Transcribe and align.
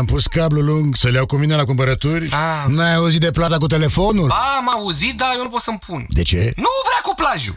Am 0.00 0.04
pus 0.04 0.26
cablu 0.26 0.60
lung 0.60 0.96
să 0.96 1.08
le 1.08 1.16
iau 1.16 1.26
cu 1.26 1.36
mine 1.36 1.54
la 1.56 1.64
cumpărături. 1.64 2.30
Ah. 2.30 2.64
N-ai 2.68 2.94
auzit 2.94 3.20
de 3.20 3.30
plata 3.30 3.56
cu 3.56 3.66
telefonul? 3.66 4.30
Am 4.30 4.68
auzit, 4.74 5.16
dar 5.16 5.28
eu 5.36 5.42
nu 5.42 5.48
pot 5.48 5.60
să-mi 5.60 5.78
pun. 5.86 6.06
De 6.08 6.22
ce? 6.22 6.52
Nu 6.56 6.68
vrea 6.84 7.00
cu 7.02 7.14
plajul. 7.16 7.54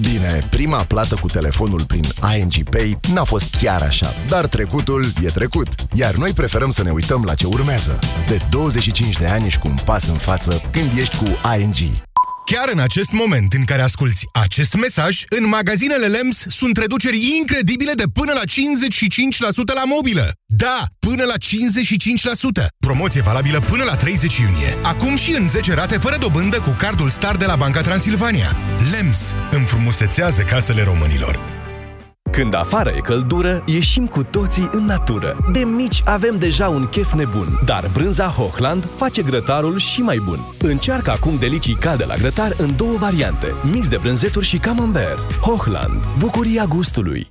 Bine, 0.00 0.38
prima 0.50 0.82
plată 0.82 1.14
cu 1.20 1.26
telefonul 1.26 1.84
prin 1.84 2.04
ING 2.36 2.68
Pay 2.70 2.98
n-a 3.12 3.24
fost 3.24 3.54
chiar 3.60 3.82
așa, 3.82 4.14
dar 4.28 4.46
trecutul 4.46 5.04
e 5.22 5.28
trecut. 5.28 5.68
Iar 5.92 6.14
noi 6.14 6.32
preferăm 6.32 6.70
să 6.70 6.82
ne 6.82 6.90
uităm 6.90 7.24
la 7.24 7.34
ce 7.34 7.46
urmează. 7.46 7.98
De 8.26 8.38
25 8.50 9.16
de 9.16 9.26
ani 9.26 9.46
ești 9.46 9.60
cu 9.60 9.68
un 9.68 9.76
pas 9.84 10.06
în 10.06 10.16
față 10.16 10.62
când 10.70 10.90
ești 10.98 11.16
cu 11.16 11.24
ING. 11.58 11.74
Chiar 12.52 12.68
în 12.72 12.78
acest 12.78 13.12
moment 13.12 13.52
în 13.52 13.64
care 13.64 13.82
asculti 13.82 14.28
acest 14.32 14.74
mesaj, 14.74 15.22
în 15.28 15.48
magazinele 15.48 16.06
LEMS 16.06 16.44
sunt 16.48 16.76
reduceri 16.76 17.36
incredibile 17.38 17.92
de 17.92 18.02
până 18.12 18.32
la 18.32 18.40
55% 18.40 19.74
la 19.74 19.84
mobilă. 19.84 20.32
Da, 20.46 20.84
până 20.98 21.24
la 21.24 21.34
55%. 22.62 22.66
Promoție 22.78 23.20
valabilă 23.20 23.60
până 23.60 23.84
la 23.84 23.96
30 23.96 24.36
iunie. 24.36 24.76
Acum 24.82 25.16
și 25.16 25.34
în 25.34 25.48
10 25.48 25.74
rate 25.74 25.98
fără 25.98 26.16
dobândă 26.16 26.60
cu 26.60 26.70
cardul 26.78 27.08
Star 27.08 27.36
de 27.36 27.44
la 27.44 27.56
Banca 27.56 27.80
Transilvania. 27.80 28.56
LEMS 28.92 29.34
înfrumusețează 29.50 30.42
casele 30.42 30.82
românilor. 30.82 31.57
Când 32.30 32.54
afară 32.54 32.92
e 32.96 33.00
căldură, 33.00 33.62
ieșim 33.66 34.06
cu 34.06 34.22
toții 34.24 34.68
în 34.72 34.84
natură. 34.84 35.36
De 35.52 35.58
mici 35.58 36.02
avem 36.04 36.36
deja 36.36 36.68
un 36.68 36.86
chef 36.86 37.12
nebun, 37.12 37.60
dar 37.64 37.90
brânza 37.92 38.26
Hochland 38.26 38.84
face 38.96 39.22
grătarul 39.22 39.78
și 39.78 40.00
mai 40.00 40.20
bun. 40.24 40.38
Încearcă 40.60 41.10
acum 41.10 41.36
delicii 41.38 41.74
calde 41.74 42.04
la 42.04 42.14
grătar 42.14 42.54
în 42.56 42.76
două 42.76 42.96
variante, 42.96 43.46
mix 43.72 43.88
de 43.88 43.96
brânzeturi 43.96 44.46
și 44.46 44.58
camembert. 44.58 45.32
Hochland, 45.32 46.04
bucuria 46.18 46.64
gustului. 46.64 47.30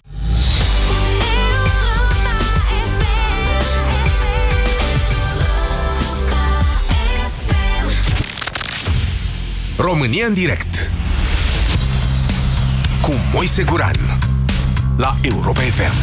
România 9.81 10.25
în 10.25 10.33
direct 10.33 10.91
cu 13.01 13.11
Moise 13.33 13.63
Guran 13.63 13.95
la 14.97 15.17
Europa 15.21 15.59
FM. 15.59 15.93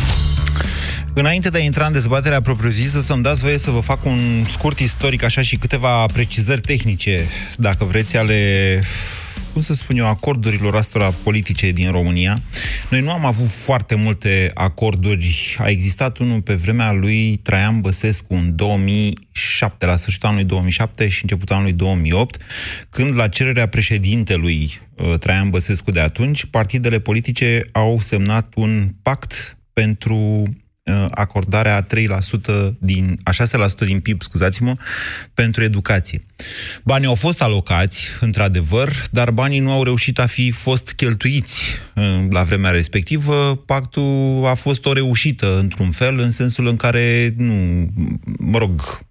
Înainte 1.13 1.49
de 1.49 1.59
a 1.59 1.61
intra 1.61 1.87
în 1.87 1.93
dezbaterea 1.93 2.41
propriu-zisă, 2.41 3.01
să-mi 3.01 3.23
dați 3.23 3.41
voie 3.41 3.59
să 3.59 3.71
vă 3.71 3.81
fac 3.81 4.05
un 4.05 4.45
scurt 4.49 4.79
istoric, 4.79 5.23
așa 5.23 5.41
și 5.41 5.57
câteva 5.57 6.07
precizări 6.07 6.61
tehnice, 6.61 7.27
dacă 7.57 7.85
vreți, 7.85 8.17
ale 8.17 8.81
cum 9.53 9.61
să 9.61 9.75
spun 9.75 9.97
eu, 9.97 10.07
acordurilor 10.07 10.77
astora 10.77 11.11
politice 11.11 11.71
din 11.71 11.91
România. 11.91 12.43
Noi 12.91 13.01
nu 13.01 13.11
am 13.11 13.25
avut 13.25 13.51
foarte 13.51 13.95
multe 13.95 14.51
acorduri. 14.55 15.57
A 15.59 15.69
existat 15.69 16.19
unul 16.19 16.43
pe 16.43 16.55
vremea 16.55 16.93
lui 16.93 17.37
Traian 17.37 17.81
Băsescu 17.81 18.35
în 18.35 18.57
2007, 18.57 19.87
la 19.87 19.97
sfârșitul 19.97 20.29
anului 20.29 20.47
2007 20.47 21.09
și 21.09 21.19
începutul 21.23 21.55
anului 21.55 21.73
2008, 21.73 22.43
când 22.91 23.17
la 23.17 23.29
cererea 23.29 23.69
președintelui 23.69 24.81
uh, 24.95 25.19
Traian 25.19 25.51
Băsescu 25.51 25.91
de 25.91 26.01
atunci, 26.01 26.45
partidele 26.45 26.99
politice 26.99 27.63
au 27.73 28.01
semnat 28.01 28.53
un 28.57 28.89
pact 29.03 29.59
pentru 29.73 30.43
uh, 30.89 31.07
acordarea 31.11 31.87
3% 31.87 31.89
din, 32.79 33.19
a 33.23 33.31
6% 33.33 33.35
din 33.79 34.01
PIB, 34.01 34.23
scuzați-mă, 34.23 34.77
pentru 35.35 35.63
educație. 35.63 36.23
Banii 36.85 37.07
au 37.07 37.15
fost 37.15 37.43
alocați, 37.43 38.07
într-adevăr, 38.21 38.91
dar 39.11 39.31
banii 39.31 39.59
nu 39.59 39.71
au 39.71 39.83
reușit 39.83 40.19
a 40.19 40.27
fi 40.27 40.51
fost 40.51 40.93
cheltuiți 40.93 41.63
uh, 41.95 42.25
la 42.31 42.43
vremea 42.43 42.71
respectivă. 42.71 43.63
Pactul 43.67 44.43
a 44.47 44.55
fost 44.55 44.87
o 44.87 44.93
reușită, 44.93 45.59
într-un 45.59 45.91
fel, 45.91 46.19
în 46.19 46.31
sensul 46.31 46.67
în 46.67 46.77
care, 46.77 47.35
nu, 47.37 47.89
mă 48.39 48.59
rog, 48.59 49.07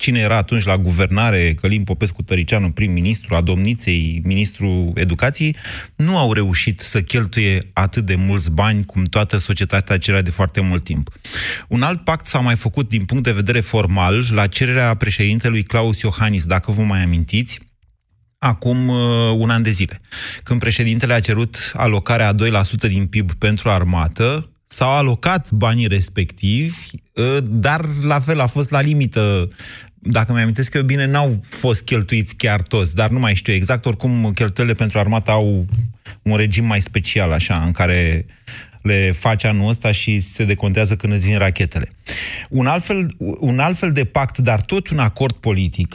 cine 0.00 0.18
era 0.18 0.36
atunci 0.36 0.64
la 0.64 0.78
guvernare, 0.78 1.54
Călim 1.54 1.84
Popescu 1.84 2.22
Tăricianu, 2.22 2.70
prim-ministru, 2.70 3.34
a 3.34 3.40
domniței, 3.40 4.20
ministrul 4.24 4.92
educației, 4.94 5.56
nu 5.96 6.18
au 6.18 6.32
reușit 6.32 6.80
să 6.80 7.00
cheltuie 7.00 7.70
atât 7.72 8.06
de 8.06 8.14
mulți 8.14 8.50
bani 8.50 8.84
cum 8.84 9.04
toată 9.04 9.38
societatea 9.38 9.98
cerea 9.98 10.22
de 10.22 10.30
foarte 10.30 10.60
mult 10.60 10.84
timp. 10.84 11.10
Un 11.68 11.82
alt 11.82 12.04
pact 12.04 12.26
s-a 12.26 12.38
mai 12.38 12.56
făcut 12.56 12.88
din 12.88 13.04
punct 13.04 13.24
de 13.24 13.32
vedere 13.32 13.60
formal 13.60 14.26
la 14.30 14.46
cererea 14.46 14.94
președintelui 14.94 15.62
Claus 15.62 16.00
Iohannis, 16.00 16.44
dacă 16.44 16.72
vă 16.72 16.82
mai 16.82 17.02
amintiți, 17.02 17.58
acum 18.38 18.88
uh, 18.88 19.34
un 19.38 19.50
an 19.50 19.62
de 19.62 19.70
zile. 19.70 20.00
Când 20.42 20.60
președintele 20.60 21.12
a 21.12 21.20
cerut 21.20 21.72
alocarea 21.74 22.28
a 22.28 22.34
2% 22.34 22.88
din 22.88 23.06
PIB 23.06 23.32
pentru 23.32 23.68
armată, 23.68 24.50
s-au 24.72 24.90
alocat 24.90 25.50
banii 25.50 25.86
respectivi, 25.86 26.76
uh, 27.14 27.36
dar 27.42 27.84
la 28.02 28.20
fel 28.20 28.40
a 28.40 28.46
fost 28.46 28.70
la 28.70 28.80
limită 28.80 29.48
dacă 30.02 30.32
mi 30.32 30.40
amintesc 30.40 30.74
eu 30.74 30.82
bine, 30.82 31.06
n-au 31.06 31.40
fost 31.48 31.82
cheltuiți 31.82 32.34
chiar 32.34 32.62
toți, 32.62 32.94
dar 32.94 33.10
nu 33.10 33.18
mai 33.18 33.34
știu 33.34 33.52
exact. 33.52 33.86
Oricum, 33.86 34.32
cheltuielile 34.34 34.78
pentru 34.78 34.98
armată 34.98 35.30
au 35.30 35.66
un 36.22 36.36
regim 36.36 36.64
mai 36.64 36.80
special, 36.80 37.32
așa, 37.32 37.62
în 37.66 37.72
care 37.72 38.26
le 38.82 39.10
faci 39.10 39.44
anul 39.44 39.68
ăsta 39.68 39.92
și 39.92 40.20
se 40.20 40.44
decontează 40.44 40.96
când 40.96 41.12
îți 41.12 41.26
vin 41.26 41.38
rachetele. 41.38 41.88
Un 42.48 42.66
altfel, 42.66 43.14
un 43.18 43.58
altfel 43.58 43.92
de 43.92 44.04
pact, 44.04 44.38
dar 44.38 44.60
tot 44.60 44.88
un 44.88 44.98
acord 44.98 45.34
politic, 45.34 45.94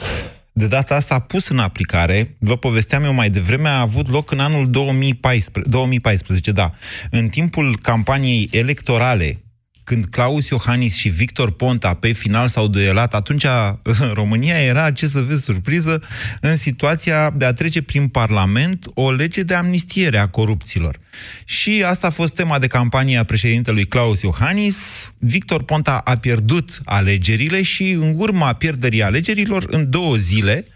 de 0.52 0.66
data 0.66 0.94
asta 0.94 1.18
pus 1.18 1.48
în 1.48 1.58
aplicare, 1.58 2.36
vă 2.38 2.56
povesteam 2.56 3.04
eu 3.04 3.12
mai 3.12 3.30
devreme, 3.30 3.68
a 3.68 3.80
avut 3.80 4.10
loc 4.10 4.30
în 4.30 4.38
anul 4.38 4.70
2014, 4.70 5.72
2014 5.72 6.52
da. 6.52 6.72
În 7.10 7.28
timpul 7.28 7.78
campaniei 7.82 8.48
electorale 8.52 9.40
când 9.86 10.04
Claus 10.04 10.48
Iohannis 10.48 10.94
și 10.96 11.08
Victor 11.08 11.52
Ponta 11.52 11.94
pe 11.94 12.12
final 12.12 12.48
s-au 12.48 12.66
duelat, 12.68 13.14
atunci 13.14 13.46
România 14.20 14.58
era, 14.58 14.90
ce 14.90 15.06
să 15.06 15.20
vezi, 15.20 15.44
surpriză, 15.44 16.02
în 16.40 16.56
situația 16.56 17.30
de 17.30 17.44
a 17.44 17.52
trece 17.52 17.82
prin 17.82 18.08
Parlament 18.08 18.86
o 18.94 19.10
lege 19.10 19.42
de 19.42 19.54
amnistiere 19.54 20.18
a 20.18 20.28
corupților. 20.28 20.98
Și 21.44 21.82
asta 21.86 22.06
a 22.06 22.10
fost 22.10 22.34
tema 22.34 22.58
de 22.58 22.66
campanie 22.66 23.18
a 23.18 23.24
președintelui 23.24 23.84
Claus 23.84 24.20
Iohannis. 24.20 24.76
Victor 25.18 25.62
Ponta 25.62 26.00
a 26.04 26.16
pierdut 26.16 26.80
alegerile 26.84 27.62
și 27.62 27.90
în 27.90 28.14
urma 28.16 28.52
pierderii 28.52 29.02
alegerilor, 29.02 29.64
în 29.70 29.90
două 29.90 30.16
zile, 30.16 30.66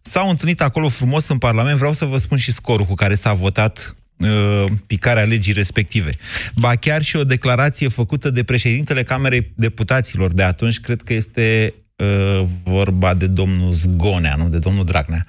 s-au 0.00 0.28
întâlnit 0.28 0.60
acolo 0.60 0.88
frumos 0.88 1.28
în 1.28 1.38
Parlament. 1.38 1.76
Vreau 1.76 1.92
să 1.92 2.04
vă 2.04 2.18
spun 2.18 2.38
și 2.38 2.52
scorul 2.52 2.86
cu 2.86 2.94
care 2.94 3.14
s-a 3.14 3.32
votat 3.32 3.96
uh, 4.16 4.64
picarea 4.86 5.22
legii 5.24 5.52
respective. 5.52 6.10
Ba 6.54 6.74
chiar 6.74 7.02
și 7.02 7.16
o 7.16 7.24
declarație 7.24 7.88
făcută 7.88 8.30
de 8.30 8.42
președintele 8.42 9.02
Camerei 9.02 9.52
Deputaților 9.54 10.32
de 10.32 10.42
atunci, 10.42 10.80
cred 10.80 11.02
că 11.02 11.12
este 11.12 11.74
uh, 11.96 12.46
vorba 12.64 13.14
de 13.14 13.26
domnul 13.26 13.72
Zgonea, 13.72 14.34
nu 14.34 14.48
de 14.48 14.58
domnul 14.58 14.84
Dragnea. 14.84 15.26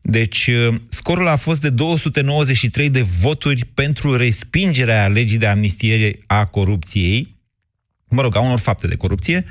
Deci, 0.00 0.46
uh, 0.46 0.74
scorul 0.88 1.28
a 1.28 1.36
fost 1.36 1.60
de 1.60 1.70
293 1.70 2.90
de 2.90 3.02
voturi 3.02 3.64
pentru 3.74 4.16
respingerea 4.16 5.08
legii 5.08 5.38
de 5.38 5.46
amnistiere 5.46 6.12
a 6.26 6.44
corupției, 6.44 7.33
mă 8.08 8.22
rog, 8.22 8.36
a 8.36 8.40
unor 8.40 8.58
fapte 8.58 8.86
de 8.86 8.96
corupție, 8.96 9.44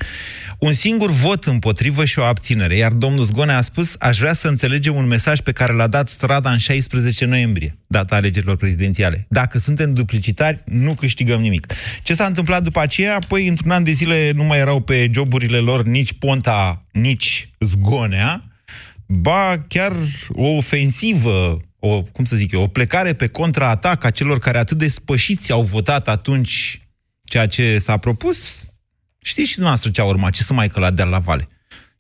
un 0.60 0.74
singur 0.74 1.10
vot 1.10 1.44
împotrivă 1.44 2.06
și 2.06 2.20
o 2.20 2.24
abținere. 2.24 2.76
Iar 2.76 2.92
domnul 2.92 3.24
Zgonea 3.24 3.58
a 3.58 3.62
spus, 3.62 3.96
aș 4.00 4.18
vrea 4.18 4.34
să 4.34 4.48
înțelegem 4.48 4.96
un 4.96 5.08
mesaj 5.08 5.40
pe 5.40 5.52
care 5.52 5.74
l-a 5.74 5.88
dat 5.88 6.10
strada 6.10 6.52
în 6.52 6.58
16 6.58 7.26
noiembrie, 7.26 7.78
data 7.88 8.16
alegerilor 8.16 8.58
prezidențiale. 8.58 9.26
Dacă 9.30 9.60
suntem 9.60 9.94
duplicitari, 9.94 10.62
nu 10.66 10.94
câștigăm 10.94 11.42
nimic. 11.42 11.68
Ce 12.04 12.14
s-a 12.14 12.26
întâmplat 12.26 12.64
după 12.64 12.80
aceea? 12.80 13.20
Păi, 13.28 13.48
într-un 13.48 13.72
an 13.72 13.84
de 13.84 13.92
zile 13.92 14.32
nu 14.36 14.44
mai 14.44 14.60
erau 14.60 14.80
pe 14.80 15.10
joburile 15.14 15.58
lor 15.58 15.84
nici 15.84 16.14
Ponta, 16.14 16.86
nici 16.92 17.50
Zgonea, 17.60 18.44
ba 19.06 19.66
chiar 19.68 19.94
o 20.30 20.48
ofensivă 20.48 21.62
o, 21.86 22.02
cum 22.02 22.26
să 22.26 22.36
zic 22.36 22.52
eu, 22.52 22.62
o 22.62 22.68
plecare 22.68 23.14
pe 23.14 23.28
contraatac 23.28 24.04
a 24.04 24.10
celor 24.10 24.40
care 24.40 24.58
atât 24.58 24.78
de 24.78 24.88
spășiți 24.88 25.52
au 25.52 25.62
votat 25.62 26.08
atunci 26.08 26.82
ceea 27.24 27.48
ce 27.48 27.80
s-a 27.80 27.98
propus, 27.98 28.66
știți 29.22 29.48
și 29.48 29.54
dumneavoastră 29.54 29.92
ce 29.92 30.02
a 30.02 30.06
urmat, 30.06 30.32
ce 30.32 30.44
să 30.44 30.54
mai 30.54 30.68
căladea 30.68 31.06
la 31.06 31.20
vale. 31.20 31.48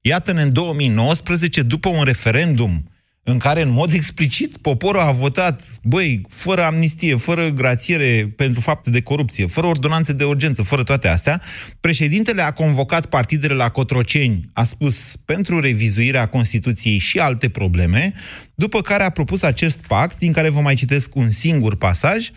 Iată-ne 0.01 0.41
în 0.41 0.53
2019, 0.53 1.61
după 1.61 1.89
un 1.89 2.03
referendum 2.03 2.87
în 3.25 3.37
care, 3.37 3.61
în 3.61 3.69
mod 3.69 3.93
explicit, 3.93 4.57
poporul 4.57 5.01
a 5.01 5.11
votat, 5.11 5.63
băi, 5.83 6.21
fără 6.29 6.63
amnistie, 6.63 7.15
fără 7.15 7.49
grațiere 7.49 8.33
pentru 8.35 8.61
fapte 8.61 8.89
de 8.89 9.01
corupție, 9.01 9.45
fără 9.45 9.67
ordonanțe 9.67 10.13
de 10.13 10.23
urgență, 10.23 10.61
fără 10.61 10.83
toate 10.83 11.07
astea, 11.07 11.41
președintele 11.79 12.41
a 12.41 12.51
convocat 12.51 13.05
partidele 13.05 13.53
la 13.53 13.69
Cotroceni, 13.69 14.47
a 14.53 14.63
spus 14.63 15.15
pentru 15.25 15.59
revizuirea 15.59 16.25
Constituției 16.25 16.97
și 16.97 17.19
alte 17.19 17.49
probleme, 17.49 18.13
după 18.55 18.81
care 18.81 19.03
a 19.03 19.09
propus 19.09 19.41
acest 19.41 19.77
pact, 19.77 20.17
din 20.17 20.31
care 20.31 20.49
vă 20.49 20.59
mai 20.59 20.75
citesc 20.75 21.15
un 21.15 21.29
singur 21.29 21.75
pasaj, 21.75 22.29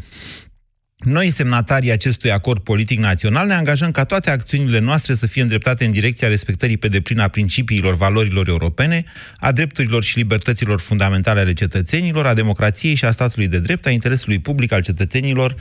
noi, 1.04 1.30
semnatarii 1.30 1.90
acestui 1.90 2.30
acord 2.30 2.62
politic 2.62 2.98
național, 2.98 3.46
ne 3.46 3.54
angajăm 3.54 3.90
ca 3.90 4.04
toate 4.04 4.30
acțiunile 4.30 4.78
noastre 4.78 5.14
să 5.14 5.26
fie 5.26 5.42
îndreptate 5.42 5.84
în 5.84 5.92
direcția 5.92 6.28
respectării 6.28 6.76
pe 6.76 6.88
deplin 6.88 7.18
a 7.18 7.28
principiilor, 7.28 7.96
valorilor 7.96 8.48
europene, 8.48 9.04
a 9.36 9.52
drepturilor 9.52 10.04
și 10.04 10.16
libertăților 10.16 10.80
fundamentale 10.80 11.40
ale 11.40 11.52
cetățenilor, 11.52 12.26
a 12.26 12.34
democrației 12.34 12.94
și 12.94 13.04
a 13.04 13.10
statului 13.10 13.48
de 13.48 13.58
drept, 13.58 13.86
a 13.86 13.90
interesului 13.90 14.38
public 14.38 14.72
al 14.72 14.82
cetățenilor, 14.82 15.56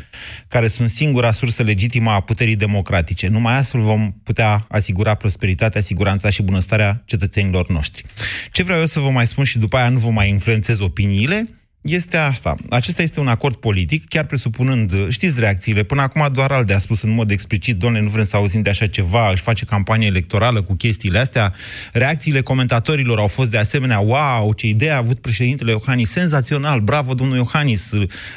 care 0.48 0.68
sunt 0.68 0.90
singura 0.90 1.32
sursă 1.32 1.64
legitimă 1.64 2.12
a 2.12 2.20
puterii 2.20 2.56
democratice. 2.56 3.28
Numai 3.28 3.58
astfel 3.58 3.81
vom 3.81 4.14
putea 4.24 4.66
asigura 4.70 5.14
prosperitatea, 5.14 5.81
siguranța 5.81 6.30
și 6.30 6.42
bunăstarea 6.42 7.04
cetățenilor 7.06 7.70
noștri. 7.70 8.04
Ce 8.52 8.64
vreau 8.64 8.80
eu 8.80 8.86
să 8.86 9.00
vă 9.00 9.10
mai 9.10 9.28
spun 9.28 9.44
și 9.44 9.58
după 9.58 9.78
aia 9.78 9.90
nu 9.90 10.00
vă 10.00 10.10
mai 10.10 10.30
influențez 10.30 10.80
opiniile, 10.80 11.48
este 11.86 12.18
asta. 12.18 12.56
Acesta 12.70 13.02
este 13.02 13.20
un 13.20 13.28
acord 13.28 13.56
politic, 13.56 14.08
chiar 14.08 14.26
presupunând, 14.26 15.10
știți 15.10 15.40
reacțiile, 15.40 15.84
până 15.84 16.02
acum 16.02 16.30
doar 16.34 16.52
Alde 16.52 16.74
a 16.74 16.80
spus 16.80 17.02
în 17.02 17.10
mod 17.10 17.32
explicit, 17.32 17.76
doamne, 17.76 18.00
nu 18.00 18.10
vrem 18.10 18.26
să 18.26 18.36
auzim 18.36 18.62
de 18.62 18.70
așa 18.70 18.88
ceva, 18.88 19.32
își 19.32 19.42
face 19.42 19.66
campanie 19.66 20.08
electorală 20.08 20.62
cu 20.62 20.74
chestiile 20.74 21.20
astea. 21.20 21.54
Reacțiile 21.94 22.42
comentatorilor 22.42 23.20
au 23.20 23.28
fost 23.28 23.50
de 23.50 23.58
asemenea, 23.58 24.00
wow, 24.00 24.54
ce 24.54 24.68
idee 24.68 24.92
a 24.92 24.98
avut 24.98 25.20
președintele 25.20 25.72
Iohannis, 25.72 26.10
senzațional, 26.10 26.80
bravo 26.80 27.14
domnul 27.14 27.36
Iohannis, 27.36 27.92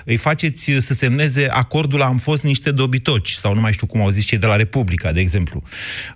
îi 0.04 0.16
faceți 0.16 0.70
să 0.78 0.94
semneze 0.94 1.46
acordul, 1.46 2.02
am 2.02 2.18
fost 2.18 2.42
niște 2.42 2.70
dobitoci, 2.70 3.30
sau 3.30 3.54
nu 3.54 3.60
mai 3.60 3.72
știu 3.72 3.86
cum 3.86 4.00
au 4.00 4.08
zis 4.08 4.24
cei 4.24 4.38
de 4.38 4.46
la 4.46 4.56
Republica, 4.56 5.12
de 5.12 5.20
exemplu. 5.20 5.62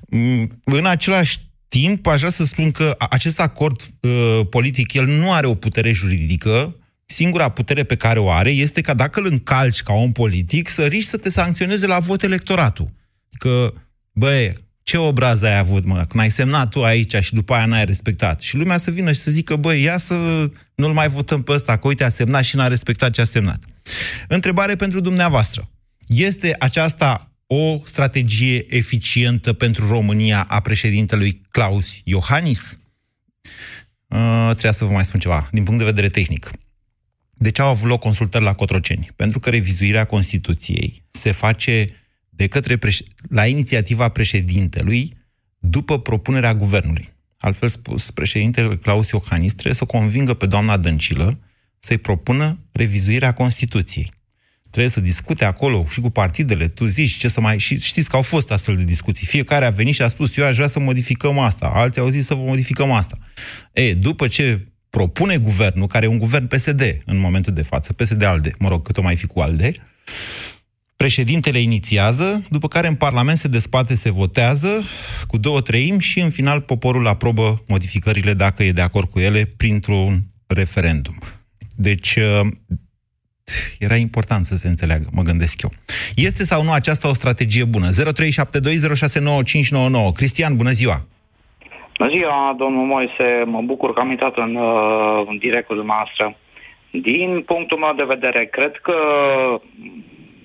Mm, 0.08 0.60
în 0.64 0.86
același 0.86 1.38
timp, 1.68 2.06
aș 2.06 2.18
vrea 2.18 2.30
să 2.30 2.44
spun 2.44 2.70
că 2.70 2.94
acest 2.98 3.40
acord 3.40 3.80
uh, 4.00 4.40
politic, 4.50 4.92
el 4.92 5.06
nu 5.06 5.32
are 5.32 5.46
o 5.46 5.54
putere 5.54 5.92
juridică, 5.92 6.76
singura 7.12 7.48
putere 7.48 7.84
pe 7.84 7.96
care 7.96 8.18
o 8.18 8.30
are 8.30 8.50
este 8.50 8.80
ca 8.80 8.94
dacă 8.94 9.20
îl 9.20 9.26
încalci 9.30 9.82
ca 9.82 9.92
om 9.92 10.12
politic, 10.12 10.68
să 10.68 10.86
riști 10.86 11.10
să 11.10 11.16
te 11.16 11.30
sancționeze 11.30 11.86
la 11.86 11.98
vot 11.98 12.22
electoratul. 12.22 12.90
Că, 13.38 13.72
băie, 14.12 14.56
ce 14.82 14.96
obraz 14.96 15.42
ai 15.42 15.58
avut, 15.58 15.84
mă, 15.84 16.04
când 16.08 16.22
ai 16.22 16.30
semnat 16.30 16.68
tu 16.68 16.84
aici 16.84 17.14
și 17.20 17.34
după 17.34 17.54
aia 17.54 17.66
n-ai 17.66 17.84
respectat. 17.84 18.40
Și 18.40 18.56
lumea 18.56 18.76
să 18.76 18.90
vină 18.90 19.12
și 19.12 19.20
să 19.20 19.30
zică, 19.30 19.56
băi, 19.56 19.82
ia 19.82 19.98
să 19.98 20.50
nu-l 20.74 20.92
mai 20.92 21.08
votăm 21.08 21.42
pe 21.42 21.52
ăsta, 21.52 21.76
că 21.76 21.86
uite, 21.86 22.04
a 22.04 22.08
semnat 22.08 22.44
și 22.44 22.56
n-a 22.56 22.66
respectat 22.66 23.10
ce 23.10 23.20
a 23.20 23.24
semnat. 23.24 23.64
Întrebare 24.28 24.76
pentru 24.76 25.00
dumneavoastră. 25.00 25.70
Este 26.06 26.56
aceasta 26.58 27.32
o 27.46 27.78
strategie 27.84 28.76
eficientă 28.76 29.52
pentru 29.52 29.88
România 29.88 30.42
a 30.48 30.60
președintelui 30.60 31.42
Claus 31.50 31.94
Iohannis? 32.04 32.78
Uh, 34.08 34.50
trebuie 34.50 34.72
să 34.72 34.84
vă 34.84 34.90
mai 34.92 35.04
spun 35.04 35.20
ceva, 35.20 35.48
din 35.52 35.64
punct 35.64 35.78
de 35.78 35.84
vedere 35.84 36.08
tehnic. 36.08 36.50
De 37.42 37.50
ce 37.50 37.62
au 37.62 37.68
avut 37.68 37.88
loc 37.88 38.00
consultări 38.00 38.44
la 38.44 38.52
Cotroceni? 38.52 39.08
Pentru 39.16 39.40
că 39.40 39.50
revizuirea 39.50 40.04
Constituției 40.04 41.04
se 41.10 41.32
face 41.32 41.86
de 42.30 42.46
către 42.46 42.76
preș- 42.76 43.06
la 43.28 43.46
inițiativa 43.46 44.08
președintelui 44.08 45.16
după 45.58 46.00
propunerea 46.00 46.54
guvernului. 46.54 47.08
Altfel 47.38 47.68
spus, 47.68 48.10
președintele 48.10 48.76
Claus 48.76 49.08
Iohannis 49.10 49.52
trebuie 49.52 49.74
să 49.74 49.84
convingă 49.84 50.34
pe 50.34 50.46
doamna 50.46 50.76
Dăncilă 50.76 51.40
să-i 51.78 51.98
propună 51.98 52.58
revizuirea 52.72 53.32
Constituției. 53.32 54.12
Trebuie 54.70 54.90
să 54.90 55.00
discute 55.00 55.44
acolo 55.44 55.84
și 55.90 56.00
cu 56.00 56.10
partidele, 56.10 56.68
tu 56.68 56.86
zici 56.86 57.16
ce 57.16 57.28
să 57.28 57.40
mai... 57.40 57.58
Și 57.58 57.80
știți 57.80 58.08
că 58.08 58.16
au 58.16 58.22
fost 58.22 58.50
astfel 58.50 58.76
de 58.76 58.84
discuții. 58.84 59.26
Fiecare 59.26 59.64
a 59.64 59.70
venit 59.70 59.94
și 59.94 60.02
a 60.02 60.08
spus, 60.08 60.36
eu 60.36 60.44
aș 60.44 60.54
vrea 60.54 60.66
să 60.66 60.78
modificăm 60.78 61.38
asta. 61.38 61.66
Alții 61.66 62.00
au 62.00 62.08
zis 62.08 62.26
să 62.26 62.34
modificăm 62.34 62.90
asta. 62.90 63.18
E, 63.72 63.94
după 63.94 64.28
ce 64.28 64.71
propune 64.96 65.36
guvernul, 65.36 65.86
care 65.86 66.04
e 66.04 66.08
un 66.08 66.18
guvern 66.18 66.46
PSD 66.46 67.02
în 67.04 67.18
momentul 67.18 67.52
de 67.52 67.62
față, 67.62 67.92
PSD-ALDE, 67.92 68.52
mă 68.58 68.68
rog, 68.68 68.82
cât 68.82 68.96
o 68.96 69.02
mai 69.02 69.16
fi 69.16 69.26
cu 69.26 69.40
ALDE, 69.40 69.72
președintele 70.96 71.58
inițiază, 71.58 72.46
după 72.50 72.68
care 72.68 72.88
în 72.88 72.94
Parlament 72.94 73.38
se 73.38 73.48
despate, 73.48 73.94
se 73.94 74.10
votează 74.10 74.82
cu 75.26 75.38
două 75.38 75.60
treimi 75.60 76.00
și 76.00 76.20
în 76.20 76.30
final 76.30 76.60
poporul 76.60 77.06
aprobă 77.06 77.62
modificările, 77.68 78.34
dacă 78.34 78.64
e 78.64 78.72
de 78.72 78.80
acord 78.80 79.10
cu 79.10 79.18
ele, 79.18 79.44
printr-un 79.44 80.22
referendum. 80.46 81.18
Deci, 81.76 82.16
uh, 82.16 82.46
era 83.78 83.96
important 83.96 84.46
să 84.46 84.56
se 84.56 84.68
înțeleagă, 84.68 85.08
mă 85.12 85.22
gândesc 85.22 85.62
eu. 85.62 85.72
Este 86.14 86.44
sau 86.44 86.64
nu 86.64 86.72
aceasta 86.72 87.08
o 87.08 87.14
strategie 87.14 87.64
bună? 87.64 87.90
0372069599. 87.90 87.94
Cristian, 90.14 90.56
bună 90.56 90.70
ziua! 90.70 91.06
Bună 92.02 92.14
ziua, 92.14 92.54
domnul 92.56 92.86
Moise, 92.86 93.42
mă 93.46 93.60
bucur 93.60 93.92
că 93.92 94.00
am 94.00 94.10
intrat 94.10 94.36
în, 94.36 94.54
uh, 94.54 95.24
în 95.26 95.38
direct 95.38 95.66
cu 95.66 95.74
dumneavoastră. 95.74 96.36
Din 96.90 97.42
punctul 97.46 97.78
meu 97.78 97.92
de 97.92 98.02
vedere, 98.02 98.44
cred 98.44 98.76
că 98.76 98.94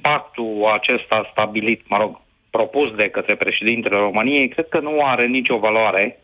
pactul 0.01 0.69
acesta 0.73 1.27
stabilit, 1.31 1.81
mă 1.87 1.97
rog, 1.97 2.19
propus 2.49 2.95
de 2.95 3.09
către 3.09 3.35
președintele 3.35 3.97
României, 3.97 4.47
cred 4.47 4.67
că 4.67 4.79
nu 4.79 5.05
are 5.05 5.27
nicio 5.27 5.57
valoare 5.57 6.19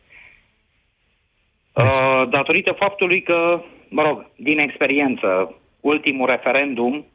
deci. 1.73 1.85
uh, 1.85 2.29
datorită 2.29 2.71
faptului 2.71 3.21
că, 3.21 3.61
mă 3.89 4.01
rog, 4.01 4.25
din 4.35 4.59
experiență, 4.59 5.55
ultimul 5.79 6.27
referendum 6.27 7.05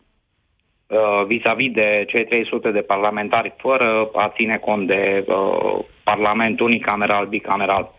uh, 0.86 1.24
vis-a-vis 1.26 1.72
de 1.72 2.04
cei 2.08 2.24
300 2.24 2.70
de 2.70 2.80
parlamentari, 2.80 3.52
fără 3.56 4.10
a 4.14 4.32
ține 4.34 4.56
cont 4.56 4.86
de 4.86 5.24
uh, 5.26 5.84
Parlament 6.04 6.60
unicameral, 6.60 7.26
bicameral, 7.26 7.96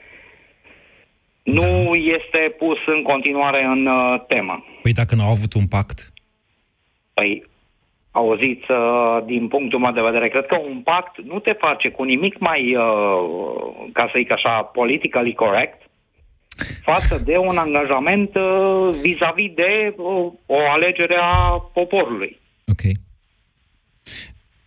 nu 1.57 1.95
este 1.95 2.55
pus 2.57 2.77
în 2.85 3.01
continuare 3.01 3.63
în 3.63 3.85
uh, 3.85 4.21
temă. 4.27 4.65
Păi 4.81 4.91
dacă 4.91 5.15
nu 5.15 5.23
au 5.23 5.31
avut 5.31 5.53
un 5.53 5.67
pact? 5.67 6.13
Păi, 7.13 7.43
auziți, 8.11 8.71
uh, 8.71 9.25
din 9.25 9.47
punctul 9.47 9.79
meu 9.79 9.91
de 9.91 10.07
vedere, 10.09 10.29
cred 10.29 10.45
că 10.45 10.57
un 10.69 10.81
pact 10.81 11.21
nu 11.21 11.39
te 11.39 11.53
face 11.53 11.89
cu 11.89 12.03
nimic 12.03 12.39
mai, 12.39 12.75
uh, 12.75 12.81
ca 13.93 14.03
să 14.05 14.13
zic 14.17 14.31
așa, 14.31 14.61
politically 14.61 15.33
correct, 15.33 15.89
față 16.83 17.21
de 17.25 17.37
un 17.37 17.57
angajament 17.57 18.35
uh, 18.35 18.95
vis-a-vis 19.01 19.51
de 19.55 19.93
uh, 19.97 20.31
o 20.45 20.57
alegere 20.71 21.17
a 21.21 21.59
poporului. 21.73 22.39
Ok. 22.67 22.81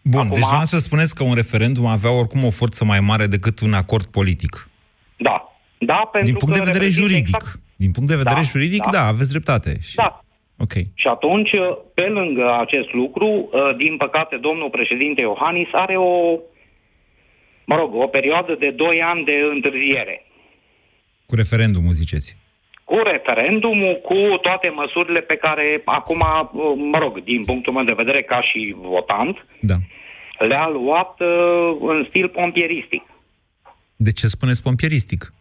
Bun, 0.04 0.20
Acum, 0.20 0.30
deci 0.30 0.68
să 0.68 0.78
spuneți 0.78 1.14
că 1.14 1.24
un 1.24 1.34
referendum 1.34 1.86
avea 1.86 2.10
oricum 2.10 2.44
o 2.44 2.50
forță 2.50 2.84
mai 2.84 3.00
mare 3.00 3.26
decât 3.26 3.60
un 3.60 3.72
acord 3.72 4.04
politic. 4.04 4.68
Da. 5.16 5.51
Da, 5.90 6.08
pentru 6.12 6.30
Din 6.30 6.38
punct 6.38 6.54
că 6.54 6.64
de 6.64 6.70
vedere 6.70 6.90
juridic. 6.90 7.26
Exact... 7.34 7.60
Din 7.76 7.92
punct 7.92 8.08
de 8.08 8.16
vedere 8.16 8.42
da, 8.44 8.50
juridic, 8.52 8.82
da. 8.82 8.90
da, 8.96 9.06
aveți 9.06 9.30
dreptate. 9.30 9.72
Și... 9.80 9.94
Da. 9.94 10.24
Ok. 10.64 10.74
Și 10.94 11.06
atunci, 11.16 11.50
pe 11.94 12.06
lângă 12.18 12.46
acest 12.64 12.92
lucru, 12.92 13.26
uh, 13.26 13.76
din 13.76 13.96
păcate, 13.96 14.36
domnul 14.36 14.70
președinte 14.70 15.20
Iohannis 15.20 15.68
are 15.72 15.96
o, 15.96 16.38
mă 17.64 17.76
rog, 17.76 17.94
o 17.94 18.06
perioadă 18.06 18.52
de 18.58 18.70
2 18.70 19.02
ani 19.02 19.24
de 19.24 19.36
întârziere. 19.54 20.26
Cu 21.26 21.34
referendumul, 21.34 21.92
ziceți? 21.92 22.36
Cu 22.84 22.96
referendumul, 23.12 24.00
cu 24.08 24.36
toate 24.46 24.68
măsurile 24.68 25.20
pe 25.20 25.36
care 25.36 25.82
acum, 25.84 26.20
uh, 26.20 26.72
mă 26.92 26.98
rog, 26.98 27.22
din 27.24 27.42
punctul 27.44 27.72
meu 27.72 27.84
de 27.84 28.00
vedere, 28.02 28.22
ca 28.22 28.40
și 28.42 28.74
votant, 28.78 29.46
da. 29.60 29.74
le-a 30.38 30.68
luat 30.68 31.20
uh, 31.20 31.76
în 31.80 32.06
stil 32.08 32.28
pompieristic. 32.28 33.02
De 33.96 34.12
ce 34.12 34.26
spuneți 34.26 34.62
pompieristic? 34.62 35.32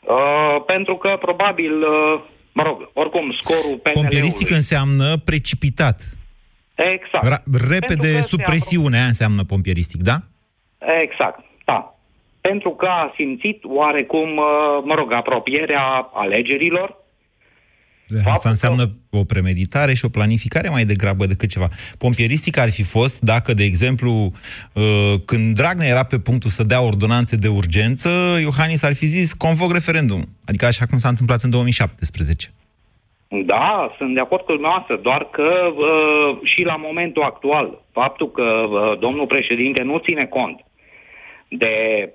Uh, 0.00 0.62
pentru 0.66 0.96
că 0.96 1.16
probabil, 1.20 1.82
uh, 1.82 2.20
mă 2.52 2.62
rog, 2.62 2.90
oricum 2.92 3.32
scorul 3.32 3.78
PNL-ului... 3.78 3.92
Pompieristic 3.92 4.50
înseamnă 4.50 5.16
precipitat. 5.24 6.02
Exact. 6.74 7.26
Ra- 7.26 7.68
repede 7.68 8.20
sub 8.20 8.42
presiune, 8.42 8.96
aia 8.96 9.06
înseamnă 9.06 9.44
pompieristic, 9.44 10.02
da? 10.02 10.16
Exact, 11.02 11.44
da. 11.64 11.94
Pentru 12.40 12.70
că 12.70 12.86
a 12.86 13.12
simțit 13.16 13.64
oarecum, 13.64 14.36
uh, 14.36 14.82
mă 14.84 14.94
rog, 14.94 15.12
apropierea 15.12 16.10
alegerilor 16.12 16.96
Asta 18.24 18.48
înseamnă 18.48 18.96
o 19.10 19.24
premeditare 19.24 19.94
și 19.94 20.04
o 20.04 20.08
planificare 20.08 20.68
mai 20.68 20.84
degrabă 20.84 21.26
decât 21.26 21.48
ceva. 21.48 21.68
Pompieristic 21.98 22.58
ar 22.58 22.70
fi 22.70 22.82
fost 22.82 23.20
dacă, 23.20 23.54
de 23.54 23.64
exemplu, 23.64 24.10
uh, 24.72 25.14
când 25.24 25.54
Dragnea 25.54 25.88
era 25.88 26.04
pe 26.04 26.18
punctul 26.18 26.50
să 26.50 26.64
dea 26.64 26.82
ordonanțe 26.82 27.36
de 27.36 27.48
urgență, 27.48 28.08
Iohannis 28.40 28.82
ar 28.82 28.94
fi 28.94 29.06
zis 29.06 29.32
convoc 29.32 29.72
referendum. 29.72 30.22
Adică 30.44 30.66
așa 30.66 30.86
cum 30.86 30.98
s-a 30.98 31.08
întâmplat 31.08 31.42
în 31.42 31.50
2017. 31.50 32.52
Da, 33.28 33.94
sunt 33.98 34.14
de 34.14 34.20
acord 34.20 34.44
cu 34.44 34.52
dumneavoastră, 34.52 34.96
doar 34.96 35.28
că 35.30 35.50
uh, 35.74 36.38
și 36.42 36.62
la 36.64 36.76
momentul 36.76 37.22
actual, 37.22 37.82
faptul 37.92 38.30
că 38.30 38.42
uh, 38.42 38.98
domnul 38.98 39.26
președinte 39.26 39.82
nu 39.82 39.98
ține 39.98 40.26
cont 40.26 40.64
de, 41.50 42.08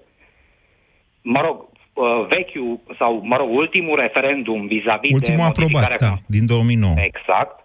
mă 1.22 1.42
rog, 1.42 1.66
uh, 1.96 2.26
vechiul 2.28 2.80
sau, 2.98 3.22
mă 3.24 3.36
rog, 3.38 3.50
ultimul 3.50 3.96
referendum 4.00 4.68
vis-a-vis 4.68 5.14
Ultimul 5.14 5.38
de 5.38 5.44
aprobat, 5.44 5.72
modificarea 5.72 5.98
da, 6.10 6.16
din 6.28 6.46
2009. 6.46 6.94
Exact. 6.98 7.56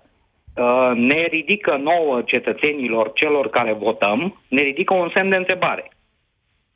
Uh, 0.56 0.92
ne 0.96 1.26
ridică 1.30 1.76
nouă 1.82 2.22
cetățenilor, 2.26 3.12
celor 3.14 3.50
care 3.50 3.72
votăm, 3.72 4.40
ne 4.48 4.62
ridică 4.62 4.94
un 4.94 5.10
semn 5.14 5.28
de 5.30 5.36
întrebare. 5.36 5.90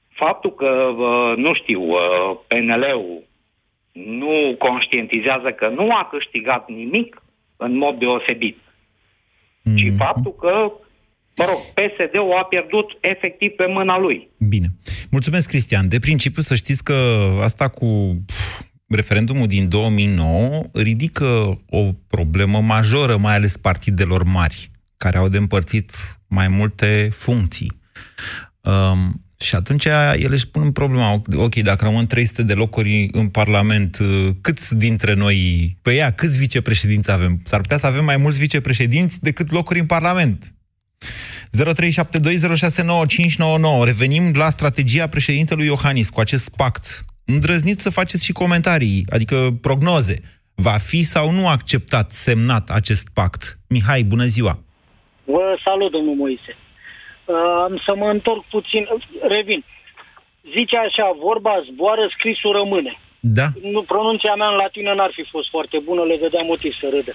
Faptul 0.09 0.53
că, 0.55 0.73
uh, 0.97 1.37
nu 1.37 1.55
știu, 1.55 1.83
uh, 1.83 2.37
PNL-ul 2.47 3.23
nu 3.93 4.57
conștientizează 4.59 5.49
că 5.51 5.69
nu 5.69 5.91
a 5.91 6.09
câștigat 6.11 6.69
nimic 6.69 7.23
în 7.57 7.77
mod 7.77 7.99
deosebit, 7.99 8.59
Mm. 9.65 9.77
ci 9.77 9.93
faptul 9.97 10.35
că, 10.35 10.53
mă 11.37 11.45
rog, 11.51 11.61
PSD-ul 11.77 12.33
a 12.39 12.45
pierdut 12.45 12.99
efectiv 13.01 13.51
pe 13.51 13.67
mâna 13.67 13.99
lui. 13.99 14.29
Bine. 14.49 14.67
Mulțumesc, 15.15 15.49
Cristian. 15.49 15.89
De 15.89 15.99
principiu 15.99 16.43
să 16.43 16.55
știți 16.55 16.83
că 16.83 16.95
asta 17.43 17.69
cu 17.69 18.23
pf, 18.27 18.61
referendumul 18.89 19.47
din 19.47 19.69
2009 19.69 20.63
ridică 20.73 21.61
o 21.69 21.93
problemă 22.09 22.61
majoră, 22.61 23.17
mai 23.17 23.35
ales 23.35 23.57
partidelor 23.57 24.23
mari, 24.23 24.71
care 24.97 25.19
au 25.19 25.29
de 25.29 25.37
împărțit 25.37 25.93
mai 26.27 26.49
multe 26.49 27.09
funcții. 27.13 27.81
Um, 28.61 29.25
și 29.41 29.55
atunci 29.55 29.85
ele 29.85 30.35
își 30.35 30.49
pun 30.49 30.73
problema, 30.73 31.23
ok, 31.35 31.55
dacă 31.55 31.85
rămân 31.85 32.07
300 32.07 32.43
de 32.43 32.55
locuri 32.55 33.09
în 33.13 33.29
Parlament, 33.29 33.99
uh, 33.99 34.29
câți 34.41 34.77
dintre 34.77 35.15
noi, 35.15 35.77
pe 35.83 35.95
ea, 35.95 36.13
câți 36.13 36.39
vicepreședinți 36.39 37.11
avem? 37.11 37.41
S-ar 37.45 37.61
putea 37.61 37.79
să 37.79 37.87
avem 37.87 38.05
mai 38.05 38.17
mulți 38.17 38.39
vicepreședinți 38.39 39.21
decât 39.21 39.51
locuri 39.51 39.79
în 39.79 39.87
Parlament. 39.87 40.54
0372069599. 41.59 41.63
Revenim 43.85 44.33
la 44.35 44.51
strategia 44.51 45.07
președintelui 45.07 45.67
Iohannis 45.67 46.11
cu 46.11 46.21
acest 46.21 46.57
pact. 46.57 47.01
Îndrăzniți 47.25 47.83
să 47.83 47.91
faceți 47.91 48.25
și 48.25 48.33
comentarii, 48.33 49.05
adică 49.09 49.37
prognoze. 49.61 50.21
Va 50.55 50.77
fi 50.89 51.03
sau 51.03 51.31
nu 51.31 51.49
acceptat, 51.49 52.11
semnat 52.11 52.71
acest 52.71 53.09
pact? 53.15 53.59
Mihai, 53.69 54.03
bună 54.03 54.25
ziua! 54.25 54.59
Vă 55.25 55.59
salut, 55.65 55.91
domnul 55.91 56.15
Moise. 56.15 56.57
Uh, 57.25 57.35
Am 57.67 57.83
să 57.87 57.93
mă 57.97 58.09
întorc 58.17 58.45
puțin, 58.45 58.83
revin. 59.35 59.65
Zice 60.57 60.77
așa, 60.77 61.07
vorba 61.29 61.55
zboară, 61.71 62.05
scrisul 62.17 62.53
rămâne. 62.61 62.93
Da. 63.21 63.47
Nu, 63.75 63.83
pronunția 63.83 64.35
mea 64.35 64.49
în 64.49 64.57
latină 64.63 64.95
n-ar 64.95 65.13
fi 65.15 65.25
fost 65.35 65.49
foarte 65.55 65.79
bună, 65.89 66.03
le 66.03 66.17
dădea 66.17 66.45
motiv 66.53 66.73
să 66.81 66.87
râdă. 66.95 67.15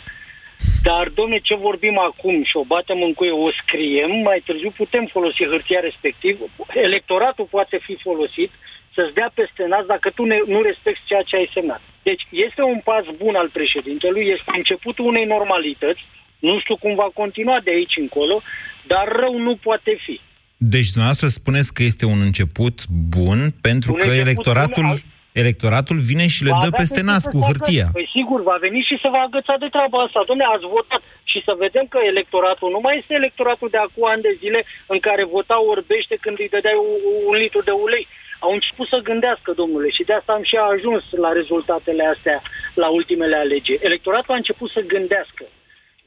Dar, 0.83 1.09
domne, 1.19 1.39
ce 1.39 1.55
vorbim 1.55 1.97
acum 2.09 2.43
și 2.43 2.55
o 2.57 2.63
batem 2.63 3.01
în 3.07 3.13
cuie, 3.13 3.31
o 3.31 3.49
scriem, 3.61 4.11
mai 4.27 4.41
târziu 4.45 4.71
putem 4.81 5.05
folosi 5.11 5.43
hârtia 5.51 5.79
respectiv, 5.79 6.39
electoratul 6.73 7.47
poate 7.55 7.79
fi 7.85 7.97
folosit 8.07 8.51
să-ți 8.95 9.13
dea 9.13 9.31
peste 9.33 9.63
nas 9.73 9.85
dacă 9.85 10.09
tu 10.09 10.23
ne, 10.23 10.37
nu 10.47 10.61
respecti 10.61 11.07
ceea 11.09 11.21
ce 11.29 11.35
ai 11.35 11.51
semnat. 11.53 11.81
Deci 12.03 12.23
este 12.47 12.61
un 12.61 12.79
pas 12.89 13.05
bun 13.21 13.35
al 13.35 13.49
președintelui, 13.57 14.25
este 14.35 14.51
începutul 14.59 15.05
unei 15.05 15.25
normalități, 15.25 16.01
nu 16.39 16.59
știu 16.59 16.77
cum 16.77 16.95
va 16.95 17.09
continua 17.13 17.59
de 17.63 17.71
aici 17.71 17.95
încolo, 18.05 18.41
dar 18.87 19.05
rău 19.21 19.37
nu 19.37 19.55
poate 19.55 19.91
fi. 20.05 20.15
Deci 20.57 20.89
dumneavoastră 20.89 21.27
spuneți 21.27 21.73
că 21.73 21.83
este 21.83 22.05
un 22.05 22.21
început 22.21 22.75
bun 22.87 23.39
pentru 23.61 23.91
Un 23.91 23.97
că 23.99 24.05
început 24.05 24.27
electoratul, 24.27 24.83
bun 24.83 24.97
electoratul 25.45 25.97
vine 26.11 26.25
și 26.35 26.41
le 26.47 26.53
Va 26.53 26.59
dă 26.61 26.65
avea 26.69 26.79
peste 26.81 26.99
de 26.99 27.05
ce 27.05 27.09
nas 27.11 27.23
să 27.25 27.29
cu 27.33 27.39
se 27.41 27.45
hârtia. 27.49 27.85
agățe. 27.85 27.97
Păi 27.97 28.07
sigur, 28.17 28.39
va 28.51 28.57
veni 28.65 28.79
și 28.89 28.95
se 29.03 29.09
va 29.15 29.21
agăța 29.27 29.55
de 29.63 29.69
treaba 29.75 29.97
asta. 30.03 30.19
Dom'le, 30.29 30.47
ați 30.55 30.67
votat 30.77 31.01
și 31.31 31.39
să 31.47 31.53
vedem 31.65 31.85
că 31.93 31.99
electoratul 32.13 32.69
nu 32.75 32.79
mai 32.85 32.95
este 33.01 33.13
electoratul 33.21 33.69
de 33.75 33.79
acum 33.85 34.05
ani 34.13 34.25
de 34.27 34.33
zile 34.41 34.59
în 34.93 34.99
care 35.07 35.23
vota 35.35 35.57
orbește 35.73 36.15
când 36.23 36.35
îi 36.39 36.53
dădeai 36.55 36.77
u- 36.89 36.99
u- 37.09 37.21
un 37.29 37.35
litru 37.43 37.61
de 37.69 37.75
ulei. 37.85 38.05
Au 38.45 38.51
început 38.57 38.87
să 38.93 39.07
gândească, 39.09 39.49
domnule, 39.61 39.89
și 39.97 40.03
de 40.09 40.13
asta 40.19 40.31
am 40.33 40.43
și 40.49 40.55
ajuns 40.73 41.03
la 41.25 41.31
rezultatele 41.39 42.03
astea 42.13 42.37
la 42.83 42.87
ultimele 42.99 43.35
alegeri. 43.45 43.83
Electoratul 43.89 44.33
a 44.33 44.41
început 44.41 44.69
să 44.75 44.81
gândească. 44.93 45.43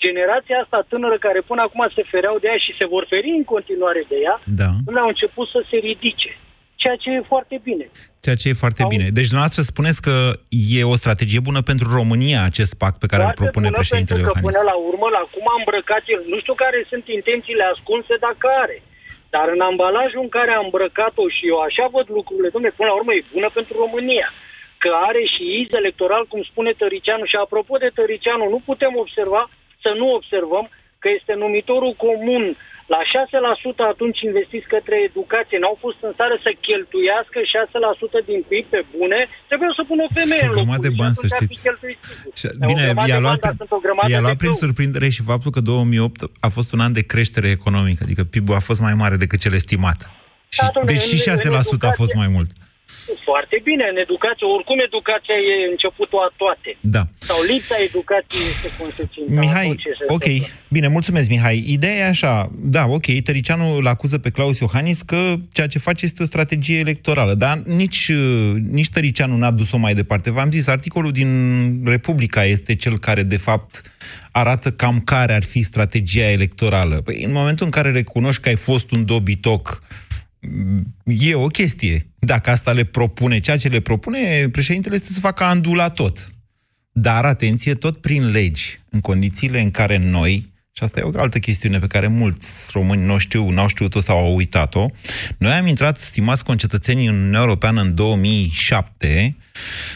Generația 0.07 0.57
asta 0.63 0.87
tânără 0.89 1.17
care 1.27 1.41
până 1.51 1.63
acum 1.63 1.83
se 1.95 2.03
fereau 2.13 2.37
de 2.39 2.47
ea 2.53 2.57
și 2.65 2.75
se 2.79 2.87
vor 2.95 3.05
feri 3.13 3.31
în 3.39 3.45
continuare 3.45 4.03
de 4.09 4.17
ea, 4.27 4.37
Da. 4.61 4.69
nu 4.87 5.01
au 5.01 5.09
început 5.09 5.47
să 5.49 5.61
se 5.71 5.77
ridice. 5.77 6.31
Ceea 6.83 6.99
ce 7.03 7.11
e 7.19 7.31
foarte 7.35 7.57
bine. 7.69 7.85
Ceea 8.25 8.39
ce 8.41 8.47
e 8.49 8.63
foarte 8.65 8.83
bine. 8.93 9.07
Deci 9.19 9.31
dumneavoastră 9.33 9.63
spuneți 9.73 10.01
că 10.07 10.15
e 10.79 10.93
o 10.95 11.01
strategie 11.03 11.41
bună 11.49 11.63
pentru 11.71 11.87
România 11.99 12.41
acest 12.51 12.73
pact 12.83 12.97
pe 13.03 13.11
care 13.11 13.23
îl 13.23 13.29
Foarte 13.29 13.43
propune 13.43 13.69
bună, 13.69 13.79
președintele 13.79 14.21
pentru 14.21 14.33
că 14.33 14.39
Iohannis. 14.39 14.51
până 14.51 14.65
la 14.73 14.77
urmă, 14.91 15.07
la 15.19 15.23
cum 15.35 15.45
a 15.53 15.57
îmbrăcat 15.61 16.03
el, 16.15 16.23
nu 16.33 16.39
știu 16.43 16.55
care 16.65 16.79
sunt 16.93 17.05
intențiile 17.19 17.65
ascunse 17.73 18.15
dacă 18.27 18.47
are. 18.65 18.79
Dar 19.35 19.47
în 19.57 19.63
ambalajul 19.71 20.23
în 20.27 20.33
care 20.39 20.53
a 20.55 20.65
îmbrăcat-o 20.67 21.25
și 21.37 21.45
eu 21.53 21.59
așa 21.69 21.85
văd 21.97 22.07
lucrurile, 22.19 22.49
domnule, 22.55 22.79
până 22.79 22.89
la 22.91 22.99
urmă 23.01 23.13
e 23.15 23.33
bună 23.37 23.51
pentru 23.59 23.75
România. 23.85 24.29
Că 24.83 24.91
are 25.09 25.23
și 25.35 25.43
iz 25.61 25.69
electoral, 25.83 26.23
cum 26.33 26.43
spune 26.51 26.73
Tăricianu. 26.83 27.25
Și 27.31 27.37
apropo 27.45 27.75
de 27.85 27.91
Tăricianu, 27.99 28.45
nu 28.55 28.61
putem 28.71 28.93
observa, 29.05 29.43
să 29.85 29.91
nu 30.01 30.07
observăm 30.19 30.67
că 31.03 31.09
este 31.19 31.33
numitorul 31.45 31.93
comun 32.07 32.45
la 32.95 33.01
6% 33.13 33.93
atunci 33.93 34.19
investiți 34.31 34.67
către 34.75 34.97
educație. 35.11 35.57
N-au 35.63 35.77
fost 35.85 35.99
în 36.07 36.13
stare 36.17 36.37
să 36.45 36.51
cheltuiască 36.67 37.39
6% 37.55 38.19
din 38.31 38.41
PIB 38.51 38.65
pe 38.75 38.81
bune. 38.95 39.19
Trebuie 39.51 39.71
să 39.79 39.83
pună 39.91 40.03
o 40.09 40.11
femeie 40.21 40.43
Și 40.45 40.49
o 40.49 40.51
în 40.51 40.57
grămadă 40.57 40.81
locul 40.81 40.87
de 40.87 40.91
lui 40.93 41.01
bani, 41.03 41.15
și 41.15 41.21
să 41.21 41.25
atunci 41.27 41.39
ar 41.41 41.43
fi 41.43 41.49
știți. 41.53 41.65
cheltuit 41.67 41.99
sigur. 42.11 42.33
Și, 42.41 42.47
Dar 42.61 42.67
o 42.67 42.71
bine, 42.71 42.83
grămadă 42.89 43.09
i-a 43.13 43.19
de 43.21 43.25
luat, 43.27 43.39
bani, 43.43 43.45
dar 43.47 43.55
sunt 43.63 43.73
o 43.79 43.81
grămadă 43.87 44.09
i-a 44.13 44.21
de 44.21 44.25
luat 44.27 44.39
prin 44.43 44.51
găuri. 44.53 44.63
surprindere 44.65 45.07
și 45.17 45.23
faptul 45.33 45.51
că 45.57 45.61
2008 45.73 46.21
a 46.47 46.49
fost 46.57 46.69
un 46.75 46.81
an 46.87 46.93
de 46.99 47.03
creștere 47.13 47.49
economică, 47.59 48.01
adică 48.07 48.23
PIB-ul 48.33 48.57
a 48.61 48.65
fost 48.69 48.81
mai 48.87 48.95
mare 49.03 49.17
decât 49.25 49.39
cel 49.45 49.55
estimat. 49.63 49.99
Și, 50.55 50.61
Da, 50.63 50.69
domnule, 50.75 50.93
deci 50.93 51.05
și 51.11 51.17
în- 51.17 51.23
în 51.27 51.39
6% 51.39 51.87
a 51.93 51.99
fost 52.03 52.13
educație. 52.13 52.23
mai 52.23 52.29
mult. 52.37 52.51
Foarte 53.29 53.57
bine, 53.69 53.85
în 53.93 53.99
educație, 54.07 54.47
oricum 54.57 54.79
educația 54.89 55.37
e 55.51 55.71
începutul 55.75 56.19
a 56.27 56.31
toate. 56.43 56.71
Da. 56.97 57.03
Sau 57.19 57.39
lipsa 57.51 57.77
educației 57.89 58.47
este 58.55 58.69
consecința. 58.81 59.37
a 59.37 59.41
Mihai, 59.45 59.67
tot 59.67 59.79
ce 59.87 59.93
se 59.99 60.05
ok, 60.17 60.25
întâmplă. 60.25 60.47
bine, 60.69 60.89
mulțumesc, 60.89 61.29
Mihai. 61.29 61.65
Ideea 61.77 61.97
e 61.97 62.15
așa, 62.17 62.51
da, 62.77 62.83
ok, 62.97 63.07
Tăricianu 63.29 63.67
îl 63.77 63.87
acuză 63.87 64.19
pe 64.19 64.31
Claus 64.31 64.59
Iohannis 64.59 65.03
că 65.03 65.35
ceea 65.53 65.67
ce 65.67 65.79
face 65.79 66.05
este 66.05 66.23
o 66.23 66.27
strategie 66.27 66.79
electorală, 66.79 67.35
dar 67.35 67.57
nici, 67.59 68.09
uh, 68.09 68.53
nici 68.71 68.89
Tăricianu 68.89 69.37
n-a 69.37 69.51
dus-o 69.51 69.77
mai 69.77 69.95
departe. 69.95 70.31
V-am 70.31 70.51
zis, 70.51 70.67
articolul 70.67 71.13
din 71.13 71.31
Republica 71.85 72.45
este 72.45 72.75
cel 72.75 72.99
care, 72.99 73.23
de 73.23 73.37
fapt, 73.37 73.83
arată 74.33 74.71
cam 74.73 75.01
care 75.01 75.33
ar 75.33 75.45
fi 75.45 75.63
strategia 75.63 76.31
electorală. 76.31 77.01
Păi, 77.01 77.23
în 77.25 77.33
momentul 77.33 77.65
în 77.65 77.71
care 77.73 77.91
recunoști 77.91 78.43
că 78.43 78.49
ai 78.49 78.57
fost 78.57 78.91
un 78.91 79.05
dobitoc, 79.05 79.83
e 81.05 81.35
o 81.35 81.47
chestie. 81.47 82.07
Dacă 82.27 82.51
asta 82.51 82.73
le 82.73 82.85
propune, 82.85 83.41
ceea 83.41 83.57
ce 83.57 83.69
le 83.69 83.81
propune, 83.81 84.49
președintele 84.49 84.95
este 84.95 85.13
să 85.13 85.21
facă 85.21 85.45
andula 85.45 85.89
tot. 85.89 86.35
Dar, 86.93 87.25
atenție, 87.25 87.75
tot 87.75 88.01
prin 88.01 88.31
legi, 88.31 88.81
în 88.91 89.01
condițiile 89.01 89.61
în 89.61 89.71
care 89.71 89.97
noi, 89.97 90.53
și 90.73 90.83
asta 90.83 91.01
e 91.01 91.03
o 91.03 91.21
altă 91.21 91.39
chestiune 91.39 91.79
pe 91.79 91.87
care 91.87 92.07
mulți 92.07 92.71
români 92.73 93.05
nu 93.05 93.19
știu, 93.19 93.51
n-au 93.51 93.67
știut-o 93.67 94.01
sau 94.01 94.19
au 94.19 94.35
uitat-o, 94.35 94.87
noi 95.39 95.53
am 95.53 95.67
intrat, 95.67 95.99
stimați 95.99 96.45
concetățenii, 96.45 97.07
în 97.07 97.15
Uniunea 97.15 97.41
Europeană 97.41 97.81
în 97.81 97.95
2007, 97.95 99.37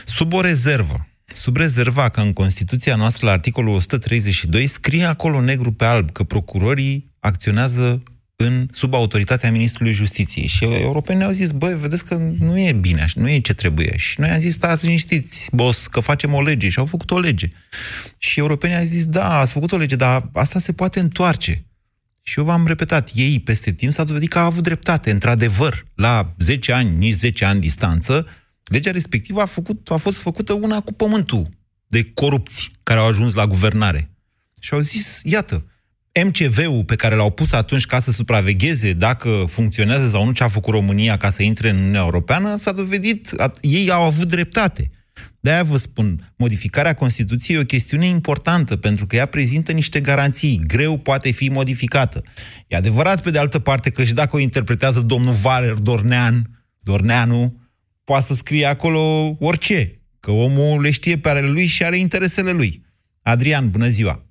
sub 0.04 0.32
o 0.32 0.40
rezervă. 0.40 1.06
Sub 1.24 1.56
rezerva 1.56 2.08
că 2.08 2.20
în 2.20 2.32
Constituția 2.32 2.96
noastră, 2.96 3.26
la 3.26 3.32
articolul 3.32 3.74
132, 3.74 4.66
scrie 4.66 5.04
acolo 5.04 5.40
negru 5.40 5.72
pe 5.72 5.84
alb 5.84 6.10
că 6.10 6.24
procurorii 6.24 7.10
acționează 7.20 8.02
în, 8.36 8.68
sub 8.72 8.94
autoritatea 8.94 9.50
Ministrului 9.50 9.92
Justiției. 9.92 10.46
Și 10.46 10.64
europenii 10.64 11.24
au 11.24 11.30
zis, 11.30 11.50
băi, 11.50 11.78
vedeți 11.78 12.04
că 12.04 12.14
nu 12.38 12.58
e 12.58 12.72
bine, 12.72 13.02
așa, 13.02 13.20
nu 13.20 13.28
e 13.28 13.40
ce 13.40 13.54
trebuie. 13.54 13.96
Și 13.96 14.20
noi 14.20 14.28
am 14.28 14.38
zis, 14.38 14.52
stați 14.52 14.84
liniștiți, 14.84 15.48
boss, 15.52 15.86
că 15.86 16.00
facem 16.00 16.34
o 16.34 16.42
lege. 16.42 16.68
Și 16.68 16.78
au 16.78 16.84
făcut 16.84 17.10
o 17.10 17.18
lege. 17.18 17.52
Și 18.18 18.38
europenii 18.38 18.76
au 18.76 18.84
zis, 18.84 19.06
da, 19.06 19.38
ați 19.38 19.52
făcut 19.52 19.72
o 19.72 19.76
lege, 19.76 19.96
dar 19.96 20.30
asta 20.32 20.58
se 20.58 20.72
poate 20.72 21.00
întoarce. 21.00 21.64
Și 22.22 22.38
eu 22.38 22.44
v-am 22.44 22.66
repetat, 22.66 23.10
ei 23.14 23.40
peste 23.40 23.72
timp 23.72 23.92
s-a 23.92 24.04
dovedit 24.04 24.28
că 24.28 24.38
au 24.38 24.46
avut 24.46 24.62
dreptate. 24.62 25.10
Într-adevăr, 25.10 25.86
la 25.94 26.34
10 26.38 26.72
ani, 26.72 26.96
nici 26.96 27.14
10 27.14 27.44
ani 27.44 27.60
distanță, 27.60 28.26
legea 28.64 28.90
respectivă 28.90 29.40
a, 29.40 29.44
făcut, 29.44 29.90
a 29.90 29.96
fost 29.96 30.18
făcută 30.18 30.52
una 30.52 30.80
cu 30.80 30.92
pământul 30.92 31.48
de 31.86 32.10
corupți 32.14 32.70
care 32.82 32.98
au 32.98 33.06
ajuns 33.06 33.34
la 33.34 33.46
guvernare. 33.46 34.10
Și 34.60 34.74
au 34.74 34.80
zis, 34.80 35.20
iată, 35.24 35.64
MCV-ul 36.24 36.84
pe 36.84 36.94
care 36.94 37.14
l-au 37.14 37.30
pus 37.30 37.52
atunci 37.52 37.84
ca 37.84 37.98
să 37.98 38.10
supravegheze 38.10 38.92
dacă 38.92 39.44
funcționează 39.48 40.08
sau 40.08 40.24
nu 40.24 40.32
ce 40.32 40.42
a 40.42 40.48
făcut 40.48 40.74
România 40.74 41.16
ca 41.16 41.30
să 41.30 41.42
intre 41.42 41.70
în 41.70 41.76
Uniunea 41.76 42.00
Europeană, 42.00 42.56
s-a 42.56 42.72
dovedit, 42.72 43.32
a, 43.40 43.50
ei 43.60 43.90
au 43.90 44.02
avut 44.02 44.28
dreptate. 44.28 44.90
De-aia 45.40 45.62
vă 45.62 45.76
spun, 45.76 46.32
modificarea 46.36 46.94
Constituției 46.94 47.56
e 47.56 47.60
o 47.60 47.64
chestiune 47.64 48.06
importantă, 48.06 48.76
pentru 48.76 49.06
că 49.06 49.16
ea 49.16 49.26
prezintă 49.26 49.72
niște 49.72 50.00
garanții. 50.00 50.62
Greu 50.66 50.98
poate 50.98 51.30
fi 51.30 51.48
modificată. 51.48 52.22
E 52.66 52.76
adevărat, 52.76 53.22
pe 53.22 53.30
de 53.30 53.38
altă 53.38 53.58
parte, 53.58 53.90
că 53.90 54.04
și 54.04 54.14
dacă 54.14 54.36
o 54.36 54.38
interpretează 54.38 55.00
domnul 55.00 55.32
Valer 55.32 55.72
Dornean, 55.72 56.64
Dorneanu, 56.80 57.60
poate 58.04 58.24
să 58.24 58.34
scrie 58.34 58.66
acolo 58.66 59.36
orice, 59.40 60.00
că 60.20 60.30
omul 60.30 60.80
le 60.80 60.90
știe 60.90 61.18
pe 61.18 61.28
ale 61.28 61.40
lui 61.40 61.66
și 61.66 61.84
are 61.84 61.98
interesele 61.98 62.50
lui. 62.50 62.84
Adrian, 63.22 63.70
bună 63.70 63.88
ziua! 63.88 64.25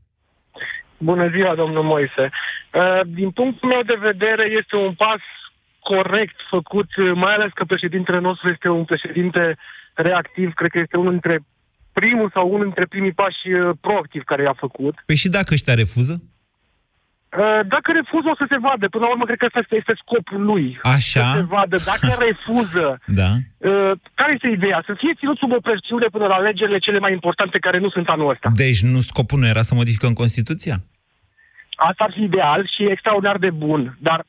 Bună 0.97 1.29
ziua, 1.29 1.55
domnul 1.55 1.83
Moise. 1.83 2.29
Uh, 2.73 3.01
Din 3.05 3.29
punctul 3.31 3.69
meu 3.69 3.81
de 3.81 3.97
vedere, 3.99 4.49
este 4.59 4.75
un 4.75 4.93
pas 4.93 5.21
corect 5.79 6.35
făcut, 6.49 6.95
uh, 6.95 7.11
mai 7.15 7.33
ales 7.33 7.51
că 7.53 7.63
președintele 7.65 8.19
nostru 8.19 8.49
este 8.49 8.69
un 8.69 8.85
președinte 8.85 9.57
reactiv, 9.93 10.53
cred 10.53 10.69
că 10.69 10.79
este 10.79 10.97
unul 10.97 11.11
dintre 11.11 11.39
primul 11.93 12.29
sau 12.33 12.47
unul 12.47 12.63
dintre 12.63 12.85
primii 12.85 13.11
pași 13.11 13.51
uh, 13.51 13.77
proactiv 13.81 14.23
care 14.23 14.41
i-a 14.43 14.55
făcut. 14.57 14.95
Păi 15.05 15.15
și 15.15 15.29
dacă 15.29 15.53
ăștia 15.53 15.73
refuză? 15.73 16.21
Uh, 17.37 17.59
Dacă 17.73 17.87
refuză, 17.99 18.27
o 18.33 18.35
să 18.41 18.45
se 18.49 18.57
vadă. 18.67 18.85
Până 18.87 19.03
la 19.05 19.11
urmă, 19.13 19.25
cred 19.25 19.37
că 19.37 19.45
ăsta 19.45 19.75
este 19.81 19.93
scopul 20.03 20.41
lui. 20.51 20.65
Așa? 20.97 21.25
Să 21.33 21.37
se 21.39 21.45
vadă. 21.55 21.75
Dacă 21.91 22.09
refuză, 22.27 22.87
Da. 23.21 23.29
uh, 23.69 23.91
care 24.19 24.31
este 24.33 24.47
ideea? 24.57 24.79
Să 24.85 24.93
fie 25.01 25.13
ținut 25.19 25.37
sub 25.37 25.51
o 25.51 25.59
presiune 25.67 26.07
până 26.15 26.25
la 26.27 26.35
alegerile 26.35 26.77
cele 26.85 26.99
mai 26.99 27.11
importante 27.11 27.57
care 27.59 27.77
nu 27.79 27.89
sunt 27.89 28.07
anul 28.09 28.29
ăsta. 28.29 28.51
Deci 28.55 28.81
nu 28.81 28.99
scopul 29.01 29.39
nu 29.39 29.47
era 29.47 29.61
să 29.61 29.73
modificăm 29.75 30.13
Constituția? 30.13 30.75
Asta 31.89 32.03
ar 32.03 32.11
fi 32.15 32.21
ideal 32.23 32.69
și 32.75 32.83
extraordinar 32.93 33.37
de 33.37 33.49
bun, 33.49 33.97
dar 33.99 34.25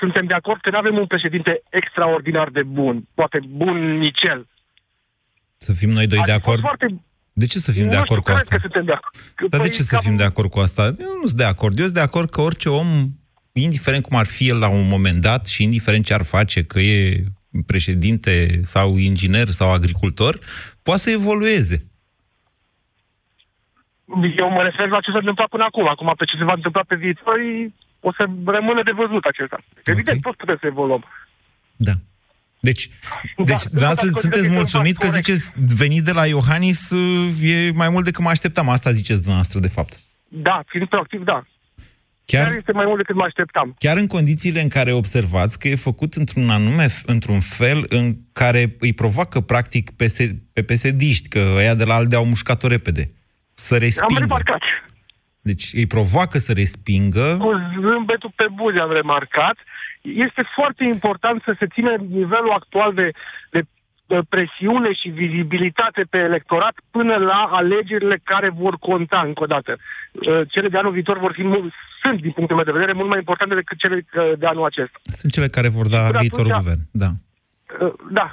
suntem 0.00 0.26
de 0.26 0.34
acord 0.34 0.60
că 0.60 0.70
nu 0.70 0.78
avem 0.78 0.96
un 0.96 1.06
președinte 1.06 1.62
extraordinar 1.70 2.48
de 2.48 2.62
bun, 2.62 3.02
poate 3.14 3.38
bun 3.48 3.98
nicel. 3.98 4.46
Să 5.56 5.72
fim 5.72 5.90
noi 5.90 6.06
doi 6.06 6.20
de 6.24 6.32
Ar 6.32 6.38
fi 6.38 6.44
fost 6.44 6.46
acord? 6.46 6.60
Foarte... 6.60 6.86
De 7.38 7.46
ce 7.46 7.58
să 7.58 7.72
fim 7.72 7.84
nu 7.84 7.90
de 7.90 7.96
acord 7.96 8.08
știu, 8.10 8.20
cu 8.20 8.26
cred 8.26 8.36
asta? 8.36 8.54
că 8.54 8.60
suntem 8.60 8.84
de 8.84 8.92
acord. 8.92 9.14
Dar 9.50 9.60
de 9.60 9.66
Păi, 9.66 9.76
ce 9.76 9.82
să 9.82 9.96
cam- 9.96 10.04
fim 10.04 10.16
de 10.16 10.22
acord 10.22 10.50
cu 10.50 10.58
asta? 10.58 10.82
Eu 10.84 11.12
nu 11.20 11.26
sunt 11.26 11.38
de 11.38 11.44
acord. 11.44 11.78
Eu 11.78 11.84
sunt 11.84 11.96
de 11.96 12.00
acord 12.00 12.30
că 12.30 12.40
orice 12.40 12.68
om, 12.68 12.88
indiferent 13.52 14.02
cum 14.02 14.16
ar 14.16 14.26
fi 14.26 14.48
el 14.48 14.58
la 14.58 14.68
un 14.68 14.88
moment 14.88 15.20
dat 15.20 15.46
și 15.46 15.62
indiferent 15.62 16.04
ce 16.04 16.14
ar 16.14 16.22
face, 16.22 16.64
că 16.64 16.80
e 16.80 17.24
președinte 17.66 18.60
sau 18.62 18.96
inginer 18.96 19.48
sau 19.48 19.72
agricultor, 19.72 20.38
poate 20.82 21.00
să 21.00 21.10
evolueze. 21.10 21.86
Eu 24.36 24.50
mă 24.50 24.62
refer 24.62 24.88
la 24.88 25.00
ce 25.00 25.10
s-a 25.10 25.18
întâmplat 25.18 25.48
până 25.48 25.64
acum. 25.64 25.88
Acum, 25.88 26.14
pe 26.16 26.24
ce 26.24 26.36
se 26.36 26.44
va 26.44 26.52
întâmpla 26.52 26.82
pe 26.88 26.94
viitor, 26.94 27.36
o 28.00 28.12
să 28.12 28.22
rămână 28.44 28.82
de 28.82 28.90
văzut 28.90 29.24
acesta. 29.24 29.58
Evident, 29.84 30.20
toți 30.22 30.36
putem 30.36 30.56
să 30.60 30.66
evoluăm. 30.66 31.04
Da. 31.76 31.92
Deci, 32.60 32.88
deci 32.88 32.96
nu 33.36 33.58
dumneavoastră 33.70 34.10
consider 34.10 34.12
că 34.12 34.20
sunteți 34.20 34.38
este 34.42 34.50
un 34.50 34.56
mulțumit 34.56 34.94
pas 34.98 35.04
că 35.04 35.08
corect. 35.10 35.24
ziceți 35.26 35.52
venit 35.76 36.04
de 36.04 36.12
la 36.12 36.26
Iohannis 36.26 36.90
uh, 36.90 37.50
e 37.50 37.70
mai 37.74 37.88
mult 37.88 38.04
decât 38.04 38.22
mă 38.24 38.28
așteptam. 38.30 38.68
Asta 38.68 38.90
ziceți 38.92 39.18
dumneavoastră, 39.18 39.60
de 39.60 39.68
fapt. 39.68 40.00
Da, 40.28 40.62
fiind 40.66 40.88
proactiv, 40.88 41.22
da. 41.24 41.44
Chiar, 42.24 42.46
Chiar 42.46 42.56
este 42.56 42.72
mai 42.72 42.84
mult 42.84 42.96
decât 42.96 43.14
mă 43.14 43.22
așteptam. 43.22 43.74
chiar 43.78 43.96
în 43.96 44.06
condițiile 44.06 44.60
în 44.60 44.68
care 44.68 44.92
observați 44.92 45.58
că 45.58 45.68
e 45.68 45.74
făcut 45.74 46.14
într-un 46.14 46.50
anume, 46.50 46.86
într-un 47.06 47.40
fel 47.40 47.84
în 47.88 48.16
care 48.32 48.76
îi 48.78 48.92
provoacă 48.92 49.40
practic 49.40 49.90
PS, 49.90 50.16
pe 50.52 50.62
pesediști, 50.62 51.28
că 51.28 51.38
ăia 51.56 51.74
de 51.74 51.84
la 51.84 51.94
ALDE 51.94 52.16
au 52.16 52.24
mușcat-o 52.24 52.66
repede, 52.66 53.06
să 53.54 53.74
Am 53.74 53.80
respingă. 53.80 54.18
remarcat. 54.18 54.60
Deci 55.40 55.70
îi 55.74 55.86
provoacă 55.86 56.38
să 56.38 56.52
respingă. 56.52 57.36
Cu 57.40 57.50
zâmbetul 57.80 58.32
pe 58.36 58.46
buze 58.54 58.78
am 58.78 58.92
remarcat. 58.92 59.56
Este 60.02 60.42
foarte 60.54 60.84
important 60.84 61.42
să 61.44 61.54
se 61.58 61.66
țină 61.66 61.94
nivelul 62.08 62.50
actual 62.50 62.94
de, 62.94 63.10
de, 63.50 63.60
de 64.06 64.18
presiune 64.28 64.92
și 64.92 65.08
vizibilitate 65.08 66.02
pe 66.10 66.18
electorat 66.18 66.74
până 66.90 67.16
la 67.16 67.48
alegerile 67.50 68.20
care 68.24 68.48
vor 68.50 68.76
conta 68.78 69.20
încă 69.26 69.42
o 69.42 69.46
dată. 69.46 69.76
Uh, 70.12 70.40
Cele 70.48 70.68
de 70.68 70.78
anul 70.78 70.92
viitor 70.92 71.18
vor 71.18 71.32
fi 71.32 71.42
mult, 71.42 71.72
sunt, 72.02 72.20
din 72.20 72.30
punctul 72.30 72.56
meu 72.56 72.64
de 72.64 72.72
vedere, 72.72 72.92
mult 72.92 73.08
mai 73.08 73.18
importante 73.18 73.54
decât 73.54 73.78
cele 73.78 73.96
uh, 74.14 74.32
de 74.38 74.46
anul 74.46 74.64
acesta. 74.64 74.98
Sunt 75.04 75.32
cele 75.32 75.46
care 75.46 75.68
vor 75.68 75.86
da 75.88 76.02
Până 76.06 76.18
viitorul 76.20 76.52
atunci- 76.52 76.64
guvern. 76.64 76.80
Da. 76.92 77.10
Uh, 77.86 77.92
Da. 78.10 78.26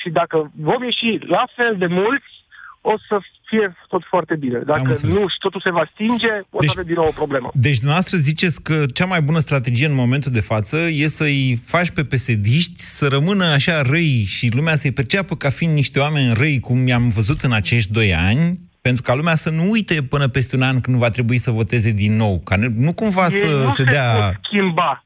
Și 0.00 0.10
dacă 0.10 0.50
vom 0.60 0.82
ieși 0.82 1.18
la 1.26 1.44
fel 1.56 1.76
de 1.78 1.86
mulți, 1.86 2.32
o 2.80 2.92
să 3.08 3.18
fie 3.46 3.74
tot 3.88 4.02
foarte 4.08 4.36
bine. 4.36 4.58
Dacă 4.58 4.80
înțeles. 4.88 5.18
nu 5.18 5.28
și 5.28 5.36
totul 5.38 5.60
se 5.64 5.70
va 5.70 5.88
stinge, 5.92 6.28
o 6.50 6.58
Deci- 6.58 6.68
să 6.68 6.74
avem 6.78 6.84
din 6.86 6.94
nou 6.94 7.04
o 7.08 7.10
problemă. 7.14 7.50
Deci 7.54 7.76
dumneavoastră 7.76 8.16
ziceți 8.18 8.62
că 8.62 8.84
cea 8.94 9.04
mai 9.06 9.22
bună 9.22 9.38
strategie 9.38 9.86
în 9.86 9.94
momentul 9.94 10.32
de 10.32 10.40
față 10.40 10.76
e 10.90 11.06
să-i 11.06 11.58
faci 11.64 11.90
pe 11.90 12.04
pesediști 12.04 12.80
să 12.82 13.06
rămână 13.08 13.44
așa 13.44 13.82
răi 13.82 14.24
și 14.26 14.50
lumea 14.54 14.74
să-i 14.74 14.92
perceapă 14.92 15.36
ca 15.36 15.50
fiind 15.50 15.74
niște 15.74 15.98
oameni 16.00 16.32
răi, 16.34 16.60
cum 16.60 16.86
i-am 16.86 17.08
văzut 17.08 17.40
în 17.42 17.52
acești 17.52 17.92
doi 17.92 18.14
ani, 18.14 18.58
pentru 18.80 19.02
ca 19.02 19.14
lumea 19.14 19.34
să 19.34 19.50
nu 19.50 19.70
uite 19.70 20.02
până 20.02 20.28
peste 20.28 20.56
un 20.56 20.62
an 20.62 20.80
când 20.80 20.96
va 20.96 21.08
trebui 21.08 21.38
să 21.38 21.50
voteze 21.50 21.90
din 21.90 22.16
nou. 22.16 22.38
Ca 22.38 22.56
nu, 22.56 22.68
nu 22.76 22.92
cumva 22.92 23.24
Ei 23.24 23.30
să 23.30 23.56
nu 23.62 23.68
se 23.68 23.74
se 23.74 23.84
dea... 23.84 24.12
pot 24.14 24.38
schimba. 24.42 25.04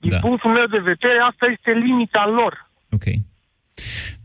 Din 0.00 0.10
Da. 0.10 0.18
punctul 0.18 0.50
meu 0.50 0.66
de 0.66 0.78
vedere, 0.78 1.18
asta 1.30 1.46
este 1.56 1.70
limita 1.70 2.26
lor. 2.34 2.70
Ok. 2.90 3.02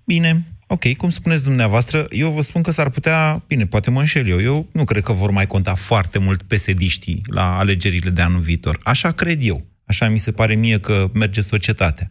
Bine, 0.05 0.43
ok, 0.73 0.95
cum 0.95 1.09
spuneți 1.09 1.43
dumneavoastră, 1.43 2.05
eu 2.09 2.31
vă 2.31 2.41
spun 2.41 2.61
că 2.61 2.71
s-ar 2.71 2.89
putea, 2.89 3.43
bine, 3.47 3.65
poate 3.65 3.89
mă 3.89 3.99
înșel 3.99 4.27
eu, 4.27 4.41
eu 4.41 4.69
nu 4.71 4.83
cred 4.83 5.03
că 5.03 5.11
vor 5.13 5.31
mai 5.31 5.47
conta 5.47 5.73
foarte 5.73 6.19
mult 6.19 6.41
pesediștii 6.41 7.21
la 7.25 7.57
alegerile 7.57 8.09
de 8.09 8.21
anul 8.21 8.39
viitor. 8.39 8.79
Așa 8.83 9.11
cred 9.11 9.39
eu. 9.41 9.65
Așa 9.85 10.09
mi 10.09 10.17
se 10.17 10.31
pare 10.31 10.55
mie 10.55 10.79
că 10.79 11.09
merge 11.13 11.41
societatea. 11.41 12.07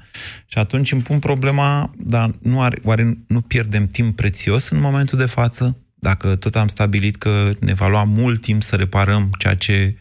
Și 0.47 0.59
atunci 0.59 0.93
îmi 0.93 1.03
pun 1.03 1.19
problema, 1.19 1.91
dar 1.97 2.31
nu 2.43 2.63
are, 2.63 2.79
oare 2.83 3.19
nu 3.27 3.41
pierdem 3.41 3.87
timp 3.87 4.17
prețios 4.17 4.69
în 4.69 4.81
momentul 4.81 5.19
de 5.19 5.27
față? 5.27 5.77
Dacă 5.95 6.37
tot 6.37 6.57
am 6.57 6.69
stabilit 6.69 7.17
că 7.17 7.51
ne 7.61 7.75
va 7.75 7.89
lua 7.89 8.05
mult 8.05 8.43
timp 8.43 8.63
să 8.63 8.77
reparăm 8.77 9.31
ceea 9.39 9.55
ce 9.55 9.97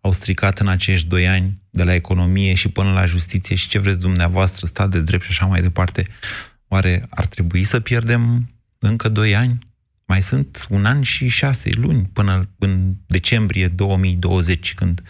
au 0.00 0.12
stricat 0.12 0.58
în 0.58 0.68
acești 0.68 1.08
doi 1.08 1.28
ani, 1.28 1.62
de 1.70 1.82
la 1.82 1.94
economie 1.94 2.54
și 2.54 2.68
până 2.68 2.92
la 2.92 3.06
justiție 3.06 3.56
și 3.56 3.68
ce 3.68 3.78
vreți 3.78 4.00
dumneavoastră, 4.00 4.66
stat 4.66 4.90
de 4.90 5.00
drept 5.00 5.22
și 5.22 5.30
așa 5.30 5.46
mai 5.46 5.60
departe, 5.60 6.06
oare 6.74 6.94
ar 7.20 7.26
trebui 7.34 7.64
să 7.72 7.80
pierdem 7.80 8.20
încă 8.90 9.08
doi 9.08 9.34
ani? 9.42 9.54
Mai 10.10 10.20
sunt 10.30 10.66
un 10.76 10.84
an 10.92 11.00
și 11.02 11.28
șase 11.28 11.70
luni 11.84 12.02
până 12.14 12.34
în 12.58 12.72
decembrie 13.06 13.66
2020, 13.66 14.74
când 14.74 15.00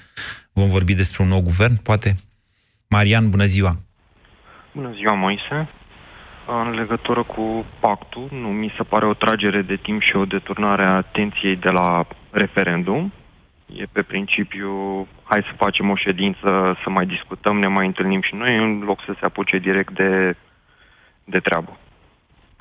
vom 0.53 0.69
vorbi 0.77 0.95
despre 0.95 1.23
un 1.23 1.29
nou 1.29 1.43
guvern, 1.51 1.77
poate? 1.89 2.11
Marian, 2.91 3.31
bună 3.31 3.45
ziua! 3.55 3.73
Bună 4.75 4.93
ziua, 4.99 5.15
Moise. 5.15 5.69
În 6.63 6.71
legătură 6.71 7.23
cu 7.23 7.65
pactul, 7.81 8.29
nu 8.31 8.49
mi 8.49 8.75
se 8.77 8.83
pare 8.83 9.07
o 9.07 9.15
tragere 9.15 9.63
de 9.63 9.77
timp 9.77 10.03
și 10.03 10.17
o 10.17 10.25
deturnare 10.25 10.85
a 10.85 10.97
atenției 10.97 11.57
de 11.57 11.69
la 11.69 12.07
referendum. 12.31 13.13
E 13.67 13.85
pe 13.93 14.03
principiu, 14.03 14.71
hai 15.23 15.41
să 15.49 15.53
facem 15.57 15.91
o 15.91 15.97
ședință, 15.97 16.49
să 16.83 16.91
mai 16.91 17.07
discutăm, 17.07 17.59
ne 17.59 17.67
mai 17.67 17.87
întâlnim 17.87 18.23
și 18.23 18.35
noi, 18.35 18.57
în 18.57 18.83
loc 18.85 18.99
să 19.07 19.13
se 19.19 19.25
apuce 19.25 19.59
direct 19.59 19.95
de, 19.95 20.37
de 21.25 21.39
treabă. 21.39 21.79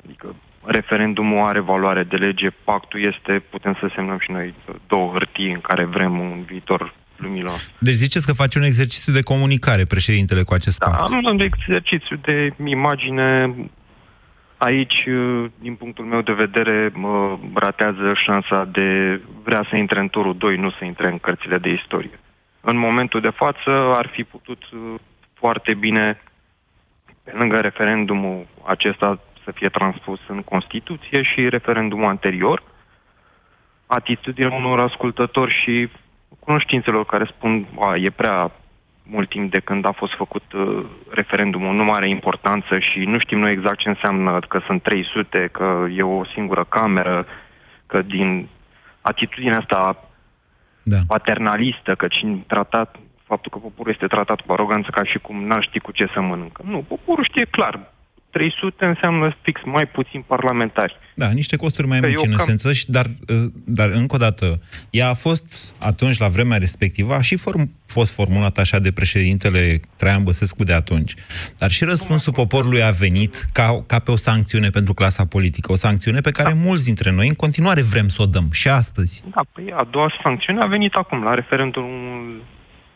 Adică 0.04 0.34
referendumul 0.64 1.46
are 1.46 1.60
valoare 1.60 2.02
de 2.02 2.16
lege, 2.16 2.50
pactul 2.64 3.02
este, 3.02 3.42
putem 3.50 3.76
să 3.80 3.90
semnăm 3.94 4.18
și 4.18 4.30
noi 4.30 4.54
două 4.86 5.12
hârtii 5.12 5.52
în 5.52 5.60
care 5.60 5.84
vrem 5.84 6.18
un 6.18 6.42
viitor 6.46 6.94
luminos. 7.16 7.72
Deci 7.78 7.94
ziceți 7.94 8.26
că 8.26 8.32
face 8.32 8.58
un 8.58 8.64
exercițiu 8.64 9.12
de 9.12 9.22
comunicare 9.22 9.84
președintele 9.84 10.42
cu 10.42 10.54
acest 10.54 10.78
pact. 10.78 11.12
Am 11.12 11.24
un 11.24 11.40
exercițiu 11.40 12.16
de 12.16 12.54
imagine. 12.64 13.54
Aici, 14.56 15.08
din 15.60 15.74
punctul 15.74 16.04
meu 16.04 16.20
de 16.20 16.32
vedere, 16.32 16.90
mă 16.94 17.38
ratează 17.54 18.12
șansa 18.24 18.68
de 18.72 19.20
vrea 19.42 19.66
să 19.70 19.76
intre 19.76 20.00
în 20.00 20.08
turul 20.08 20.36
2, 20.36 20.56
nu 20.56 20.70
să 20.70 20.84
intre 20.84 21.08
în 21.08 21.18
cărțile 21.18 21.58
de 21.58 21.68
istorie. 21.68 22.18
În 22.60 22.76
momentul 22.76 23.20
de 23.20 23.32
față 23.34 23.70
ar 23.70 24.10
fi 24.12 24.22
putut 24.22 24.62
uh, 24.72 24.94
foarte 25.34 25.74
bine, 25.74 26.22
pe 27.24 27.32
lângă 27.34 27.60
referendumul 27.60 28.46
acesta, 28.64 29.20
să 29.44 29.50
fie 29.50 29.68
transpus 29.68 30.20
în 30.28 30.42
Constituție 30.42 31.22
și 31.22 31.48
referendumul 31.48 32.08
anterior, 32.08 32.62
atitudinea 33.86 34.56
unor 34.56 34.80
ascultători 34.80 35.52
și 35.62 35.88
cunoștințelor 36.38 37.04
care 37.04 37.24
spun 37.24 37.66
a, 37.78 37.96
e 37.96 38.10
prea 38.10 38.52
mult 39.02 39.28
timp 39.28 39.50
de 39.50 39.58
când 39.58 39.84
a 39.84 39.92
fost 39.92 40.12
făcut 40.12 40.52
uh, 40.52 40.84
referendumul, 41.10 41.74
nu 41.74 41.92
are 41.92 42.08
importanță 42.08 42.78
și 42.78 42.98
nu 42.98 43.18
știm 43.18 43.38
noi 43.38 43.52
exact 43.52 43.78
ce 43.78 43.88
înseamnă 43.88 44.38
că 44.48 44.60
sunt 44.66 44.82
300, 44.82 45.48
că 45.52 45.86
e 45.96 46.02
o 46.02 46.24
singură 46.24 46.64
cameră, 46.68 47.26
că 47.86 48.02
din 48.02 48.48
atitudinea 49.00 49.58
asta 49.58 50.08
da. 50.82 50.96
paternalistă, 51.06 51.94
că 51.94 52.06
cine 52.06 52.44
tratat, 52.46 52.96
faptul 53.26 53.50
că 53.52 53.58
poporul 53.58 53.92
este 53.92 54.06
tratat 54.06 54.40
cu 54.40 54.52
aroganță 54.52 54.88
ca 54.90 55.04
și 55.04 55.18
cum 55.18 55.46
n-ar 55.46 55.62
ști 55.62 55.78
cu 55.78 55.92
ce 55.92 56.06
să 56.14 56.20
mănâncă. 56.20 56.62
Nu, 56.64 56.78
poporul 56.88 57.24
știe 57.24 57.44
clar. 57.50 57.92
300 58.30 58.84
înseamnă 58.84 59.36
fix 59.42 59.60
mai 59.64 59.86
puțin 59.86 60.24
parlamentari. 60.26 60.96
Da, 61.14 61.28
niște 61.30 61.56
costuri 61.56 61.86
mai 61.86 62.00
Că 62.00 62.06
mici 62.06 62.16
eu 62.16 62.30
în 62.30 62.36
cam- 62.36 62.40
esență, 62.40 62.72
și, 62.72 62.90
dar, 62.90 63.04
uh, 63.06 63.50
dar 63.64 63.90
încă 63.90 64.14
o 64.14 64.18
dată, 64.18 64.60
ea 64.90 65.08
a 65.08 65.14
fost 65.14 65.74
atunci, 65.80 66.18
la 66.18 66.28
vremea 66.28 66.58
respectivă, 66.58 67.14
a 67.14 67.20
și 67.20 67.36
form, 67.36 67.70
fost 67.86 68.14
formulată 68.14 68.60
așa 68.60 68.78
de 68.78 68.92
președintele 68.92 69.80
Traian 69.96 70.22
Băsescu 70.22 70.62
de 70.64 70.72
atunci. 70.72 71.14
Dar 71.58 71.70
și 71.70 71.84
răspunsul 71.84 72.32
poporului 72.32 72.82
a 72.82 72.90
venit 72.90 73.34
ca, 73.52 73.84
ca 73.86 73.98
pe 73.98 74.10
o 74.10 74.16
sancțiune 74.16 74.68
pentru 74.68 74.94
clasa 74.94 75.24
politică, 75.26 75.72
o 75.72 75.76
sancțiune 75.76 76.20
pe 76.20 76.30
care 76.30 76.52
mulți 76.54 76.84
dintre 76.84 77.10
noi 77.10 77.28
în 77.28 77.34
continuare 77.34 77.82
vrem 77.82 78.08
să 78.08 78.22
o 78.22 78.26
dăm, 78.26 78.48
și 78.52 78.68
astăzi. 78.68 79.22
Da, 79.34 79.40
păi 79.52 79.72
a 79.76 79.84
doua 79.90 80.08
sancțiune 80.22 80.60
a 80.62 80.66
venit 80.66 80.94
acum, 80.94 81.22
la 81.22 81.34
referendumul 81.34 82.13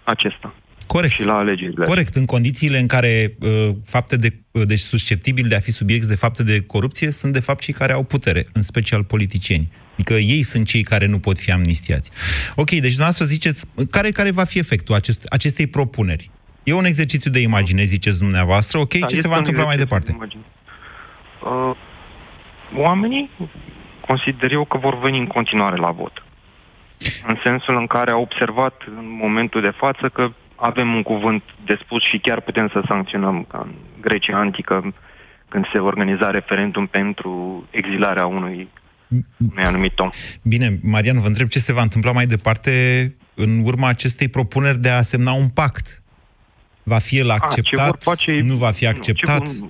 acesta. 0.08 0.54
Corect. 0.86 1.12
și 1.12 1.24
la 1.24 1.36
alegerile. 1.36 1.84
Corect, 1.84 2.14
în 2.14 2.24
condițiile 2.24 2.78
în 2.78 2.86
care 2.86 3.36
uh, 3.40 3.68
fapte 3.84 4.16
de, 4.16 4.32
uh, 4.50 4.62
deci 4.66 4.78
susceptibili 4.78 5.48
de 5.48 5.54
a 5.54 5.58
fi 5.58 5.70
subiecti 5.70 6.08
de 6.08 6.14
fapte 6.14 6.42
de 6.42 6.62
corupție 6.66 7.10
sunt 7.10 7.32
de 7.32 7.40
fapt 7.40 7.60
cei 7.60 7.74
care 7.74 7.92
au 7.92 8.02
putere, 8.02 8.46
în 8.52 8.62
special 8.62 9.04
politicieni. 9.04 9.68
Adică 9.92 10.14
ei 10.14 10.42
sunt 10.42 10.66
cei 10.66 10.82
care 10.82 11.06
nu 11.06 11.18
pot 11.18 11.38
fi 11.38 11.52
amnistiați. 11.52 12.10
Ok, 12.56 12.70
deci 12.70 12.80
dumneavoastră 12.80 13.24
ziceți, 13.24 13.66
care, 13.90 14.10
care 14.10 14.30
va 14.30 14.44
fi 14.44 14.58
efectul 14.58 14.94
acest, 14.94 15.26
acestei 15.30 15.66
propuneri? 15.66 16.30
E 16.62 16.72
un 16.72 16.84
exercițiu 16.84 17.30
de 17.30 17.40
imagine, 17.40 17.82
ziceți 17.82 18.18
dumneavoastră, 18.18 18.78
ok, 18.78 18.94
Da, 18.94 19.06
ce 19.06 19.14
este 19.14 19.20
se 19.20 19.28
va 19.28 19.32
un 19.32 19.38
întâmpla 19.38 19.64
mai 19.64 19.74
exercițiu 19.74 19.98
departe? 19.98 20.10
de 20.10 20.16
imagine. 20.16 20.42
Uh, 21.44 21.76
oamenii 22.84 23.30
consider 24.06 24.52
eu 24.52 24.64
că 24.64 24.78
vor 24.78 24.98
veni 24.98 25.18
în 25.18 25.26
continuare 25.26 25.76
la 25.76 25.90
vot. 25.90 26.22
În 27.26 27.36
sensul 27.42 27.76
în 27.76 27.86
care 27.86 28.10
au 28.10 28.20
observat 28.20 28.82
în 28.86 29.16
momentul 29.20 29.60
de 29.60 29.72
față 29.76 30.08
că 30.08 30.28
avem 30.56 30.94
un 30.94 31.02
cuvânt 31.02 31.42
de 31.64 31.78
spus 31.84 32.02
și 32.02 32.18
chiar 32.18 32.40
putem 32.40 32.68
să 32.68 32.82
sancționăm 32.86 33.46
ca 33.48 33.58
în 33.64 33.74
Grecia 34.00 34.38
antică 34.38 34.94
când 35.48 35.64
se 35.72 35.78
organiza 35.78 36.30
referendum 36.30 36.86
pentru 36.86 37.64
exilarea 37.70 38.26
unui, 38.26 38.68
unui 39.50 39.64
anumit 39.64 39.98
om. 39.98 40.08
Bine, 40.42 40.78
Marian, 40.82 41.20
vă 41.20 41.26
întreb 41.26 41.48
ce 41.48 41.58
se 41.58 41.72
va 41.72 41.82
întâmpla 41.82 42.12
mai 42.12 42.26
departe 42.26 42.70
în 43.34 43.62
urma 43.64 43.88
acestei 43.88 44.28
propuneri 44.28 44.78
de 44.78 44.88
a 44.88 45.02
semna 45.02 45.32
un 45.32 45.48
pact. 45.48 46.02
Va 46.82 46.98
fi 46.98 47.18
el 47.18 47.30
A, 47.30 47.34
acceptat? 47.34 47.64
ce 47.64 47.82
vor 47.82 47.96
face, 47.98 48.32
nu 48.32 48.54
va 48.54 48.70
fi 48.70 48.86
acceptat? 48.86 49.38
Nu, 49.38 49.44
ce, 49.44 49.58
vor, 49.60 49.68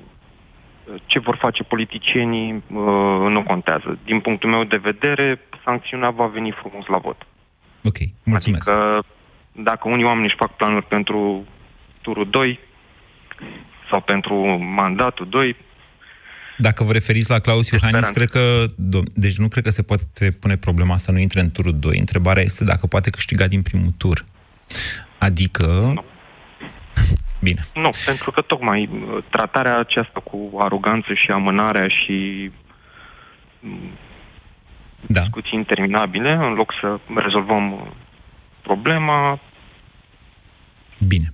ce 1.06 1.18
vor 1.18 1.36
face 1.36 1.62
politicienii 1.62 2.52
uh, 2.52 3.30
nu 3.30 3.42
contează. 3.42 3.98
Din 4.04 4.20
punctul 4.20 4.50
meu 4.50 4.64
de 4.64 4.76
vedere, 4.76 5.40
sancțiunea 5.64 6.10
va 6.10 6.26
veni 6.26 6.50
frumos 6.60 6.86
la 6.86 6.98
vot. 6.98 7.26
Ok, 7.84 7.96
mulțumesc. 8.24 8.70
Adică 8.70 9.04
dacă 9.52 9.88
unii 9.88 10.04
oameni 10.04 10.26
își 10.26 10.36
fac 10.36 10.56
planuri 10.56 10.86
pentru 10.86 11.44
turul 12.00 12.28
2 12.30 12.58
sau 13.90 14.00
pentru 14.00 14.34
mandatul 14.58 15.28
2, 15.28 15.56
Dacă 16.58 16.84
vă 16.84 16.92
referiți 16.92 17.30
la 17.30 17.38
Claus 17.38 17.70
Iohannis, 17.70 18.08
cred 18.08 18.28
că, 18.28 18.64
dom- 18.68 19.12
deci 19.14 19.38
nu 19.38 19.48
cred 19.48 19.64
că 19.64 19.70
se 19.70 19.82
poate 19.82 20.30
pune 20.40 20.56
problema 20.56 20.96
să 20.96 21.10
nu 21.10 21.18
intre 21.18 21.40
în 21.40 21.50
turul 21.50 21.78
2. 21.78 21.98
Întrebarea 21.98 22.42
este 22.42 22.64
dacă 22.64 22.86
poate 22.86 23.10
câștiga 23.10 23.46
din 23.46 23.62
primul 23.62 23.90
tur. 23.96 24.24
Adică... 25.18 25.66
Nu. 25.94 26.04
Bine. 27.40 27.60
nu, 27.74 27.90
pentru 28.06 28.30
că 28.30 28.40
tocmai 28.40 28.88
uh, 28.92 29.24
tratarea 29.30 29.78
aceasta 29.78 30.20
cu 30.20 30.50
aroganță 30.58 31.14
și 31.14 31.30
amânarea 31.30 31.88
și 31.88 32.50
mm, 33.60 33.90
da. 35.06 35.20
discuții 35.20 35.58
interminabile, 35.58 36.32
în 36.32 36.52
loc 36.52 36.72
să 36.80 36.98
rezolvăm 37.14 37.72
uh, 37.72 37.80
problema, 38.62 39.40
Bine. 41.06 41.32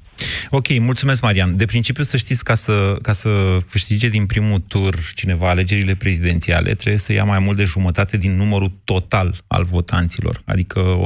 Ok, 0.50 0.78
mulțumesc, 0.78 1.22
Marian. 1.22 1.56
De 1.56 1.64
principiu 1.64 2.02
să 2.02 2.16
știți, 2.16 2.44
ca 2.44 2.54
să, 2.54 2.96
ca 3.02 3.12
să 3.12 3.58
câștige 3.70 4.08
din 4.08 4.26
primul 4.26 4.58
tur 4.58 4.94
cineva 5.14 5.48
alegerile 5.48 5.94
prezidențiale, 5.94 6.74
trebuie 6.74 6.98
să 6.98 7.12
ia 7.12 7.24
mai 7.24 7.38
mult 7.38 7.56
de 7.56 7.64
jumătate 7.64 8.16
din 8.16 8.36
numărul 8.36 8.72
total 8.84 9.34
al 9.46 9.64
votanților, 9.64 10.40
adică 10.44 10.98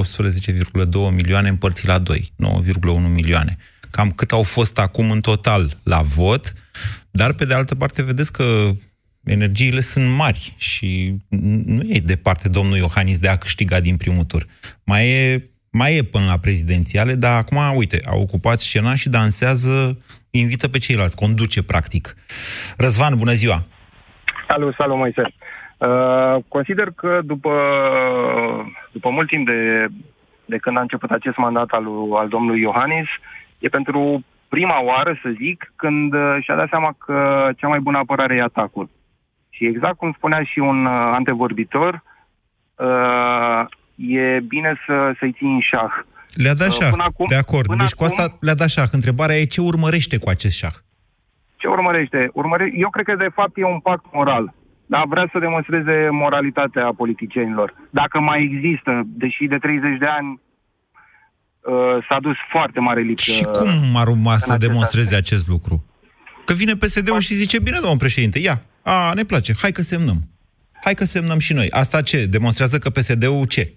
18,2 1.09 1.15
milioane 1.15 1.49
împărțit 1.49 1.87
la 1.87 1.99
2, 1.99 2.33
9,1 2.45 3.13
milioane. 3.15 3.57
Cam 3.91 4.11
cât 4.11 4.33
au 4.33 4.43
fost 4.43 4.79
acum 4.79 5.11
în 5.11 5.21
total 5.21 5.71
la 5.85 6.01
vot, 6.01 6.53
dar 7.11 7.33
pe 7.33 7.45
de 7.45 7.55
altă 7.55 7.75
parte 7.75 8.03
vedeți 8.03 8.33
că 8.33 8.45
energiile 9.25 9.81
sunt 9.81 10.17
mari 10.17 10.55
și 10.57 11.15
nu 11.65 11.83
e 11.87 12.01
departe 12.05 12.49
domnul 12.49 12.77
Iohannis 12.77 13.19
de 13.19 13.29
a 13.29 13.37
câștiga 13.37 13.81
din 13.81 13.97
primul 13.97 14.25
tur. 14.25 14.47
Mai 14.85 15.09
e 15.09 15.51
mai 15.73 15.97
e 15.97 16.03
până 16.03 16.25
la 16.25 16.39
prezidențiale, 16.39 17.15
dar 17.15 17.37
acum, 17.37 17.77
uite, 17.77 17.99
a 18.11 18.17
ocupat 18.17 18.59
scena 18.59 18.95
și 18.95 19.09
dansează, 19.09 19.99
invită 20.31 20.69
pe 20.69 20.79
ceilalți, 20.79 21.17
conduce, 21.17 21.63
practic. 21.63 22.15
Răzvan, 22.77 23.15
bună 23.17 23.33
ziua! 23.33 23.59
Salut, 24.49 24.75
salut, 24.75 24.97
Moise. 24.97 25.23
Uh, 25.79 26.43
consider 26.49 26.89
că 26.97 27.21
după, 27.25 27.53
după 28.93 29.11
mult 29.11 29.29
timp 29.29 29.47
de, 29.47 29.87
de 30.45 30.57
când 30.57 30.77
a 30.77 30.81
început 30.81 31.11
acest 31.11 31.37
mandat 31.37 31.69
al, 31.69 31.83
lui- 31.83 32.19
al 32.19 32.29
domnului 32.29 32.61
Iohannis, 32.61 33.09
e 33.59 33.69
pentru 33.69 34.25
prima 34.49 34.83
oară, 34.83 35.19
să 35.23 35.31
zic, 35.39 35.73
când 35.77 36.13
uh, 36.15 36.37
și-a 36.41 36.57
dat 36.57 36.69
seama 36.69 36.95
că 36.99 37.49
cea 37.57 37.69
mai 37.69 37.79
bună 37.81 37.99
apărare 37.99 38.35
e 38.35 38.43
atacul. 38.43 38.91
Și 39.51 39.65
exact 39.67 39.97
cum 39.97 40.13
spunea 40.17 40.43
și 40.43 40.59
un 40.59 40.85
uh, 40.85 40.93
antevorbitor, 40.93 42.03
uh, 42.75 43.65
e 43.97 44.41
bine 44.41 44.75
să, 44.87 45.13
să-i 45.19 45.33
ții 45.33 45.47
în 45.47 45.61
șah. 45.61 45.93
Le-a 46.33 46.55
dat 46.55 46.69
Uh, 46.69 46.75
șah, 46.81 46.91
până 46.91 47.05
acum- 47.05 47.29
de 47.29 47.35
acord. 47.35 47.67
până 47.67 47.79
Deci 47.79 47.95
cu 47.95 48.05
acum- 48.05 48.19
asta 48.19 48.37
le-a 48.41 48.55
dat 48.55 48.69
șah. 48.69 48.89
Întrebarea 48.93 49.37
e 49.37 49.45
ce 49.45 49.61
urmărește 49.61 50.19
cu 50.19 50.29
acest 50.29 50.57
șah. 50.57 50.75
Ce 51.57 51.67
urmărește? 51.69 52.31
Urmăre... 52.33 52.73
Eu 52.77 52.91
cred 52.91 53.05
că, 53.05 53.15
de 53.15 53.29
fapt, 53.35 53.57
e 53.57 53.65
un 53.65 53.79
pact 53.81 54.05
moral. 54.13 54.55
Dar 54.87 55.05
vrea 55.07 55.29
să 55.33 55.39
demonstreze 55.39 56.09
moralitatea 56.11 56.93
politicienilor. 56.97 57.75
Dacă 57.91 58.21
mai 58.21 58.43
există, 58.43 59.03
deși 59.07 59.45
de 59.47 59.57
30 59.59 59.99
de 59.99 60.07
ani 60.07 60.29
uh, 60.29 60.41
s-a 62.09 62.19
dus 62.23 62.37
foarte 62.51 62.81
mare 62.81 63.01
lipsă. 63.01 63.31
Și 63.31 63.43
cum 63.43 63.97
ar 63.97 64.09
urma 64.09 64.39
să 64.39 64.53
acest 64.53 64.69
demonstreze 64.69 65.15
acest 65.15 65.49
lucru? 65.49 65.85
Că 66.45 66.55
vine 66.55 66.77
PSD-ul 66.77 67.21
și 67.21 67.35
zice, 67.35 67.59
bine, 67.59 67.79
domnul 67.81 67.99
președinte, 67.99 68.39
ia, 68.39 68.63
a, 68.83 69.13
ne 69.15 69.25
place, 69.25 69.55
hai 69.61 69.73
că 69.73 69.83
semnăm. 69.83 70.29
Hai 70.83 70.95
că 70.95 71.05
semnăm 71.05 71.39
și 71.39 71.53
noi. 71.53 71.71
Asta 71.71 72.03
ce? 72.03 72.27
Demonstrează 72.27 72.79
că 72.79 72.91
PSD-ul 72.91 73.45
ce? 73.45 73.73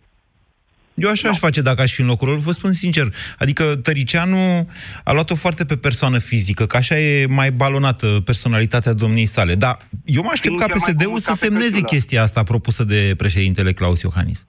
Eu 0.94 1.10
așa 1.10 1.30
aș 1.30 1.38
face 1.38 1.62
dacă 1.62 1.82
aș 1.82 1.94
fi 1.94 2.02
în 2.02 2.08
locul 2.08 2.28
lor, 2.28 2.38
vă 2.38 2.52
spun 2.52 2.72
sincer. 2.72 3.14
Adică 3.38 3.64
Tăricianu 3.64 4.70
a 5.04 5.12
luat-o 5.12 5.36
foarte 5.36 5.66
pe 5.66 5.78
persoană 5.78 6.18
fizică, 6.18 6.66
că 6.66 6.78
așa 6.78 7.00
e 7.00 7.26
mai 7.26 7.52
balonată 7.52 8.22
personalitatea 8.26 8.94
domniei 8.94 9.26
sale. 9.26 9.56
Dar 9.56 9.78
eu 10.06 10.24
mă 10.24 10.30
aștept 10.32 10.58
ca 10.58 10.64
Sincer, 10.64 10.82
mai 10.82 10.94
PSD-ul 10.94 11.10
mult 11.10 11.22
să 11.24 11.30
ca 11.30 11.36
pe 11.36 11.46
semneze 11.46 11.70
căciulă. 11.70 11.88
chestia 11.88 12.22
asta 12.22 12.44
propusă 12.44 12.84
de 12.84 13.14
președintele 13.18 13.74
Claus 13.74 14.02
Iohannis. 14.02 14.46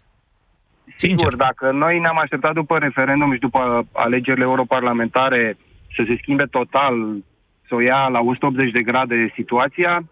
Sigur, 0.97 1.37
dacă 1.37 1.71
noi 1.71 1.99
ne-am 1.99 2.19
așteptat 2.19 2.53
după 2.55 2.79
referendum 2.79 3.33
și 3.33 3.39
după 3.39 3.87
alegerile 3.93 4.45
europarlamentare 4.45 5.57
să 5.97 6.03
se 6.07 6.17
schimbe 6.21 6.45
total, 6.51 6.95
să 7.69 7.75
o 7.75 7.81
ia 7.81 8.09
la 8.09 8.21
180 8.21 8.71
de 8.73 8.83
grade 8.83 9.33
situația, 9.35 10.05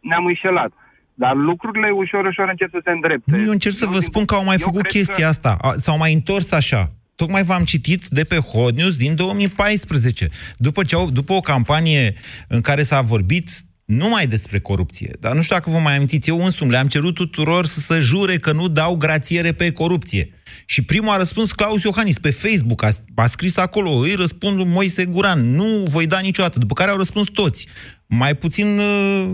ne-am 0.00 0.26
înșelat. 0.26 0.72
Dar 1.14 1.34
lucrurile 1.34 1.90
ușor, 1.90 2.24
ușor 2.24 2.48
încep 2.48 2.70
să 2.70 2.80
se 2.84 2.90
îndrepte. 2.90 3.30
Nu, 3.36 3.44
eu 3.44 3.50
încerc 3.50 3.74
să 3.74 3.86
vă 3.86 3.98
spun 3.98 4.24
că 4.24 4.34
au 4.34 4.44
mai 4.44 4.56
eu 4.60 4.66
făcut 4.66 4.80
cred 4.80 4.92
chestia 4.92 5.24
că- 5.24 5.30
asta. 5.30 5.56
A- 5.60 5.72
S-au 5.76 5.96
mai 5.98 6.12
întors 6.12 6.52
așa. 6.52 6.90
Tocmai 7.16 7.42
v-am 7.42 7.64
citit 7.64 8.06
de 8.06 8.24
pe 8.24 8.36
Hot 8.36 8.74
News 8.76 8.96
din 8.96 9.14
2014. 9.14 10.28
După, 10.56 10.82
ce 10.82 10.94
au, 10.94 11.10
după 11.10 11.32
o 11.32 11.40
campanie 11.40 12.14
în 12.48 12.60
care 12.60 12.82
s-a 12.82 13.00
vorbit 13.00 13.50
numai 13.88 14.26
despre 14.26 14.58
corupție. 14.58 15.10
Dar 15.20 15.34
nu 15.34 15.42
știu 15.42 15.54
dacă 15.56 15.70
vă 15.70 15.78
mai 15.78 15.96
amintiți, 15.96 16.28
eu 16.28 16.44
însumi 16.44 16.70
le-am 16.70 16.86
cerut 16.86 17.14
tuturor 17.14 17.66
să 17.66 17.80
se 17.80 17.98
jure 17.98 18.36
că 18.36 18.52
nu 18.52 18.68
dau 18.68 18.96
grațiere 18.96 19.52
pe 19.52 19.72
corupție. 19.72 20.30
Și 20.66 20.84
primul 20.84 21.12
a 21.12 21.16
răspuns 21.16 21.52
Claus 21.52 21.82
Iohannis 21.82 22.18
pe 22.18 22.30
Facebook, 22.30 22.82
a, 22.84 22.88
a 23.14 23.26
scris 23.26 23.56
acolo, 23.56 23.90
îi 23.90 24.14
răspund 24.14 24.56
lui 24.56 24.66
Moise 24.66 25.04
Guran, 25.04 25.40
nu 25.54 25.84
voi 25.88 26.06
da 26.06 26.18
niciodată. 26.18 26.58
După 26.58 26.74
care 26.74 26.90
au 26.90 26.96
răspuns 26.96 27.26
toți. 27.26 27.68
Mai 28.06 28.34
puțin 28.34 28.78
uh, 28.78 29.30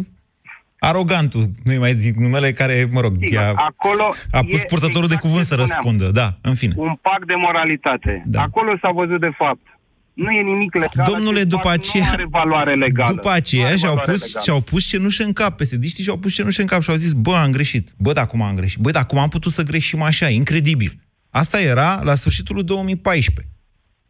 arogantul, 0.79 1.45
nu-i 1.65 1.79
mai 1.79 1.93
zic 1.95 2.17
numele 2.17 2.51
care, 2.51 2.89
mă 2.93 3.01
rog, 3.01 3.13
Sigur, 3.13 3.33
i-a, 3.33 3.53
acolo 3.55 4.07
a 4.31 4.41
pus 4.51 4.61
e 4.61 4.67
purtătorul 4.69 5.09
de 5.09 5.15
exact 5.15 5.21
cuvânt 5.21 5.43
ce 5.43 5.49
să 5.49 5.55
spuneam. 5.55 5.71
răspundă. 5.83 6.11
Da, 6.11 6.49
în 6.51 6.55
fine. 6.55 6.75
Un 6.77 6.95
pact 7.01 7.27
de 7.27 7.35
moralitate. 7.35 8.23
Da. 8.27 8.43
Acolo 8.43 8.77
s-a 8.81 8.91
văzut 8.91 9.21
de 9.21 9.31
fapt. 9.37 9.67
Nu 10.15 10.31
e 10.31 10.43
nimic 10.43 10.75
legal. 10.75 11.07
Domnule, 11.13 11.31
acest 11.31 11.47
după 11.49 11.63
pact 11.69 11.79
aceea, 11.79 12.05
Nu 12.05 12.11
are 12.13 12.27
valoare 12.31 12.75
legală. 12.75 13.11
după 13.15 13.29
Nu 13.29 13.35
aceea 13.35 13.67
are 13.67 13.77
și-au 13.77 13.91
valoare 13.95 14.13
pus, 14.13 14.23
legală. 14.23 14.43
și-au 14.45 14.61
pus 14.61 14.89
cenușă 14.89 15.25
în 15.25 15.33
cap. 15.33 15.57
psd 15.57 15.85
și-au 16.03 16.17
pus 16.19 16.35
cenușă 16.35 16.61
în 16.61 16.67
cap 16.67 16.83
și 16.83 16.91
au 16.91 16.97
zis, 16.97 17.13
bă, 17.13 17.35
am 17.37 17.51
greșit. 17.51 17.93
Bă, 17.99 18.13
dar 18.13 18.27
cum 18.27 18.43
am 18.43 18.55
greșit? 18.57 18.79
Bă, 18.79 18.91
dar 18.91 19.07
cum 19.07 19.19
am 19.19 19.29
putut 19.29 19.53
să 19.53 19.63
greșim 19.63 20.03
așa? 20.03 20.29
Incredibil. 20.29 21.01
Asta 21.31 21.61
era 21.61 22.01
la 22.03 22.15
sfârșitul 22.15 22.55
lui 22.55 22.65
2014. 22.65 23.55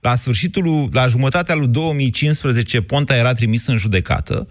La 0.00 0.14
sfârșitul, 0.14 0.62
lui- 0.62 0.88
la 0.92 1.06
jumătatea 1.06 1.54
lui 1.54 1.66
2015, 1.68 2.80
Ponta 2.80 3.16
era 3.16 3.32
trimis 3.32 3.66
în 3.66 3.76
judecată. 3.76 4.46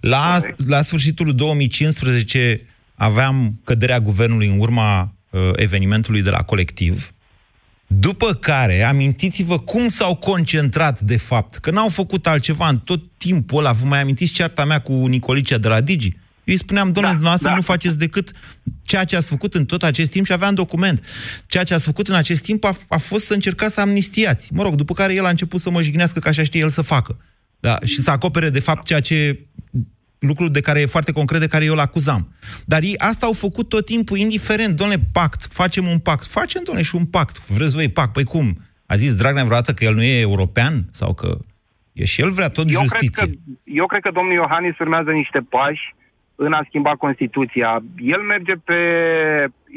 La, 0.00 0.40
la 0.66 0.80
sfârșitul 0.82 1.24
lui 1.26 1.34
2015 1.34 2.60
aveam 2.94 3.60
căderea 3.64 4.00
guvernului 4.00 4.46
în 4.46 4.58
urma 4.58 5.14
uh, 5.30 5.40
evenimentului 5.52 6.22
de 6.22 6.30
la 6.30 6.42
colectiv. 6.42 7.12
După 7.90 8.34
care, 8.34 8.82
amintiți-vă 8.82 9.58
cum 9.58 9.88
s-au 9.88 10.14
concentrat, 10.14 11.00
de 11.00 11.16
fapt, 11.16 11.56
că 11.56 11.70
n-au 11.70 11.88
făcut 11.88 12.26
altceva 12.26 12.68
în 12.68 12.78
tot 12.78 13.00
timpul 13.16 13.58
ăla. 13.58 13.72
Vă 13.72 13.84
mai 13.84 14.00
amintiți 14.00 14.32
cearta 14.32 14.64
mea 14.64 14.78
cu 14.78 14.92
Nicolicea 14.92 15.58
de 15.58 15.68
la 15.68 15.80
Digi? 15.80 16.06
Eu 16.06 16.54
îi 16.54 16.58
spuneam, 16.58 16.84
domnule, 16.92 17.06
da, 17.06 17.12
dumneavoastră 17.12 17.48
da. 17.48 17.54
nu 17.54 17.60
faceți 17.60 17.98
decât 17.98 18.32
ceea 18.82 19.04
ce 19.04 19.16
ați 19.16 19.28
făcut 19.28 19.54
în 19.54 19.64
tot 19.64 19.82
acest 19.82 20.10
timp 20.10 20.26
și 20.26 20.32
aveam 20.32 20.54
document. 20.54 21.04
Ceea 21.46 21.64
ce 21.64 21.74
ați 21.74 21.84
făcut 21.84 22.08
în 22.08 22.14
acest 22.14 22.42
timp 22.42 22.64
a, 22.64 22.76
a 22.88 22.96
fost 22.96 23.24
să 23.24 23.34
încercați 23.34 23.74
să 23.74 23.80
amnistiați. 23.80 24.52
Mă 24.52 24.62
rog, 24.62 24.74
după 24.74 24.94
care 24.94 25.14
el 25.14 25.24
a 25.24 25.28
început 25.28 25.60
să 25.60 25.70
mă 25.70 25.82
jignească 25.82 26.18
că 26.18 26.28
așa 26.28 26.42
știe 26.42 26.60
el 26.60 26.68
să 26.68 26.82
facă. 26.82 27.18
Da? 27.60 27.78
Și 27.84 28.00
să 28.00 28.10
acopere, 28.10 28.50
de 28.50 28.60
fapt, 28.60 28.86
ceea 28.86 29.00
ce 29.00 29.46
lucruri 30.18 30.50
de 30.50 30.60
care 30.60 30.80
e 30.80 30.86
foarte 30.86 31.12
concret, 31.12 31.40
de 31.40 31.46
care 31.46 31.64
eu 31.64 31.72
îl 31.72 31.78
acuzam. 31.78 32.28
Dar 32.64 32.82
ei 32.82 32.94
asta 32.98 33.26
au 33.26 33.32
făcut 33.32 33.68
tot 33.68 33.84
timpul, 33.84 34.18
indiferent, 34.18 34.76
domnule, 34.76 35.00
pact, 35.12 35.46
facem 35.52 35.86
un 35.86 35.98
pact. 35.98 36.26
Facem, 36.26 36.62
domnule, 36.64 36.86
și 36.86 36.94
un 36.94 37.06
pact. 37.06 37.46
Vreți 37.46 37.74
voi 37.74 37.90
pact? 37.90 38.12
Păi 38.12 38.24
cum? 38.24 38.56
A 38.86 38.94
zis 38.94 39.14
Dragnea 39.14 39.44
vreodată 39.44 39.72
că 39.72 39.84
el 39.84 39.94
nu 39.94 40.02
e 40.02 40.20
european? 40.20 40.84
Sau 40.90 41.14
că 41.14 41.36
e 41.92 42.04
și 42.04 42.20
el 42.20 42.30
vrea 42.30 42.48
tot 42.48 42.66
Eu 42.70 42.80
justiție? 42.80 43.24
cred, 43.24 43.34
că, 43.44 43.60
eu 43.64 43.86
cred 43.86 44.02
că 44.02 44.10
domnul 44.10 44.32
Iohannis 44.32 44.78
urmează 44.78 45.10
niște 45.10 45.40
pași 45.48 45.94
în 46.34 46.52
a 46.52 46.62
schimba 46.66 46.96
Constituția. 46.96 47.82
El 47.96 48.20
merge 48.20 48.52
pe, 48.52 48.78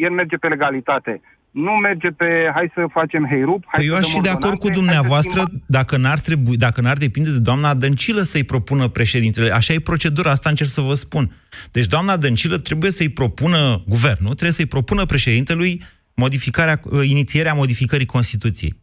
el 0.05 0.11
merge 0.11 0.37
pe 0.37 0.47
legalitate. 0.47 1.21
Nu 1.51 1.71
merge 1.71 2.09
pe 2.09 2.51
hai 2.53 2.71
să 2.73 2.85
facem 2.91 3.27
heirup, 3.27 3.63
hai 3.67 3.83
Păi 3.83 3.85
eu 3.85 3.93
să 3.93 3.99
aș 3.99 4.07
dăm 4.07 4.15
fi 4.15 4.21
de 4.21 4.29
acord 4.29 4.57
cu 4.59 4.65
ordonanțe, 4.65 4.95
hai 4.95 5.03
să 5.03 5.09
dumneavoastră 5.09 5.41
schimbăm- 5.41 5.63
dacă 5.65 5.97
n-ar, 5.97 6.19
trebui, 6.19 6.57
dacă 6.57 6.81
n-ar 6.81 6.97
depinde 6.97 7.29
de 7.31 7.39
doamna 7.39 7.73
Dăncilă 7.73 8.21
să-i 8.21 8.43
propună 8.43 8.87
președintele. 8.87 9.51
Așa 9.51 9.73
e 9.73 9.79
procedura, 9.79 10.29
asta 10.31 10.49
încerc 10.49 10.69
să 10.69 10.81
vă 10.81 10.93
spun. 10.93 11.31
Deci 11.71 11.85
doamna 11.85 12.17
Dăncilă 12.17 12.57
trebuie 12.57 12.91
să-i 12.91 13.09
propună, 13.09 13.83
guvernul 13.87 14.33
trebuie 14.39 14.51
să-i 14.51 14.65
propună 14.65 15.05
președintelui 15.05 15.81
modificarea, 16.15 16.79
inițierea 17.03 17.53
modificării 17.53 18.05
Constituției. 18.05 18.73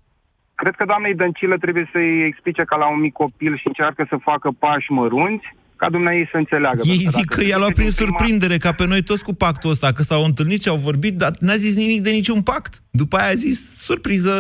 Cred 0.55 0.75
că 0.75 0.85
doamnei 0.85 1.15
Dăncilă 1.15 1.57
trebuie 1.57 1.89
să-i 1.93 2.25
explice 2.27 2.63
ca 2.65 2.77
la 2.77 2.89
un 2.91 3.01
mic 3.01 3.13
copil 3.13 3.57
și 3.57 3.67
încearcă 3.67 4.07
să 4.09 4.17
facă 4.31 4.49
pași 4.59 4.91
mărunți, 4.91 5.47
ca 5.81 5.89
dumneai 5.91 6.29
să 6.31 6.37
înțeleagă. 6.37 6.81
Ei 6.85 6.97
Pentru 6.97 7.19
zic 7.19 7.27
dacă 7.29 7.41
că 7.41 7.47
i-a 7.49 7.57
luat 7.63 7.73
trece 7.73 7.81
prin 7.81 7.89
din 7.91 8.05
prima- 8.05 8.07
surprindere, 8.19 8.57
ca 8.57 8.73
pe 8.73 8.87
noi 8.87 9.03
toți 9.03 9.25
cu 9.25 9.35
pactul 9.35 9.71
ăsta, 9.71 9.93
că 9.93 10.03
s-au 10.03 10.25
întâlnit 10.25 10.63
și 10.63 10.69
au 10.69 10.77
vorbit, 10.89 11.15
dar 11.17 11.33
n-a 11.47 11.57
zis 11.57 11.75
nimic 11.77 12.01
de 12.03 12.11
niciun 12.11 12.43
pact. 12.43 12.73
După 12.91 13.17
aia 13.17 13.31
a 13.31 13.35
zis, 13.47 13.59
surpriză, 13.89 14.37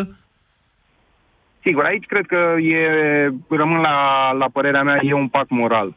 Sigur, 1.62 1.84
aici 1.84 2.04
cred 2.06 2.26
că 2.26 2.40
e, 2.60 2.78
rămân 3.48 3.80
la, 3.80 3.96
la 4.32 4.46
părerea 4.52 4.82
mea, 4.82 4.98
e 5.02 5.12
un 5.12 5.28
pact 5.28 5.50
moral. 5.50 5.94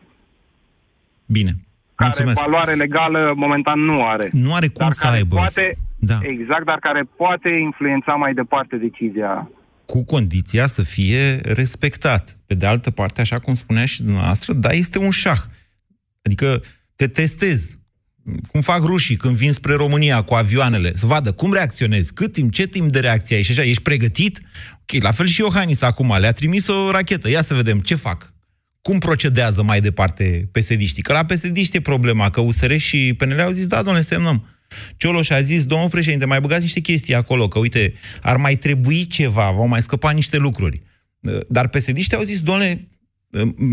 Bine. 1.25 1.51
Care 1.95 2.12
Mulțumesc. 2.15 2.41
valoare 2.43 2.73
legală 2.73 3.34
momentan 3.36 3.80
nu 3.80 4.08
are. 4.08 4.30
Nu 4.32 4.54
are 4.54 4.67
cum 4.67 4.75
Dar 4.86 4.91
să 4.91 5.06
care 5.06 5.15
aibă. 5.17 5.36
Poate, 5.36 5.71
Da. 5.99 6.17
Exact, 6.21 6.65
dar 6.65 6.80
care 6.80 7.04
poate 7.15 7.49
influența 7.49 8.13
mai 8.13 8.34
departe 8.34 8.75
decizia. 8.75 9.49
Cu 9.91 10.04
condiția 10.04 10.67
să 10.67 10.84
fie 10.84 11.36
respectat. 11.36 12.38
Pe 12.45 12.54
de 12.54 12.65
altă 12.65 12.91
parte, 12.91 13.21
așa 13.21 13.39
cum 13.39 13.54
spunea 13.54 13.86
și 13.86 14.04
dumneavoastră, 14.04 14.54
da, 14.54 14.69
este 14.69 14.97
un 14.97 15.10
șah. 15.10 15.39
Adică 16.21 16.63
te 16.95 17.08
testezi. 17.08 17.80
Cum 18.51 18.62
fac 18.62 18.84
rușii 18.84 19.15
când 19.15 19.36
vin 19.36 19.51
spre 19.51 19.73
România 19.73 20.21
cu 20.21 20.34
avioanele, 20.34 20.95
să 20.95 21.06
vadă 21.06 21.32
cum 21.32 21.54
reacționezi, 21.54 22.13
cât 22.13 22.34
timp, 22.34 22.51
ce 22.54 22.67
timp 22.67 22.91
de 22.91 22.99
reacție 22.99 23.36
ai 23.36 23.41
și 23.41 23.51
așa, 23.51 23.63
ești 23.63 23.82
pregătit? 23.82 24.41
Ok, 24.73 25.01
la 25.01 25.12
fel 25.12 25.25
și 25.25 25.41
Iohannis 25.41 25.82
acum, 25.82 26.17
le-a 26.19 26.32
trimis 26.32 26.67
o 26.67 26.91
rachetă, 26.91 27.30
ia 27.30 27.41
să 27.41 27.54
vedem 27.54 27.80
ce 27.80 27.95
fac. 27.95 28.34
Cum 28.82 28.99
procedează 28.99 29.63
mai 29.63 29.82
departe 29.82 30.49
psd 30.51 31.01
Că 31.01 31.13
la 31.13 31.25
psd 31.25 31.73
e 31.73 31.82
problema, 31.82 32.30
că 32.30 32.41
USR 32.41 32.75
și 32.75 33.13
PNL 33.17 33.39
au 33.39 33.51
zis, 33.51 33.67
da, 33.67 33.75
domnule, 33.75 34.01
semnăm. 34.06 34.47
Cioloș 34.97 35.29
a 35.29 35.41
zis, 35.41 35.65
domnul 35.65 35.89
președinte, 35.89 36.25
mai 36.25 36.41
băgați 36.41 36.62
niște 36.62 36.79
chestii 36.79 37.15
acolo, 37.15 37.47
că 37.47 37.60
uite, 37.60 37.93
ar 38.21 38.38
mai 38.38 38.55
trebui 38.55 39.07
ceva, 39.07 39.51
v-au 39.51 39.67
mai 39.67 39.81
scăpat 39.81 40.13
niște 40.13 40.38
lucruri. 40.38 40.79
Dar 41.47 41.67
psd 41.67 42.13
au 42.13 42.21
zis, 42.21 42.41
domnule, 42.41 42.88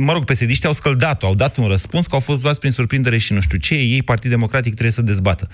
mă 0.06 0.12
rog, 0.12 0.24
psd 0.24 0.66
au 0.66 0.72
scăldat-o, 0.72 1.26
au 1.26 1.34
dat 1.34 1.56
un 1.56 1.68
răspuns 1.68 2.06
că 2.06 2.14
au 2.14 2.20
fost 2.20 2.42
luați 2.42 2.58
prin 2.61 2.70
surprindere 2.70 3.18
și 3.18 3.32
nu 3.32 3.40
știu 3.40 3.58
ce, 3.58 3.74
ei, 3.74 4.02
Partid 4.02 4.30
Democratic, 4.30 4.72
trebuie 4.72 4.98
să 4.98 5.02
dezbată. 5.02 5.46
0372069599. 5.46 5.50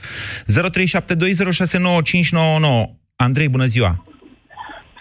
Andrei, 3.16 3.48
bună 3.48 3.64
ziua! 3.64 4.04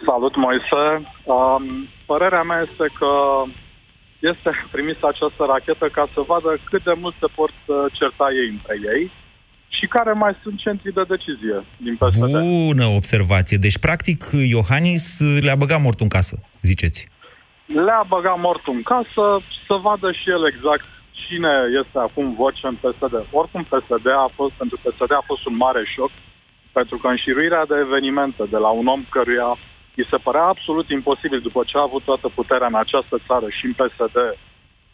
Salut, 0.06 0.36
Moise. 0.36 0.84
Um, 1.24 1.66
părerea 2.06 2.44
mea 2.44 2.62
este 2.70 2.86
că 3.00 3.12
este 4.32 4.50
trimisă 4.72 5.04
această 5.08 5.44
rachetă 5.54 5.86
ca 5.98 6.06
să 6.14 6.20
vadă 6.32 6.52
cât 6.70 6.84
de 6.84 6.96
mult 7.02 7.16
se 7.20 7.28
pot 7.40 7.54
uh, 7.66 7.76
certa 8.00 8.28
ei 8.42 8.50
între 8.56 8.76
ei 8.94 9.04
și 9.84 9.90
care 9.98 10.14
mai 10.24 10.34
sunt 10.44 10.58
centri 10.66 10.98
de 11.00 11.04
decizie 11.14 11.58
din 11.86 11.96
PSD. 12.02 12.34
Bună 12.70 12.86
observație. 13.00 13.58
Deci, 13.66 13.78
practic, 13.88 14.20
Iohannis 14.56 15.06
le-a 15.46 15.58
băgat 15.64 15.82
mortul 15.86 16.08
în 16.08 16.16
casă, 16.18 16.36
ziceți. 16.70 17.00
Le-a 17.88 18.04
băgat 18.16 18.40
mortul 18.48 18.74
în 18.80 18.84
casă 18.94 19.24
să 19.68 19.74
vadă 19.88 20.08
și 20.20 20.28
el 20.36 20.44
exact 20.52 20.88
cine 21.24 21.54
este 21.82 21.98
acum 22.08 22.26
voce 22.42 22.64
în 22.72 22.78
PSD. 22.84 23.16
Oricum 23.40 23.64
PSD 23.72 24.08
a 24.26 24.30
fost, 24.38 24.54
pentru 24.62 24.78
PSD 24.84 25.12
a 25.22 25.24
fost 25.30 25.44
un 25.50 25.56
mare 25.66 25.84
șoc, 25.96 26.12
pentru 26.78 26.96
că 26.98 27.08
înșiruirea 27.08 27.66
de 27.72 27.78
evenimente 27.88 28.44
de 28.54 28.60
la 28.66 28.70
un 28.80 28.88
om 28.96 29.02
căruia 29.14 29.52
îi 30.00 30.10
se 30.12 30.18
părea 30.28 30.46
absolut 30.54 30.88
imposibil 30.90 31.40
după 31.48 31.62
ce 31.70 31.78
a 31.78 31.88
avut 31.90 32.04
toată 32.10 32.28
puterea 32.40 32.70
în 32.72 32.80
această 32.84 33.16
țară 33.28 33.48
și 33.58 33.64
în 33.70 33.74
PSD, 33.80 34.18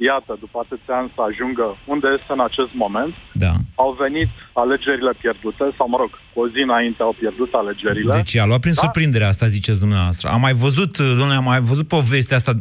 iată, 0.07 0.31
după 0.43 0.57
atâția 0.63 0.95
ani 0.99 1.11
să 1.15 1.21
ajungă 1.29 1.67
unde 1.93 2.07
este 2.17 2.31
în 2.37 2.43
acest 2.49 2.73
moment, 2.83 3.13
da. 3.45 3.53
au 3.83 3.91
venit 4.03 4.29
alegerile 4.63 5.13
pierdute, 5.21 5.65
sau 5.77 5.85
mă 5.93 5.97
rog, 6.01 6.11
cu 6.31 6.37
o 6.43 6.47
zi 6.53 6.61
înainte 6.69 7.01
au 7.07 7.15
pierdut 7.21 7.51
alegerile. 7.61 8.13
Deci 8.21 8.35
a 8.37 8.45
luat 8.49 8.61
prin 8.65 8.75
da? 8.75 8.81
surprindere 8.81 9.25
asta, 9.31 9.45
ziceți 9.57 9.79
dumneavoastră. 9.85 10.25
Am 10.35 10.41
mai 10.47 10.55
văzut, 10.65 10.93
domnule, 11.19 11.41
am 11.41 11.49
mai 11.53 11.61
văzut 11.71 11.87
povestea 11.97 12.37
asta. 12.37 12.53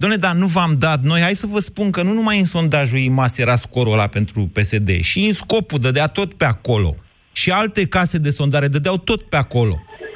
Domnule, 0.00 0.20
dar 0.26 0.34
nu 0.42 0.46
v-am 0.56 0.72
dat 0.86 1.00
noi, 1.10 1.20
hai 1.26 1.42
să 1.42 1.46
vă 1.54 1.60
spun 1.68 1.88
că 1.90 2.00
nu 2.02 2.12
numai 2.12 2.38
în 2.38 2.48
sondajul 2.56 2.98
IMAS 2.98 3.38
era 3.38 3.56
scorul 3.66 3.92
ăla 3.96 4.06
pentru 4.06 4.40
PSD, 4.56 4.88
și 5.10 5.18
în 5.28 5.32
scopul 5.32 5.78
dădea 5.78 6.06
tot 6.06 6.30
pe 6.34 6.44
acolo. 6.44 6.94
Și 7.32 7.50
alte 7.50 7.86
case 7.86 8.18
de 8.18 8.30
sondare 8.30 8.68
dădeau 8.68 8.96
tot 8.96 9.22
pe 9.22 9.36
acolo. 9.36 9.74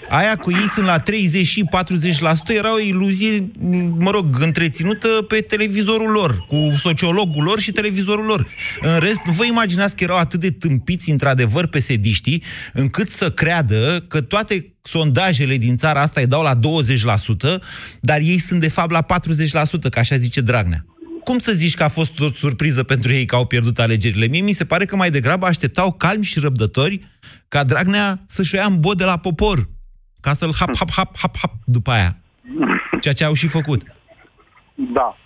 Aia 0.08 0.36
cu 0.36 0.50
ei 0.50 0.68
sunt 0.74 0.86
la 0.86 0.98
30 0.98 1.46
și 1.46 1.64
40% 2.52 2.56
era 2.56 2.74
o 2.74 2.80
iluzie, 2.80 3.50
mă 3.98 4.10
rog, 4.10 4.40
întreținută 4.40 5.08
pe 5.08 5.40
televizorul 5.40 6.10
lor, 6.10 6.44
cu 6.48 6.72
sociologul 6.78 7.42
lor 7.42 7.60
și 7.60 7.72
televizorul 7.72 8.24
lor. 8.24 8.46
În 8.80 8.98
rest, 8.98 9.20
nu 9.24 9.32
vă 9.32 9.44
imaginați 9.44 9.96
că 9.96 10.04
erau 10.04 10.16
atât 10.16 10.40
de 10.40 10.50
tâmpiți, 10.50 11.10
într-adevăr, 11.10 11.66
pesediștii, 11.66 12.42
încât 12.72 13.10
să 13.10 13.30
creadă 13.30 14.04
că 14.08 14.20
toate 14.20 14.74
sondajele 14.82 15.56
din 15.56 15.76
țara 15.76 16.00
asta 16.00 16.20
îi 16.20 16.26
dau 16.26 16.42
la 16.42 16.54
20%, 16.54 16.58
dar 18.00 18.20
ei 18.20 18.38
sunt 18.38 18.60
de 18.60 18.68
fapt 18.68 18.90
la 18.90 19.02
40%, 19.02 19.88
ca 19.90 20.00
așa 20.00 20.16
zice 20.16 20.40
Dragnea. 20.40 20.84
Cum 21.24 21.38
să 21.38 21.52
zici 21.52 21.74
că 21.74 21.82
a 21.82 21.88
fost 21.88 22.12
tot 22.12 22.34
surpriză 22.34 22.82
pentru 22.82 23.12
ei 23.12 23.24
că 23.24 23.34
au 23.34 23.46
pierdut 23.46 23.78
alegerile? 23.78 24.26
Mie 24.26 24.40
mi 24.40 24.52
se 24.52 24.64
pare 24.64 24.84
că 24.84 24.96
mai 24.96 25.10
degrabă 25.10 25.46
așteptau 25.46 25.92
calmi 25.92 26.24
și 26.24 26.38
răbdători 26.38 27.00
ca 27.48 27.64
Dragnea 27.64 28.24
să-și 28.26 28.54
o 28.54 28.58
ia 28.58 28.64
în 28.64 28.80
bod 28.80 28.98
de 28.98 29.04
la 29.04 29.16
popor, 29.16 29.68
ca 30.20 30.32
să-l 30.32 30.52
hap, 30.58 30.76
hap, 30.76 30.90
hap, 30.96 31.10
hap, 31.22 31.34
hap 31.40 31.52
după 31.64 31.90
aia. 31.90 32.16
Ceea 33.00 33.14
ce 33.14 33.24
au 33.24 33.32
și 33.32 33.46
făcut. 33.46 33.80
Da. 34.74 35.16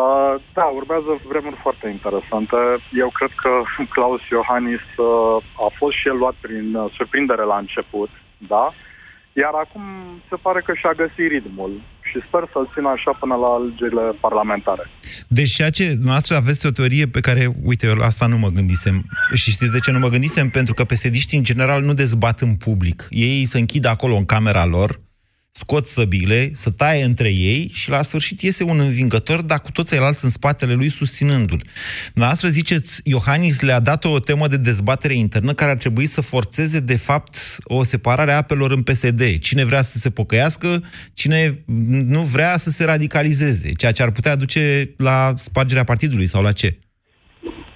Uh, 0.00 0.34
da, 0.52 0.64
urmează 0.64 1.20
vremuri 1.28 1.58
foarte 1.62 1.88
interesante. 1.88 2.56
Eu 2.92 3.10
cred 3.18 3.32
că 3.42 3.50
Claus 3.94 4.20
Iohannis 4.30 4.86
uh, 4.96 5.36
a 5.66 5.68
fost 5.78 5.96
și 5.96 6.08
el 6.08 6.16
luat 6.16 6.34
prin 6.40 6.74
uh, 6.74 6.92
surprindere 6.96 7.42
la 7.42 7.58
început, 7.58 8.10
da? 8.36 8.74
Iar 9.32 9.54
acum 9.54 9.82
se 10.28 10.36
pare 10.36 10.60
că 10.60 10.72
și-a 10.74 10.92
găsit 10.92 11.28
ritmul 11.30 11.72
și 12.14 12.26
sper 12.26 12.42
să-l 12.52 12.70
țină 12.74 12.88
așa 12.96 13.12
până 13.20 13.34
la 13.34 13.46
alegerile 13.46 14.04
parlamentare. 14.20 14.90
Deci 15.28 15.54
ceea 15.54 15.70
ce 15.70 15.96
noastră 16.02 16.36
aveți 16.36 16.66
o 16.66 16.70
teorie 16.70 17.06
pe 17.06 17.20
care, 17.20 17.42
uite, 17.62 17.86
eu 17.86 17.94
la 17.94 18.04
asta 18.04 18.26
nu 18.26 18.38
mă 18.38 18.48
gândisem. 18.48 18.96
Și 19.32 19.50
știți 19.50 19.72
de 19.72 19.78
ce 19.78 19.90
nu 19.90 19.98
mă 19.98 20.08
gândisem? 20.08 20.48
Pentru 20.48 20.74
că 20.74 20.84
pesediștii 20.84 21.38
în 21.38 21.44
general 21.44 21.82
nu 21.82 21.94
dezbat 21.94 22.40
în 22.40 22.54
public. 22.54 23.06
Ei 23.10 23.44
se 23.44 23.58
închid 23.58 23.84
acolo 23.84 24.14
în 24.16 24.24
camera 24.24 24.64
lor, 24.64 25.00
scot 25.56 25.86
săbile, 25.86 26.50
să 26.54 26.70
taie 26.70 27.04
între 27.04 27.32
ei 27.32 27.70
și 27.72 27.90
la 27.90 28.02
sfârșit 28.02 28.40
iese 28.40 28.62
un 28.64 28.80
învingător, 28.80 29.40
dar 29.40 29.60
cu 29.60 29.70
toți 29.70 29.88
ceilalți 29.90 30.24
în 30.24 30.30
spatele 30.30 30.72
lui 30.72 30.88
susținându-l. 30.88 31.62
Dumneavoastră 32.06 32.48
ziceți, 32.48 33.00
Iohannis 33.04 33.60
le-a 33.60 33.80
dat 33.80 34.04
o 34.04 34.18
temă 34.18 34.48
de 34.48 34.56
dezbatere 34.56 35.14
internă 35.14 35.54
care 35.54 35.70
ar 35.70 35.76
trebui 35.76 36.06
să 36.06 36.20
forțeze, 36.20 36.80
de 36.80 36.96
fapt, 36.96 37.56
o 37.62 37.84
separare 37.84 38.32
a 38.32 38.36
apelor 38.36 38.70
în 38.70 38.82
PSD. 38.82 39.38
Cine 39.38 39.64
vrea 39.64 39.82
să 39.82 39.98
se 39.98 40.10
pocăiască, 40.10 40.84
cine 41.12 41.64
nu 42.06 42.20
vrea 42.20 42.56
să 42.56 42.70
se 42.70 42.84
radicalizeze, 42.84 43.72
ceea 43.72 43.92
ce 43.92 44.02
ar 44.02 44.10
putea 44.10 44.36
duce 44.36 44.94
la 44.96 45.34
spargerea 45.38 45.84
partidului 45.84 46.26
sau 46.26 46.42
la 46.42 46.52
ce? 46.52 46.78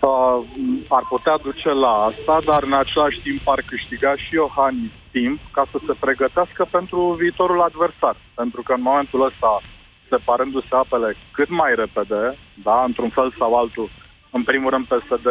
Uh, 0.09 0.44
ar 0.88 1.05
putea 1.09 1.37
duce 1.47 1.71
la 1.85 1.92
asta, 2.11 2.35
dar 2.51 2.62
în 2.62 2.73
același 2.73 3.18
timp 3.27 3.49
ar 3.49 3.61
câștiga 3.66 4.16
și 4.16 4.35
Iohannis 4.35 4.92
timp 5.11 5.38
ca 5.53 5.64
să 5.71 5.79
se 5.87 5.94
pregătească 6.01 6.62
pentru 6.71 7.01
viitorul 7.23 7.61
adversar. 7.61 8.16
Pentru 8.35 8.62
că 8.62 8.73
în 8.73 8.83
momentul 8.83 9.21
ăsta, 9.31 9.62
separându-se 10.09 10.75
apele 10.83 11.16
cât 11.33 11.49
mai 11.49 11.75
repede, 11.75 12.23
da, 12.66 12.85
într-un 12.85 13.09
fel 13.09 13.35
sau 13.38 13.55
altul, 13.55 13.88
în 14.31 14.42
primul 14.42 14.71
rând 14.71 14.87
PSD 14.87 15.29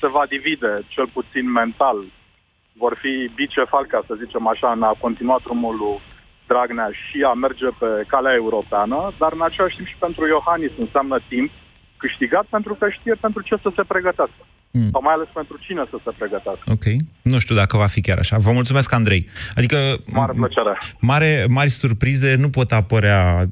se 0.00 0.06
va 0.16 0.24
divide, 0.28 0.72
cel 0.88 1.06
puțin 1.16 1.52
mental, 1.52 1.98
vor 2.82 2.94
fi 3.02 3.30
bicefal, 3.34 3.84
ca 3.86 4.00
să 4.06 4.14
zicem 4.22 4.46
așa, 4.46 4.70
în 4.72 4.82
a 4.82 4.94
continua 5.00 5.38
drumul 5.44 5.76
lui 5.76 6.00
Dragnea 6.46 6.90
și 7.02 7.22
a 7.22 7.32
merge 7.32 7.68
pe 7.78 8.04
calea 8.06 8.34
europeană, 8.34 9.12
dar 9.18 9.32
în 9.32 9.42
același 9.42 9.76
timp 9.76 9.88
și 9.88 10.02
pentru 10.04 10.26
Iohannis 10.26 10.72
înseamnă 10.78 11.18
timp 11.28 11.50
câștigat 12.02 12.44
pentru 12.56 12.74
că 12.74 12.86
știe 12.98 13.14
pentru 13.20 13.40
ce 13.48 13.54
să 13.62 13.70
se 13.76 13.82
pregătească. 13.92 14.42
Mm. 14.70 14.90
Sau 14.90 15.02
mai 15.02 15.14
ales 15.14 15.28
pentru 15.34 15.56
cine 15.66 15.82
să 15.90 15.96
se 16.04 16.10
pregătească. 16.18 16.64
Ok. 16.76 16.86
Nu 17.22 17.38
știu 17.38 17.54
dacă 17.54 17.76
va 17.76 17.86
fi 17.86 18.00
chiar 18.00 18.18
așa. 18.18 18.36
Vă 18.38 18.52
mulțumesc, 18.52 18.92
Andrei. 18.92 19.28
Adică... 19.54 19.76
Mare 20.06 20.32
plăcere. 20.36 20.78
Mare, 21.00 21.44
mari 21.48 21.70
surprize 21.70 22.34
nu 22.34 22.50
pot 22.50 22.72
apărea 22.72 23.50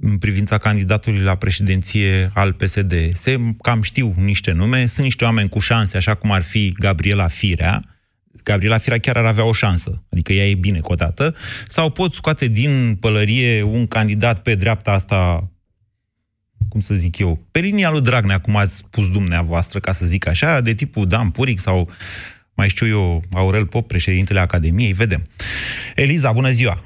în 0.00 0.18
privința 0.18 0.58
candidatului 0.58 1.20
la 1.20 1.34
președinție 1.34 2.30
al 2.34 2.52
PSD. 2.52 2.94
Se 3.12 3.36
cam 3.62 3.82
știu 3.82 4.14
niște 4.16 4.52
nume, 4.52 4.86
sunt 4.86 5.04
niște 5.04 5.24
oameni 5.24 5.48
cu 5.48 5.58
șanse, 5.58 5.96
așa 5.96 6.14
cum 6.14 6.30
ar 6.32 6.42
fi 6.42 6.74
Gabriela 6.78 7.26
Firea, 7.26 7.80
Gabriela 8.42 8.78
Firea 8.78 8.98
chiar 8.98 9.16
ar 9.16 9.24
avea 9.24 9.44
o 9.44 9.52
șansă, 9.52 10.02
adică 10.12 10.32
ea 10.32 10.48
e 10.48 10.54
bine 10.54 10.78
cotată, 10.78 11.34
sau 11.66 11.90
pot 11.90 12.12
scoate 12.12 12.48
din 12.48 12.96
pălărie 13.00 13.62
un 13.62 13.86
candidat 13.86 14.42
pe 14.42 14.54
dreapta 14.54 14.90
asta, 14.92 15.50
cum 16.72 16.80
să 16.80 16.94
zic 17.04 17.14
eu, 17.18 17.32
pe 17.54 17.60
linia 17.66 17.90
lui 17.90 18.06
Dragnea, 18.08 18.40
cum 18.46 18.54
ați 18.56 18.76
spus 18.76 19.06
dumneavoastră, 19.18 19.78
ca 19.86 19.92
să 19.98 20.04
zic 20.12 20.24
așa, 20.32 20.50
de 20.68 20.72
tipul 20.80 21.04
Dan 21.12 21.28
Puric 21.36 21.58
sau 21.68 21.78
mai 22.58 22.68
știu 22.74 22.86
eu, 22.96 23.06
Aurel 23.40 23.66
Pop, 23.72 23.86
președintele 23.94 24.40
Academiei, 24.40 25.00
vedem. 25.02 25.22
Eliza, 26.04 26.28
bună 26.38 26.50
ziua! 26.58 26.76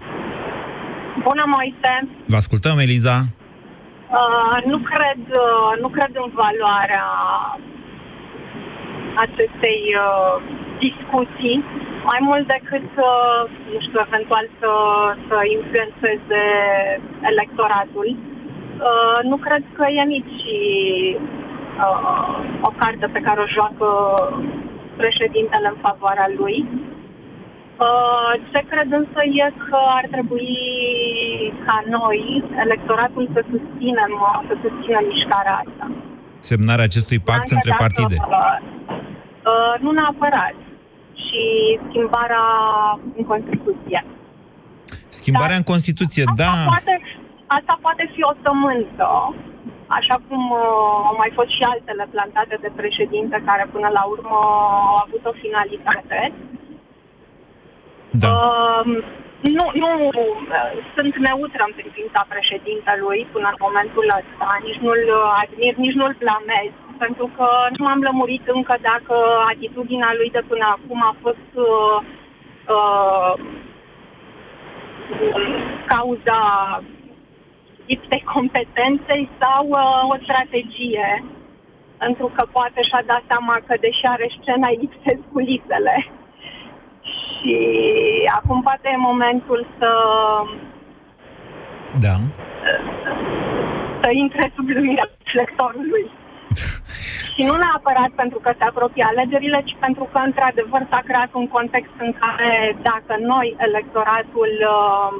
Bună, 1.27 1.44
Moise! 1.55 1.94
Vă 2.33 2.37
ascultăm, 2.42 2.77
Eliza! 2.87 3.16
Uh, 4.20 4.57
nu, 4.72 4.79
cred, 4.90 5.22
uh, 5.44 5.72
nu 5.83 5.88
cred 5.96 6.12
în 6.25 6.31
valoarea 6.42 7.07
acestei 9.27 9.83
uh, 10.07 10.35
discuții, 10.87 11.57
mai 12.11 12.20
mult 12.29 12.46
decât, 12.57 12.88
uh, 13.12 13.40
nu 13.72 13.79
știu, 13.87 13.99
eventual 14.09 14.46
să, 14.61 14.72
să 15.29 15.37
influențeze 15.57 16.42
electoratul. 17.33 18.09
Uh, 18.16 18.36
nu 19.22 19.36
cred 19.36 19.62
că 19.76 19.84
e 19.88 20.02
nici 20.02 20.40
uh, 21.84 22.28
o 22.68 22.70
carte 22.78 23.06
pe 23.06 23.20
care 23.20 23.40
o 23.40 23.52
joacă 23.56 23.88
președintele 24.96 25.68
în 25.72 25.78
favoarea 25.86 26.28
lui. 26.38 26.58
Uh, 27.86 28.32
ce 28.50 28.60
cred 28.70 28.88
însă 29.00 29.20
e 29.44 29.46
că 29.68 29.78
ar 29.98 30.06
trebui 30.10 30.56
ca 31.66 31.76
noi, 31.98 32.20
electoratul, 32.64 33.24
să 33.34 33.40
susținem, 33.50 34.12
uh, 34.28 34.38
să 34.48 34.54
susținem 34.62 35.04
mișcarea 35.12 35.56
asta. 35.64 35.86
Semnarea 36.38 36.84
acestui 36.84 37.18
pact 37.18 37.48
între 37.56 37.70
Dacă, 37.70 37.82
partide. 37.84 38.16
Uh, 38.20 39.74
nu 39.84 39.90
neapărat. 39.90 40.56
Și 41.24 41.42
schimbarea 41.88 42.44
în 43.16 43.24
Constituție. 43.24 44.04
Schimbarea 45.08 45.56
în 45.56 45.66
Constituție, 45.72 46.24
da. 46.36 46.50
Asta 46.50 46.64
poate, 46.66 46.94
asta 47.46 47.78
poate 47.80 48.11
fi 48.14 48.22
o 48.22 48.32
sămânță, 48.42 49.09
așa 49.87 50.16
cum 50.28 50.50
uh, 50.50 50.61
au 51.09 51.14
mai 51.22 51.30
fost 51.35 51.50
și 51.56 51.62
altele 51.72 52.06
plantate 52.11 52.56
de 52.61 52.70
președinte 52.76 53.42
care 53.48 53.68
până 53.72 53.88
la 53.98 54.02
urmă 54.14 54.37
au 54.90 54.96
avut 55.04 55.22
o 55.24 55.38
finalitate. 55.42 56.32
Da. 58.11 58.28
Uh, 58.28 59.04
nu, 59.56 59.64
nu, 59.82 59.90
uh, 60.06 60.72
sunt 60.94 61.14
neutră 61.16 61.62
în 61.66 61.74
privința 61.80 62.20
președintelui 62.28 63.26
până 63.32 63.48
în 63.50 63.59
momentul 63.66 64.06
ăsta, 64.20 64.48
nici 64.66 64.82
nu-l 64.85 65.04
admir, 65.42 65.74
nici 65.85 65.98
nu-l 66.00 66.14
blamez, 66.22 66.70
pentru 66.98 67.26
că 67.37 67.48
nu 67.76 67.85
m-am 67.85 68.02
lămurit 68.02 68.44
încă 68.46 68.74
dacă 68.90 69.14
atitudinea 69.52 70.12
lui 70.18 70.30
de 70.30 70.42
până 70.48 70.66
acum 70.76 71.02
a 71.02 71.14
fost 71.24 71.50
uh, 71.54 71.98
uh, 72.74 73.35
cauza 75.87 76.40
lipsei 77.87 78.22
competenței 78.35 79.29
sau 79.40 79.64
uh, 79.68 80.12
o 80.12 80.16
strategie. 80.25 81.25
Pentru 81.99 82.27
că 82.35 82.42
poate 82.57 82.81
și-a 82.88 83.03
dat 83.07 83.22
seama 83.27 83.57
că 83.66 83.75
deși 83.81 84.05
are 84.14 84.27
scena, 84.40 84.68
îi 84.68 84.81
lipsesc 84.85 85.22
culisele. 85.33 85.96
Și 87.12 87.57
acum 88.38 88.62
poate 88.62 88.88
e 88.92 89.09
momentul 89.11 89.66
să, 89.79 89.90
Da. 92.07 92.14
să 94.03 94.09
intre 94.11 94.53
sub 94.55 94.68
lumina 94.68 95.07
reflectorului. 95.25 96.05
și 97.35 97.42
nu 97.49 97.55
neapărat 97.57 98.11
pentru 98.22 98.38
că 98.38 98.51
se 98.59 98.64
apropie 98.64 99.05
alegerile, 99.09 99.61
ci 99.64 99.77
pentru 99.79 100.09
că, 100.12 100.18
într-adevăr, 100.18 100.87
s-a 100.90 101.03
creat 101.09 101.31
un 101.33 101.49
context 101.49 101.94
în 102.07 102.12
care, 102.22 102.77
dacă 102.90 103.12
noi, 103.20 103.57
electoratul, 103.59 104.53
uh, 104.77 105.11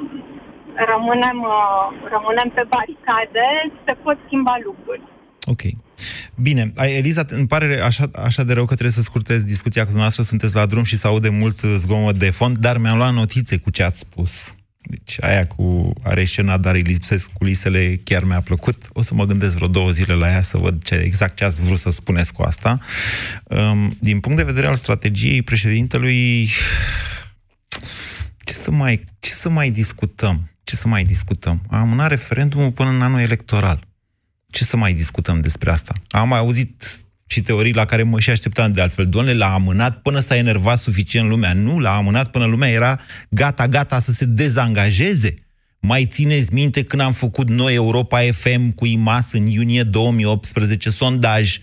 rămânem, 0.91 1.37
uh, 1.57 1.85
rămânem 2.13 2.49
pe 2.55 2.63
baricade, 2.73 3.47
se 3.85 3.93
pot 4.03 4.17
schimba 4.25 4.55
lucruri. 4.67 5.03
Ok. 5.53 5.61
Bine, 6.35 6.71
ai, 6.75 6.97
Eliza, 6.97 7.25
îmi 7.29 7.47
pare 7.47 7.79
așa, 7.79 8.05
așa 8.15 8.43
de 8.43 8.53
rău 8.53 8.65
că 8.65 8.73
trebuie 8.73 8.99
să 8.99 9.01
scurtez 9.01 9.43
discuția 9.43 9.81
cu 9.81 9.87
dumneavoastră, 9.87 10.23
sunteți 10.23 10.55
la 10.55 10.65
drum 10.65 10.83
și 10.83 10.97
se 10.97 11.07
aude 11.07 11.29
mult 11.29 11.59
zgomot 11.59 12.15
de 12.15 12.29
fond, 12.29 12.57
dar 12.57 12.77
mi-am 12.77 12.97
luat 12.97 13.13
notițe 13.13 13.57
cu 13.57 13.69
ce 13.69 13.83
ați 13.83 13.97
spus. 13.97 14.55
Deci 14.89 15.17
aia 15.19 15.43
cu 15.45 15.93
are 16.03 16.25
scena, 16.25 16.57
dar 16.57 16.75
îi 16.75 16.81
lipsesc 16.81 17.31
culisele, 17.31 18.01
chiar 18.03 18.23
mi-a 18.23 18.41
plăcut. 18.41 18.87
O 18.93 19.01
să 19.01 19.13
mă 19.13 19.25
gândesc 19.25 19.55
vreo 19.55 19.67
două 19.67 19.91
zile 19.91 20.13
la 20.13 20.31
ea 20.31 20.41
să 20.41 20.57
văd 20.57 20.83
ce, 20.83 20.95
exact 20.95 21.35
ce 21.35 21.43
ați 21.43 21.61
vrut 21.61 21.77
să 21.77 21.89
spuneți 21.89 22.33
cu 22.33 22.41
asta. 22.41 22.79
Um, 23.43 23.97
din 23.99 24.19
punct 24.19 24.37
de 24.37 24.43
vedere 24.43 24.67
al 24.67 24.75
strategiei 24.75 25.41
președintelui, 25.41 26.49
ce 28.43 28.53
să 28.53 28.71
mai, 28.71 29.03
ce 29.19 29.33
să 29.33 29.49
mai 29.49 29.69
discutăm? 29.69 30.49
Ce 30.67 30.75
să 30.75 30.87
mai 30.87 31.03
discutăm? 31.03 31.61
A 31.69 31.79
amânat 31.79 32.09
referendumul 32.09 32.71
până 32.71 32.89
în 32.89 33.01
anul 33.01 33.19
electoral. 33.19 33.87
Ce 34.49 34.63
să 34.63 34.77
mai 34.77 34.93
discutăm 34.93 35.41
despre 35.41 35.71
asta? 35.71 35.93
Am 36.09 36.27
mai 36.27 36.39
auzit 36.39 36.99
și 37.27 37.41
teorii 37.41 37.73
la 37.73 37.85
care 37.85 38.03
mă 38.03 38.19
și 38.19 38.29
așteptam 38.29 38.71
de 38.71 38.81
altfel. 38.81 39.07
Doamne, 39.07 39.33
l-a 39.33 39.53
amânat 39.53 40.01
până 40.01 40.19
s-a 40.19 40.35
enervat 40.35 40.77
suficient 40.77 41.29
lumea. 41.29 41.53
Nu, 41.53 41.79
l-a 41.79 41.95
amânat 41.95 42.31
până 42.31 42.45
lumea 42.45 42.69
era 42.69 42.99
gata, 43.29 43.67
gata 43.67 43.99
să 43.99 44.11
se 44.11 44.25
dezangajeze. 44.25 45.33
Mai 45.79 46.05
țineți 46.05 46.53
minte 46.53 46.83
când 46.83 47.01
am 47.01 47.13
făcut 47.13 47.49
noi 47.49 47.73
Europa 47.73 48.19
FM 48.31 48.69
cu 48.69 48.85
IMAS 48.85 49.31
în 49.31 49.45
iunie 49.45 49.83
2018 49.83 50.89
sondaj 50.89 51.57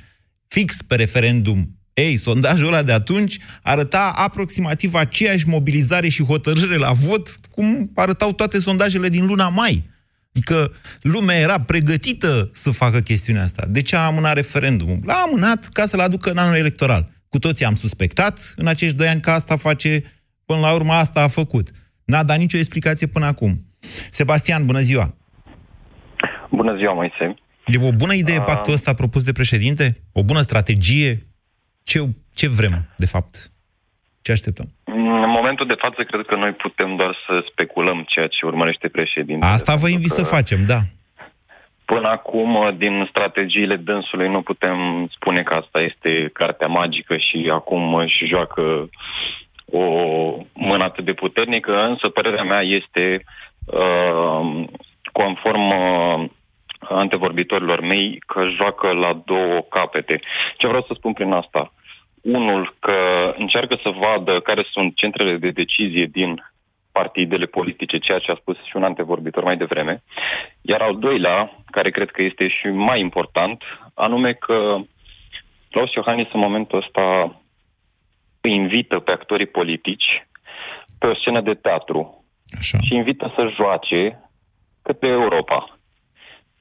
fix 0.49 0.83
pe 0.83 0.95
referendum. 0.95 1.79
Ei, 1.94 2.16
sondajul 2.16 2.66
ăla 2.66 2.83
de 2.83 2.92
atunci 2.92 3.38
arăta 3.62 4.12
aproximativ 4.16 4.94
aceeași 4.94 5.48
mobilizare 5.48 6.09
și 6.09 6.24
hotărâre 6.24 6.76
la 6.76 6.92
vot 6.92 7.28
cum 7.50 7.90
arătau 7.94 8.33
toate 8.33 8.61
sondajele 8.61 9.09
din 9.09 9.26
luna 9.26 9.48
mai. 9.48 9.83
Adică 10.35 10.72
lumea 11.02 11.38
era 11.38 11.61
pregătită 11.61 12.50
să 12.52 12.70
facă 12.70 12.98
chestiunea 13.00 13.42
asta. 13.42 13.66
De 13.68 13.80
ce 13.80 13.96
a 13.96 14.04
amânat 14.07 14.35
referendumul? 14.35 14.98
L-a 15.04 15.14
amânat 15.26 15.68
ca 15.72 15.87
să-l 15.87 16.00
aducă 16.00 16.30
în 16.30 16.37
anul 16.37 16.57
electoral. 16.57 17.09
Cu 17.28 17.38
toții 17.38 17.64
am 17.64 17.74
suspectat 17.74 18.54
în 18.57 18.66
acești 18.66 18.96
doi 18.96 19.09
ani 19.09 19.20
că 19.20 19.30
asta 19.30 19.57
face, 19.57 20.02
până 20.44 20.61
la 20.61 20.72
urmă 20.72 20.92
asta 20.92 21.20
a 21.22 21.28
făcut. 21.28 21.70
N-a 22.04 22.22
dat 22.22 22.38
nicio 22.38 22.57
explicație 22.59 23.07
până 23.07 23.26
acum. 23.26 23.64
Sebastian, 24.11 24.66
bună 24.66 24.80
ziua! 24.80 25.14
Bună 26.50 26.76
ziua, 26.76 26.92
Moise. 26.92 27.35
E 27.66 27.87
o 27.87 27.92
bună 27.92 28.14
idee 28.14 28.37
Ah. 28.38 28.44
pactul 28.44 28.72
ăsta 28.72 28.94
propus 28.94 29.22
de 29.22 29.33
președinte? 29.33 30.02
O 30.12 30.22
bună 30.22 30.40
strategie? 30.40 31.26
Ce, 31.85 31.99
ce 32.35 32.49
vrem, 32.49 32.88
de 32.97 33.07
fapt? 33.07 33.35
Ce 34.23 34.33
așteptăm? 34.33 34.66
În 34.85 35.31
momentul 35.31 35.66
de 35.66 35.75
față, 35.79 36.03
cred 36.03 36.27
că 36.27 36.35
noi 36.35 36.53
putem 36.53 36.97
doar 36.97 37.16
să 37.27 37.44
speculăm 37.51 38.05
ceea 38.09 38.27
ce 38.27 38.47
urmărește 38.47 38.88
președintele. 38.88 39.53
Asta 39.53 39.75
vă 39.75 39.88
invit 39.88 40.11
să 40.11 40.23
facem, 40.23 40.59
da. 40.66 40.81
Până 41.85 42.09
acum, 42.09 42.75
din 42.77 43.07
strategiile 43.09 43.77
dânsului, 43.77 44.29
nu 44.29 44.42
putem 44.42 45.09
spune 45.14 45.42
că 45.42 45.55
asta 45.55 45.81
este 45.81 46.31
cartea 46.33 46.66
magică 46.66 47.16
și 47.16 47.51
acum 47.53 47.94
își 47.94 48.27
joacă 48.27 48.88
o 49.64 49.85
mână 50.53 50.85
atât 50.85 51.05
de 51.05 51.12
puternică, 51.12 51.83
însă 51.83 52.09
părerea 52.09 52.42
mea 52.42 52.61
este, 52.61 53.25
uh, 53.66 54.64
conform 55.12 55.68
uh, 55.68 56.31
antevorbitorilor 56.88 57.81
mei, 57.81 58.18
că 58.27 58.49
joacă 58.57 58.92
la 58.92 59.23
două 59.25 59.61
capete. 59.70 60.20
Ce 60.57 60.66
vreau 60.66 60.83
să 60.83 60.94
spun 60.97 61.12
prin 61.12 61.33
asta? 61.33 61.73
Unul, 62.23 62.75
că 62.79 62.94
încearcă 63.38 63.79
să 63.83 63.90
vadă 63.90 64.40
care 64.40 64.66
sunt 64.73 64.97
centrele 64.97 65.37
de 65.37 65.51
decizie 65.51 66.07
din 66.07 66.42
partidele 66.92 67.47
politice, 67.47 67.99
ceea 67.99 68.18
ce 68.18 68.31
a 68.31 68.35
spus 68.40 68.57
și 68.64 68.77
un 68.77 68.85
antevorbitor 68.85 69.44
mai 69.44 69.57
devreme. 69.57 70.03
Iar 70.61 70.81
al 70.81 70.99
doilea, 70.99 71.57
care 71.70 71.90
cred 71.90 72.11
că 72.11 72.23
este 72.23 72.49
și 72.49 72.66
mai 72.66 73.01
important, 73.01 73.62
anume 73.94 74.33
că 74.33 74.77
Claus 75.70 75.92
Iohannis 75.92 76.29
în 76.33 76.40
momentul 76.40 76.79
ăsta 76.79 77.37
îi 78.40 78.55
invită 78.55 78.99
pe 78.99 79.11
actorii 79.11 79.47
politici 79.47 80.27
pe 80.99 81.07
o 81.07 81.14
scenă 81.14 81.40
de 81.40 81.55
teatru 81.55 82.25
Așa. 82.59 82.79
și 82.79 82.94
invită 82.94 83.33
să 83.35 83.53
joace 83.55 84.31
către 84.83 85.09
Europa. 85.09 85.73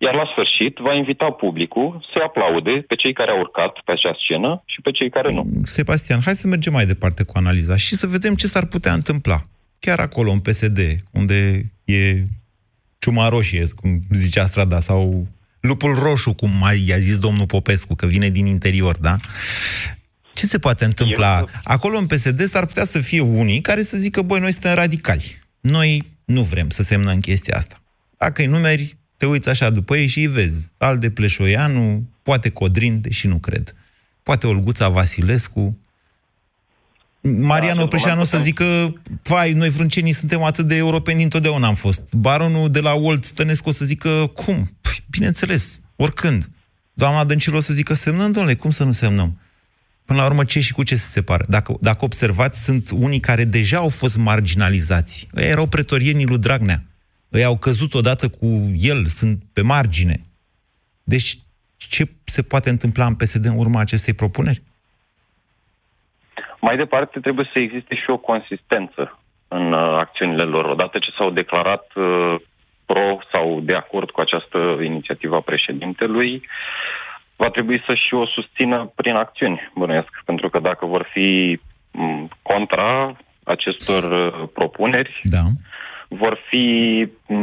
Iar 0.06 0.14
la 0.14 0.28
sfârșit 0.32 0.78
va 0.78 0.94
invita 0.94 1.32
publicul 1.32 2.06
să 2.14 2.20
aplaude 2.24 2.72
pe 2.88 2.96
cei 2.96 3.14
care 3.14 3.32
au 3.32 3.40
urcat 3.40 3.74
pe 3.86 3.92
acea 3.92 4.16
scenă 4.24 4.64
și 4.66 4.82
pe 4.82 4.92
cei 4.92 5.10
care 5.10 5.34
nu. 5.34 5.44
Sebastian, 5.64 6.22
hai 6.26 6.36
să 6.36 6.48
mergem 6.48 6.74
mai 6.74 6.86
departe 6.86 7.24
cu 7.24 7.34
analiza 7.36 7.76
și 7.76 7.96
să 7.96 8.08
vedem 8.08 8.36
ce 8.36 8.48
s-ar 8.48 8.66
putea 8.66 8.94
întâmpla. 8.94 9.46
Chiar 9.80 10.00
acolo, 10.00 10.32
în 10.32 10.40
PSD, 10.40 10.80
unde 11.12 11.72
e 11.86 12.24
ciuma 13.00 13.28
roșie, 13.30 13.66
cum 13.76 14.00
zicea 14.10 14.46
strada, 14.46 14.80
sau 14.80 15.28
lupul 15.60 15.96
roșu, 15.96 16.34
cum 16.34 16.50
mai 16.60 16.84
i-a 16.88 16.98
zis 16.98 17.20
domnul 17.20 17.46
Popescu, 17.46 17.96
că 17.96 18.06
vine 18.06 18.30
din 18.30 18.46
interior, 18.46 18.98
da? 18.98 19.16
Ce 20.34 20.46
se 20.46 20.60
poate 20.60 20.86
întâmpla? 20.86 21.44
Acolo, 21.64 21.98
în 21.98 22.06
PSD, 22.06 22.40
s-ar 22.40 22.66
putea 22.66 22.84
să 22.84 23.00
fie 23.00 23.22
unii 23.22 23.62
care 23.62 23.82
să 23.82 23.98
zică, 23.98 24.22
băi, 24.22 24.40
noi 24.40 24.52
suntem 24.52 24.74
radicali. 24.74 25.42
Noi 25.60 26.04
nu 26.26 26.42
vrem 26.42 26.70
să 26.70 26.84
semnăm 26.84 27.20
chestia 27.20 27.58
asta. 27.58 27.82
Dacă 28.18 28.42
îi 28.42 28.48
numeri, 28.48 28.94
te 29.18 29.26
uiți 29.26 29.50
așa 29.50 29.70
după 29.70 29.98
ei 29.98 30.08
și 30.08 30.20
îi 30.20 30.28
vezi. 30.28 30.72
Alde 30.78 31.10
Pleșoianu, 31.10 32.04
poate 32.24 32.50
Codrin, 32.50 33.02
deși 33.02 33.28
nu 33.28 33.38
cred. 33.38 33.76
Poate 34.24 34.48
Olguța 34.48 34.90
Vasilescu. 34.90 35.78
Marian 37.22 37.78
Opreșan 37.78 38.20
o 38.20 38.24
să 38.24 38.38
zică, 38.38 39.02
vai, 39.24 39.52
noi 39.52 39.70
vrâncenii 39.70 40.12
suntem 40.12 40.44
atât 40.44 40.68
de 40.68 40.76
europeni 40.76 41.18
dintotdeauna 41.18 41.68
am 41.68 41.76
fost. 41.76 42.02
Baronul 42.14 42.70
de 42.70 42.80
la 42.80 42.94
Olt 42.94 43.26
Stănescu 43.26 43.70
o 43.70 43.72
să 43.72 43.86
zică, 43.86 44.32
cum? 44.34 44.78
Păi, 44.82 45.04
bineînțeles, 45.10 45.82
oricând. 45.96 46.50
Doamna 46.94 47.24
Dăncilă 47.24 47.58
o 47.58 47.60
să 47.60 47.74
zică, 47.74 47.94
semnăm, 47.94 48.32
domnule, 48.32 48.56
cum 48.56 48.72
să 48.72 48.84
nu 48.84 48.92
semnăm? 48.92 49.38
Până 50.06 50.20
la 50.20 50.26
urmă, 50.26 50.44
ce 50.44 50.60
și 50.60 50.74
cu 50.74 50.84
ce 50.84 50.96
se 50.96 51.08
separă? 51.10 51.46
Dacă, 51.50 51.76
dacă 51.82 52.06
observați, 52.06 52.64
sunt 52.64 52.90
unii 52.90 53.20
care 53.20 53.44
deja 53.44 53.78
au 53.78 53.90
fost 53.90 54.18
marginalizați. 54.18 55.28
Ei 55.36 55.50
erau 55.50 55.66
pretorienii 55.66 56.26
lui 56.26 56.38
Dragnea. 56.38 56.84
Ei 57.34 57.44
au 57.44 57.58
căzut 57.58 57.94
odată 57.94 58.30
cu 58.30 58.48
el, 58.76 59.06
sunt 59.06 59.44
pe 59.54 59.62
margine. 59.62 60.16
Deci, 61.04 61.38
ce 61.78 62.04
se 62.24 62.42
poate 62.42 62.70
întâmpla 62.70 63.06
în 63.06 63.16
PSD 63.16 63.46
în 63.46 63.58
urma 63.58 63.80
acestei 63.80 64.14
propuneri? 64.14 64.62
Mai 66.60 66.78
departe, 66.78 67.20
trebuie 67.20 67.50
să 67.54 67.60
existe 67.60 67.96
și 67.96 68.10
o 68.10 68.18
consistență 68.18 69.20
în 69.48 69.74
uh, 69.74 69.80
acțiunile 69.80 70.44
lor. 70.44 70.66
Odată 70.66 71.00
ce 71.00 71.12
s-au 71.18 71.30
declarat 71.30 71.92
uh, 71.96 72.36
pro 72.86 73.20
sau 73.32 73.60
de 73.60 73.76
acord 73.76 74.10
cu 74.10 74.22
această 74.22 74.58
inițiativă 74.84 75.36
a 75.36 75.42
președintelui, 75.42 76.44
va 77.36 77.50
trebui 77.50 77.84
să 77.86 77.94
și 77.94 78.14
o 78.14 78.26
susțină 78.26 78.92
prin 78.96 79.16
acțiuni, 79.16 79.72
bănuiesc. 79.76 80.22
Pentru 80.26 80.50
că 80.50 80.60
dacă 80.60 80.86
vor 80.86 81.10
fi 81.12 81.60
m, 81.92 82.28
contra 82.42 83.18
acestor 83.44 84.04
uh, 84.04 84.50
propuneri, 84.54 85.22
da. 85.24 85.44
Vor 86.20 86.40
fi 86.50 86.66
m, 87.28 87.36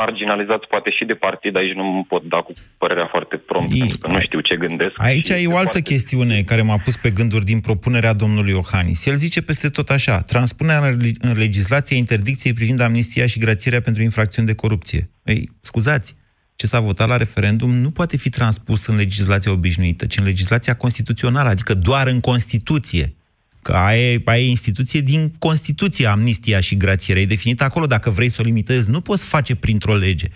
marginalizați 0.00 0.66
poate 0.66 0.90
și 0.90 1.04
de 1.04 1.14
partid. 1.14 1.56
Aici 1.56 1.74
nu 1.74 2.04
pot 2.08 2.22
da 2.28 2.36
cu 2.36 2.52
părerea 2.78 3.06
foarte 3.10 3.36
prompt, 3.36 3.78
pentru 3.78 3.98
că 3.98 4.08
nu 4.08 4.18
știu 4.20 4.40
ce 4.40 4.56
gândesc. 4.56 4.92
Aici 4.96 5.26
și 5.26 5.32
e 5.32 5.46
o 5.46 5.56
altă 5.56 5.62
foarte... 5.62 5.90
chestiune 5.90 6.42
care 6.42 6.62
m-a 6.62 6.78
pus 6.78 6.96
pe 6.96 7.10
gânduri 7.10 7.44
din 7.44 7.60
propunerea 7.60 8.12
domnului 8.12 8.52
Iohannis. 8.52 9.06
El 9.06 9.14
zice 9.14 9.42
peste 9.42 9.68
tot 9.68 9.88
așa, 9.90 10.20
transpunerea 10.20 10.88
în 10.88 10.96
leg- 10.96 11.20
în 11.20 11.36
legislație 11.36 11.96
interdicției 11.96 12.52
privind 12.52 12.80
amnistia 12.80 13.26
și 13.26 13.38
grațierea 13.38 13.80
pentru 13.80 14.02
infracțiuni 14.02 14.48
de 14.48 14.54
corupție. 14.54 15.10
Ei, 15.24 15.50
scuzați, 15.60 16.16
ce 16.54 16.66
s-a 16.66 16.80
votat 16.80 17.08
la 17.08 17.16
referendum 17.16 17.70
nu 17.70 17.90
poate 17.90 18.16
fi 18.16 18.28
transpus 18.28 18.86
în 18.86 18.96
legislația 18.96 19.52
obișnuită, 19.52 20.06
ci 20.06 20.16
în 20.16 20.24
legislația 20.24 20.74
constituțională, 20.74 21.48
adică 21.48 21.74
doar 21.74 22.06
în 22.06 22.20
Constituție. 22.20 23.14
Că 23.62 23.72
aia 23.72 24.12
e, 24.12 24.22
aia 24.24 24.42
e 24.42 24.48
instituție 24.48 25.00
din 25.00 25.32
Constituție, 25.38 26.06
amnistia 26.06 26.60
și 26.60 26.76
grațierea. 26.76 27.22
E 27.22 27.26
definită 27.26 27.64
acolo. 27.64 27.86
Dacă 27.86 28.10
vrei 28.10 28.30
să 28.30 28.36
o 28.40 28.44
limitezi, 28.44 28.90
nu 28.90 29.00
poți 29.00 29.24
face 29.24 29.54
printr-o 29.54 29.96
lege. 29.96 30.26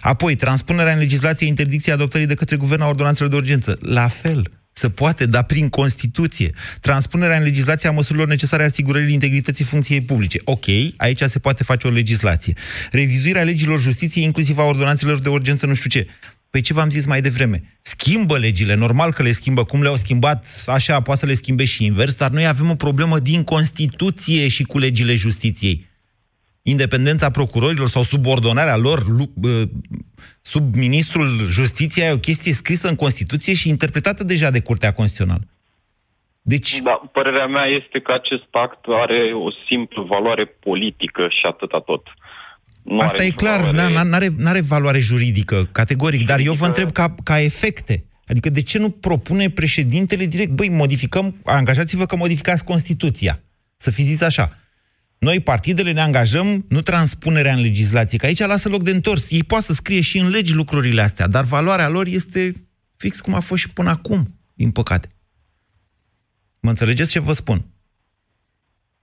Apoi, 0.00 0.34
transpunerea 0.34 0.92
în 0.92 0.98
legislație 0.98 1.46
interdicției 1.46 1.94
adoptării 1.94 2.26
de 2.26 2.34
către 2.34 2.56
guvern 2.56 2.82
a 2.82 2.86
ordonanțelor 2.86 3.30
de 3.30 3.36
urgență. 3.36 3.78
La 3.80 4.08
fel. 4.08 4.50
Se 4.72 4.90
poate, 4.90 5.26
dar 5.26 5.44
prin 5.44 5.68
Constituție. 5.68 6.50
Transpunerea 6.80 7.36
în 7.36 7.42
legislație 7.42 7.88
a 7.88 7.92
măsurilor 7.92 8.28
necesare 8.28 8.64
asigurării 8.64 9.14
integrității 9.14 9.64
funcției 9.64 10.00
publice. 10.00 10.40
Ok, 10.44 10.64
aici 10.96 11.20
se 11.20 11.38
poate 11.38 11.64
face 11.64 11.86
o 11.86 11.90
legislație. 11.90 12.54
Revizuirea 12.90 13.42
legilor 13.42 13.80
justiției, 13.80 14.24
inclusiv 14.24 14.58
a 14.58 14.62
ordonanțelor 14.62 15.20
de 15.20 15.28
urgență, 15.28 15.66
nu 15.66 15.74
știu 15.74 15.90
ce. 15.90 16.06
Păi 16.50 16.60
ce 16.60 16.72
v-am 16.72 16.90
zis 16.90 17.06
mai 17.06 17.20
devreme? 17.20 17.78
Schimbă 17.82 18.38
legile, 18.38 18.74
normal 18.74 19.12
că 19.12 19.22
le 19.22 19.32
schimbă, 19.32 19.64
cum 19.64 19.82
le-au 19.82 19.96
schimbat, 19.96 20.64
așa 20.66 21.00
poate 21.00 21.20
să 21.20 21.26
le 21.26 21.34
schimbe 21.34 21.64
și 21.64 21.84
invers, 21.84 22.14
dar 22.14 22.30
noi 22.30 22.46
avem 22.46 22.70
o 22.70 22.74
problemă 22.74 23.18
din 23.18 23.44
Constituție 23.44 24.48
și 24.48 24.62
cu 24.62 24.78
legile 24.78 25.14
justiției. 25.14 25.86
Independența 26.62 27.30
procurorilor 27.30 27.88
sau 27.88 28.02
subordonarea 28.02 28.76
lor 28.76 29.08
lu- 29.08 29.32
bă, 29.34 29.64
sub 30.40 30.74
ministrul 30.74 31.26
justiției 31.50 32.06
e 32.06 32.12
o 32.12 32.18
chestie 32.18 32.52
scrisă 32.52 32.88
în 32.88 32.94
Constituție 32.94 33.54
și 33.54 33.68
interpretată 33.68 34.24
deja 34.24 34.50
de 34.50 34.60
Curtea 34.60 34.92
Constituțională. 34.92 35.46
Deci... 36.42 36.78
Da, 36.78 37.10
părerea 37.12 37.46
mea 37.46 37.64
este 37.64 38.00
că 38.00 38.12
acest 38.12 38.42
pact 38.42 38.84
are 38.88 39.32
o 39.46 39.50
simplă 39.68 40.02
valoare 40.02 40.44
politică 40.44 41.28
și 41.30 41.46
atâta 41.46 41.80
tot. 41.80 42.02
Nu 42.88 42.98
Asta 42.98 43.14
are 43.14 43.22
e 43.22 43.24
nicio 43.24 43.36
clar, 43.36 43.60
valoare- 43.60 43.92
nu 44.04 44.14
are, 44.14 44.34
are 44.44 44.60
valoare 44.60 44.98
juridică, 44.98 45.68
categoric, 45.72 46.26
dar 46.26 46.38
eu 46.38 46.52
vă 46.52 46.66
întreb 46.66 46.92
ca, 46.92 47.14
ca 47.22 47.40
efecte. 47.40 48.04
Adică 48.26 48.50
de 48.50 48.60
ce 48.60 48.78
nu 48.78 48.90
propune 48.90 49.50
președintele 49.50 50.26
direct, 50.26 50.50
băi, 50.50 50.68
modificăm, 50.68 51.36
angajați-vă 51.44 52.06
că 52.06 52.16
modificați 52.16 52.64
Constituția. 52.64 53.42
Să 53.76 53.90
fi 53.90 54.02
zis 54.02 54.20
așa. 54.20 54.58
Noi, 55.18 55.40
partidele, 55.40 55.92
ne 55.92 56.00
angajăm, 56.00 56.64
nu 56.68 56.80
transpunerea 56.80 57.52
în 57.52 57.60
legislație, 57.60 58.18
că 58.18 58.26
aici 58.26 58.38
lasă 58.38 58.68
loc 58.68 58.82
de 58.82 58.90
întors. 58.90 59.30
Ei 59.30 59.42
poate 59.44 59.64
să 59.64 59.72
scrie 59.72 60.00
și 60.00 60.18
în 60.18 60.28
legi 60.28 60.54
lucrurile 60.54 61.00
astea, 61.00 61.26
dar 61.26 61.44
valoarea 61.44 61.88
lor 61.88 62.06
este 62.06 62.52
fix 62.96 63.20
cum 63.20 63.34
a 63.34 63.40
fost 63.40 63.62
și 63.62 63.68
până 63.68 63.90
acum, 63.90 64.38
din 64.54 64.70
păcate. 64.70 65.08
Mă 66.60 66.70
înțelegeți 66.70 67.10
ce 67.10 67.20
vă 67.20 67.32
spun? 67.32 67.64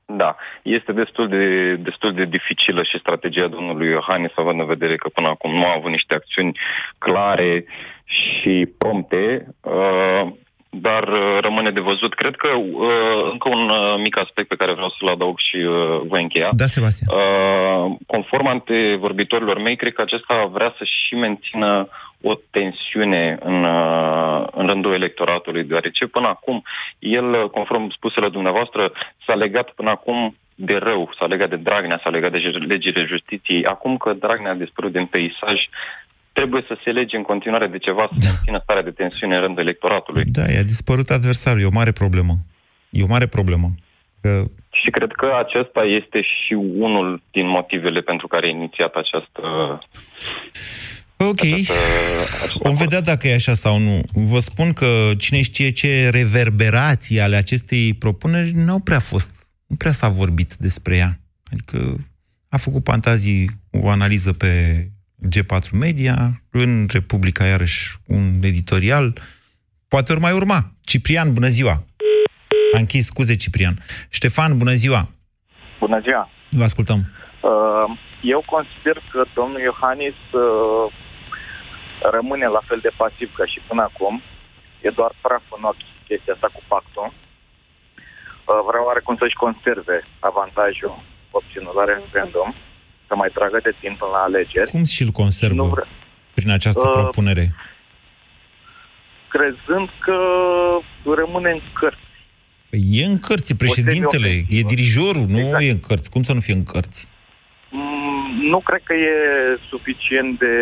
Da, 0.05 0.35
este 0.61 0.91
destul 0.91 1.27
de, 1.27 1.75
destul 1.75 2.13
de 2.13 2.25
dificilă 2.25 2.83
și 2.83 2.99
strategia 2.99 3.47
domnului 3.47 3.87
Iohannis, 3.87 4.31
având 4.35 4.59
în 4.59 4.65
vedere 4.65 4.95
că 4.95 5.09
până 5.09 5.27
acum 5.27 5.51
nu 5.55 5.65
a 5.65 5.75
avut 5.77 5.91
niște 5.91 6.13
acțiuni 6.13 6.59
clare 6.97 7.65
și 8.05 8.73
prompte, 8.77 9.47
uh, 9.61 10.27
dar 10.69 11.03
uh, 11.07 11.37
rămâne 11.41 11.71
de 11.71 11.79
văzut. 11.79 12.13
Cred 12.13 12.35
că 12.35 12.47
uh, 12.47 13.31
încă 13.31 13.49
un 13.49 13.69
uh, 13.69 13.95
mic 13.97 14.19
aspect 14.21 14.47
pe 14.47 14.55
care 14.55 14.73
vreau 14.73 14.89
să-l 14.89 15.07
adaug 15.07 15.39
și 15.39 15.55
uh, 15.55 16.01
voi 16.07 16.21
încheia. 16.21 16.49
Da, 16.53 16.65
Sebastian. 16.65 17.19
Uh, 17.19 17.95
conform 18.07 18.47
antevorbitorilor 18.47 19.61
mei, 19.61 19.75
cred 19.75 19.93
că 19.93 20.01
acesta 20.01 20.49
vrea 20.51 20.73
să 20.77 20.83
și 20.83 21.15
mențină 21.15 21.87
o 22.29 22.33
tensiune 22.51 23.37
în, 23.41 23.63
uh, 23.63 24.47
în 24.51 24.65
rândul 24.67 24.93
electoratului, 24.93 25.63
deoarece 25.63 26.05
până 26.05 26.27
acum 26.27 26.63
el, 26.99 27.27
uh, 27.33 27.49
conform 27.49 27.89
spusele 27.97 28.29
dumneavoastră, 28.29 28.91
s-a 29.25 29.33
legat 29.33 29.69
până 29.69 29.89
acum 29.89 30.35
de 30.55 30.75
rău, 30.87 31.13
s-a 31.19 31.25
legat 31.25 31.49
de 31.49 31.55
Dragnea, 31.55 31.99
s-a 32.03 32.09
legat 32.09 32.31
de 32.31 32.37
legile 32.67 33.05
justiției. 33.05 33.65
Acum 33.65 33.97
că 33.97 34.13
Dragnea 34.13 34.51
a 34.51 34.63
dispărut 34.63 34.91
din 34.91 35.05
peisaj, 35.05 35.59
trebuie 36.33 36.63
să 36.67 36.77
se 36.83 36.91
lege 36.91 37.15
în 37.17 37.23
continuare 37.23 37.67
de 37.67 37.77
ceva 37.77 38.09
să 38.11 38.29
mențină 38.29 38.59
starea 38.63 38.83
de 38.83 38.91
tensiune 38.91 39.35
în 39.35 39.41
rândul 39.41 39.63
electoratului. 39.63 40.23
Da, 40.25 40.41
i-a 40.41 40.71
dispărut 40.73 41.09
adversarul, 41.09 41.61
e 41.61 41.65
o 41.73 41.79
mare 41.79 41.91
problemă. 41.91 42.33
E 42.89 43.03
o 43.03 43.13
mare 43.15 43.27
problemă. 43.27 43.67
Că 44.21 44.43
Și 44.71 44.89
cred 44.89 45.11
că 45.11 45.27
acesta 45.45 45.83
este 45.83 46.21
și 46.21 46.53
unul 46.53 47.21
din 47.31 47.47
motivele 47.47 48.01
pentru 48.01 48.27
care 48.27 48.45
a 48.45 48.49
inițiat 48.49 48.93
această... 48.95 49.41
Ok, 51.17 51.39
vom 52.53 52.75
vedea 52.75 53.01
dacă 53.01 53.27
e 53.27 53.33
așa 53.33 53.53
sau 53.53 53.77
nu. 53.79 54.01
Vă 54.13 54.39
spun 54.39 54.73
că 54.73 55.11
cine 55.17 55.41
știe 55.41 55.69
ce 55.69 56.09
reverberații 56.09 57.19
ale 57.19 57.35
acestei 57.35 57.93
propuneri 57.93 58.51
n-au 58.51 58.79
prea 58.79 58.99
fost. 58.99 59.31
Nu 59.67 59.75
prea 59.75 59.91
s-a 59.91 60.09
vorbit 60.09 60.55
despre 60.55 60.95
ea. 60.95 61.19
Adică 61.51 62.07
a 62.49 62.57
făcut 62.57 62.83
fantazii 62.83 63.49
o 63.71 63.89
analiză 63.89 64.33
pe 64.33 64.85
G4 65.27 65.69
Media, 65.71 66.41
în 66.49 66.87
Republica 66.91 67.45
iarăși 67.45 67.97
un 68.07 68.39
editorial. 68.41 69.17
Poate 69.87 70.11
ori 70.11 70.21
mai 70.21 70.33
urma. 70.33 70.71
Ciprian, 70.81 71.33
bună 71.33 71.47
ziua! 71.47 71.85
A 72.73 72.77
închis, 72.77 73.05
scuze, 73.05 73.35
Ciprian. 73.35 73.79
Ștefan, 74.09 74.57
bună 74.57 74.73
ziua! 74.73 75.09
Bună 75.79 75.99
ziua! 76.03 76.29
Vă 76.49 76.63
ascultăm. 76.63 76.97
Uh, 76.99 77.24
Eu 78.35 78.43
consider 78.53 78.97
că 79.11 79.19
domnul 79.33 79.59
Iohannis 79.69 80.17
uh, 80.31 80.85
rămâne 82.15 82.47
la 82.57 82.61
fel 82.67 82.79
de 82.87 82.91
pasiv 83.01 83.27
ca 83.37 83.45
și 83.45 83.59
până 83.67 83.81
acum. 83.89 84.21
E 84.81 84.89
doar 84.89 85.11
praf 85.21 85.43
în 85.57 85.63
ochi 85.63 85.85
chestia 86.07 86.33
asta 86.33 86.49
cu 86.53 86.61
pactul. 86.67 87.07
Uh, 87.13 88.59
Vreau 88.67 88.83
oarecum 88.85 89.15
să-și 89.21 89.41
conserve 89.45 89.97
avantajul 90.19 90.93
obținut 91.37 91.73
la 91.79 91.83
referendum, 91.93 92.49
să 93.07 93.13
mai 93.15 93.29
tragă 93.37 93.59
de 93.67 93.73
timp 93.81 93.95
până 93.97 94.11
la 94.11 94.21
alegeri, 94.29 94.69
Cum 94.75 94.83
și-l 94.83 95.11
conservă 95.21 95.55
Nu 95.63 95.65
vre- 95.75 95.87
prin 96.37 96.51
această 96.51 96.85
Uh, 96.87 96.93
propunere? 96.93 97.45
crezând 99.33 99.89
că 100.05 100.17
rămâne 101.21 101.49
în 101.51 101.61
cărți. 101.79 102.03
Păi 102.69 102.79
e 102.91 103.05
în 103.05 103.19
cărți, 103.19 103.51
e 103.51 103.55
președintele, 103.55 104.27
e 104.49 104.61
dirijorul, 104.61 105.25
nu 105.27 105.37
Exact. 105.39 105.63
e 105.63 105.69
în 105.71 105.79
cărți. 105.79 106.09
Cum 106.09 106.23
să 106.23 106.33
nu 106.33 106.39
fie 106.39 106.53
în 106.53 106.63
cărți? 106.63 107.07
Mm, 108.35 108.49
Nu 108.53 108.59
cred 108.59 108.81
că 108.83 108.93
e 108.93 109.13
suficient 109.69 110.39
de 110.39 110.55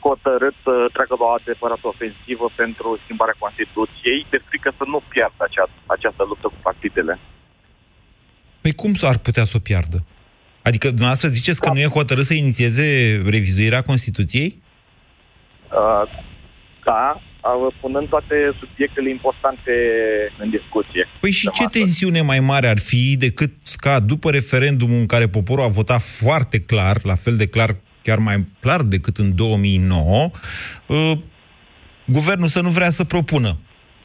hotărât 0.00 0.54
să 0.66 0.72
treacă 0.92 1.14
la 1.18 1.24
o 1.24 1.36
adevărată 1.40 1.86
ofensivă 1.94 2.46
pentru 2.56 2.88
schimbarea 3.04 3.40
Constituției, 3.44 4.26
de 4.30 4.38
frică 4.48 4.70
să 4.78 4.84
nu 4.92 5.02
piardă 5.12 5.42
acea, 5.48 5.66
această 5.86 6.22
luptă 6.30 6.46
cu 6.48 6.60
partidele. 6.62 7.18
Păi 8.60 8.72
cum 8.72 8.92
s-ar 8.94 9.16
putea 9.18 9.44
să 9.44 9.54
o 9.56 9.66
piardă? 9.68 9.98
Adică 10.62 10.86
dumneavoastră 10.88 11.28
ziceți 11.28 11.60
că 11.60 11.68
nu 11.72 11.80
e 11.80 11.96
hotărât 11.98 12.24
să 12.24 12.34
inițieze 12.34 12.86
revizuirea 13.34 13.82
Constituției? 13.82 14.62
Uh, 15.80 16.04
da, 16.84 17.04
uh, 17.16 17.33
punând 17.80 18.08
toate 18.08 18.34
subiectele 18.58 19.10
importante 19.10 19.72
în 20.38 20.50
discuție. 20.50 21.08
Păi 21.20 21.30
și 21.30 21.50
ce 21.50 21.64
tensiune 21.64 22.20
mai 22.20 22.40
mare 22.40 22.66
ar 22.68 22.78
fi 22.78 23.16
decât 23.16 23.52
ca 23.76 24.00
după 24.00 24.30
referendumul 24.30 24.98
în 24.98 25.06
care 25.06 25.28
poporul 25.28 25.64
a 25.64 25.68
votat 25.68 26.00
foarte 26.00 26.60
clar, 26.60 26.96
la 27.02 27.14
fel 27.14 27.36
de 27.36 27.46
clar, 27.46 27.76
chiar 28.02 28.18
mai 28.18 28.46
clar 28.60 28.82
decât 28.82 29.16
în 29.16 29.34
2009, 29.34 30.30
uh, 30.86 31.12
guvernul 32.06 32.46
să 32.46 32.60
nu 32.60 32.68
vrea 32.68 32.90
să 32.90 33.04
propună 33.04 33.58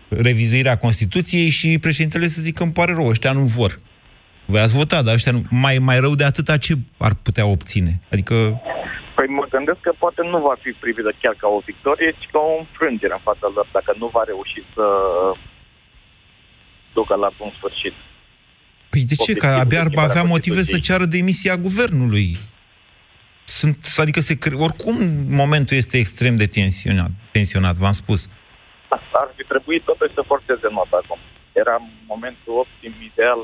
revizuirea 0.10 0.78
Constituției 0.78 1.50
și 1.50 1.80
președintele 1.80 2.28
să 2.28 2.42
zică 2.42 2.64
îmi 2.64 2.72
pare 2.72 2.94
rău, 2.94 3.08
ăștia 3.08 3.32
nu 3.32 3.42
vor. 3.42 3.80
Voi 4.46 4.62
ați 4.62 4.76
votat, 4.76 5.04
dar 5.04 5.14
ăștia 5.14 5.32
nu, 5.32 5.42
mai, 5.50 5.78
mai 5.78 6.00
rău 6.00 6.16
de 6.16 6.24
atâta 6.24 6.58
ce 6.58 6.78
ar 6.98 7.14
putea 7.14 7.46
obține? 7.46 8.02
Adică 8.12 8.62
Păi 9.20 9.28
mă 9.40 9.46
gândesc 9.56 9.80
că 9.88 9.94
poate 10.04 10.22
nu 10.34 10.40
va 10.48 10.56
fi 10.64 10.70
privită 10.84 11.12
chiar 11.22 11.36
ca 11.42 11.48
o 11.58 11.60
victorie, 11.70 12.12
ci 12.20 12.28
ca 12.34 12.40
o 12.52 12.58
înfrângere 12.64 13.14
în 13.14 13.24
fața 13.30 13.48
lor, 13.56 13.68
dacă 13.78 13.92
nu 14.02 14.08
va 14.16 14.24
reuși 14.32 14.62
să 14.76 14.86
ducă 16.98 17.16
la 17.16 17.30
bun 17.38 17.52
sfârșit. 17.58 17.96
Păi 18.92 19.04
de 19.12 19.16
ce? 19.16 19.32
Că 19.34 19.48
Obiectivul 19.48 19.64
abia 19.66 19.80
ar 19.80 19.88
de 19.88 19.92
schimbare 19.92 20.10
avea 20.12 20.22
a 20.22 20.34
motive 20.36 20.62
să 20.62 20.62
Constituției. 20.62 20.88
ceară 20.88 21.06
demisia 21.18 21.56
guvernului. 21.68 22.28
Sunt, 23.60 23.78
adică 24.04 24.20
se 24.30 24.36
cre... 24.44 24.56
oricum 24.56 24.96
momentul 25.44 25.76
este 25.78 25.98
extrem 25.98 26.36
de 26.36 26.48
tensionat, 26.58 27.12
tensionat 27.32 27.76
v-am 27.84 27.98
spus. 28.04 28.20
Ar 29.22 29.30
fi 29.38 29.44
trebuit 29.52 29.84
totuși 29.84 30.14
să 30.14 30.24
forțeze 30.32 30.68
nota 30.78 30.96
acum. 31.04 31.20
Era 31.62 31.76
momentul 32.08 32.54
optim, 32.64 32.94
ideal. 33.12 33.40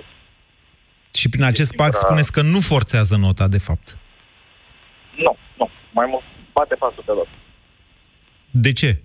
Și 1.19 1.29
prin 1.29 1.43
acest 1.43 1.69
singura- 1.69 1.83
pact 1.83 1.95
spuneți 2.05 2.31
că 2.31 2.41
nu 2.41 2.59
forțează 2.59 3.15
nota, 3.15 3.47
de 3.47 3.61
fapt. 3.67 3.97
Nu, 5.95 6.01
nu. 6.01 6.01
Mai 6.01 6.05
mult 6.09 6.23
bate 6.53 6.75
pasul 6.75 7.03
pe 7.05 7.11
loc. 7.11 7.27
De 8.51 8.71
ce? 8.71 8.97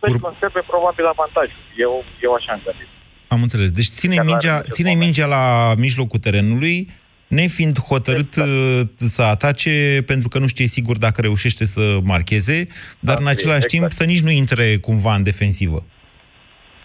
Să-i 0.00 0.18
conserve 0.18 0.60
probabil 0.66 1.06
avantajul. 1.06 1.62
Eu, 1.76 2.04
eu 2.22 2.32
așa 2.32 2.52
am 2.52 2.60
gândit. 2.64 2.88
Am 3.28 3.42
înțeles. 3.42 3.70
Deci 3.72 3.86
ține 3.86 4.14
Chiar 4.14 4.24
la 4.24 4.30
mingea, 4.30 4.54
acest 4.56 4.72
ține 4.72 4.94
mingea 4.94 5.26
la 5.26 5.74
mijlocul 5.78 6.18
terenului, 6.18 6.90
nefiind 7.26 7.78
hotărât 7.78 8.36
exact. 8.36 8.98
să 8.98 9.22
atace, 9.22 10.02
pentru 10.06 10.28
că 10.28 10.38
nu 10.38 10.46
știe 10.46 10.66
sigur 10.66 10.98
dacă 10.98 11.20
reușește 11.20 11.66
să 11.66 11.98
marcheze, 12.02 12.66
dar 12.98 13.18
în 13.18 13.26
același 13.26 13.66
timp 13.66 13.90
să 13.92 14.04
nici 14.04 14.20
nu 14.20 14.30
intre 14.30 14.76
cumva 14.76 15.14
în 15.14 15.22
defensivă. 15.22 15.84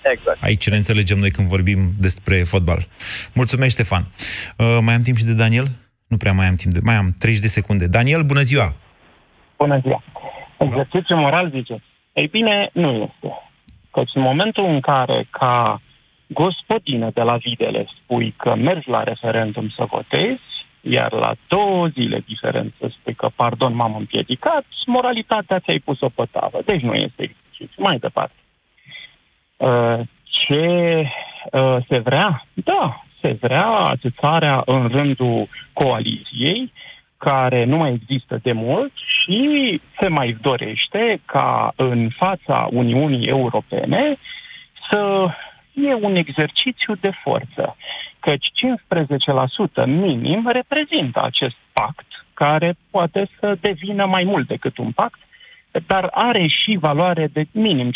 Exact. 0.03 0.43
Aici 0.43 0.69
ne 0.69 0.75
înțelegem 0.75 1.17
noi 1.17 1.31
când 1.31 1.47
vorbim 1.47 1.91
despre 1.97 2.43
fotbal. 2.43 2.87
Mulțumesc, 3.33 3.71
Ștefan. 3.71 4.07
Uh, 4.57 4.77
mai 4.81 4.93
am 4.93 5.01
timp 5.01 5.17
și 5.17 5.23
de 5.23 5.33
Daniel? 5.33 5.71
Nu 6.09 6.17
prea 6.17 6.33
mai 6.33 6.47
am 6.47 6.55
timp 6.55 6.73
de... 6.73 6.79
Mai 6.83 6.95
am 6.95 7.13
30 7.19 7.41
de 7.41 7.47
secunde. 7.47 7.87
Daniel, 7.87 8.23
bună 8.23 8.39
ziua! 8.39 8.73
Bună 9.57 9.79
ziua! 9.79 10.03
Exercițiu 10.57 11.15
moral, 11.15 11.49
zice. 11.49 11.83
Ei 12.13 12.27
bine, 12.27 12.69
nu 12.73 12.91
este. 12.91 13.41
Căci 13.91 14.11
în 14.13 14.21
momentul 14.21 14.65
în 14.65 14.79
care, 14.79 15.27
ca 15.29 15.81
gospodină 16.27 17.09
de 17.13 17.21
la 17.21 17.37
Videle, 17.37 17.87
spui 17.97 18.33
că 18.37 18.55
mergi 18.55 18.89
la 18.89 19.03
referendum 19.03 19.69
să 19.69 19.85
votezi, 19.89 20.41
iar 20.81 21.11
la 21.11 21.35
două 21.47 21.87
zile 21.87 22.23
diferență 22.27 22.93
spui 22.99 23.13
că, 23.13 23.29
pardon, 23.35 23.75
m-am 23.75 23.95
împiedicat, 23.95 24.65
moralitatea 24.85 25.59
ți-ai 25.59 25.79
pus-o 25.79 26.09
pe 26.09 26.23
tavă. 26.31 26.59
Deci 26.65 26.81
nu 26.81 26.93
este 26.93 27.23
exercițiu. 27.23 27.83
Mai 27.83 27.97
departe. 27.97 28.35
Uh, 29.57 29.99
Ce 30.23 31.03
uh, 31.51 31.77
se 31.87 31.97
vrea? 31.97 32.45
Da, 32.53 33.05
se 33.21 33.37
vrea 33.41 33.67
atâțarea 33.67 34.61
în 34.65 34.87
rândul 34.87 35.47
coaliției, 35.73 36.71
care 37.17 37.63
nu 37.65 37.77
mai 37.77 37.93
există 37.93 38.39
de 38.41 38.51
mult 38.51 38.91
și 38.95 39.81
se 39.99 40.07
mai 40.07 40.37
dorește 40.41 41.21
ca 41.25 41.73
în 41.75 42.09
fața 42.09 42.67
Uniunii 42.71 43.27
Europene 43.27 44.17
să 44.91 45.27
fie 45.73 45.93
un 45.93 46.15
exercițiu 46.15 46.95
de 46.95 47.11
forță. 47.23 47.75
Căci 48.19 48.47
15% 49.83 49.85
minim 49.85 50.47
reprezintă 50.47 51.23
acest 51.23 51.55
pact, 51.73 52.05
care 52.33 52.75
poate 52.91 53.29
să 53.39 53.57
devină 53.61 54.05
mai 54.05 54.23
mult 54.23 54.47
decât 54.47 54.77
un 54.77 54.91
pact, 54.91 55.19
dar 55.87 56.09
are 56.11 56.47
și 56.47 56.77
valoare 56.79 57.29
de 57.33 57.45
minim 57.51 57.91
15% 57.91 57.93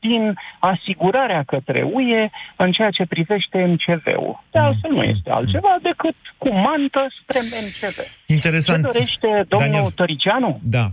din 0.00 0.34
asigurarea 0.58 1.42
către 1.42 1.82
UE 1.92 2.30
în 2.56 2.72
ceea 2.72 2.90
ce 2.90 3.06
privește 3.06 3.64
MCV-ul. 3.64 4.42
De 4.50 4.58
altfel 4.58 4.92
nu 4.92 5.02
este 5.02 5.30
altceva 5.30 5.76
decât 5.82 6.14
cu 6.38 6.48
mantă 6.52 7.06
spre 7.20 7.38
MCV. 7.40 7.96
Interesant. 8.26 8.84
Ce 8.84 8.90
dorește 8.92 9.44
domnul 9.48 9.70
Daniel. 9.70 9.90
Tăricianu? 9.90 10.58
Da. 10.62 10.86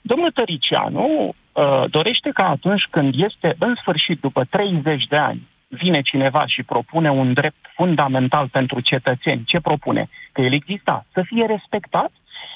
Domnul 0.00 0.30
Tăricianu 0.30 1.34
uh, 1.52 1.84
dorește 1.90 2.30
ca 2.34 2.48
atunci 2.48 2.82
când 2.90 3.14
este 3.16 3.54
în 3.58 3.74
sfârșit, 3.80 4.20
după 4.20 4.44
30 4.50 5.04
de 5.06 5.16
ani, 5.16 5.48
vine 5.68 6.00
cineva 6.00 6.46
și 6.46 6.62
propune 6.62 7.10
un 7.10 7.32
drept 7.32 7.64
fundamental 7.74 8.48
pentru 8.48 8.80
cetățeni. 8.80 9.44
Ce 9.46 9.60
propune? 9.60 10.08
Că 10.32 10.40
el 10.40 10.52
exista. 10.52 11.06
Să 11.12 11.22
fie 11.26 11.46
respectat? 11.46 12.10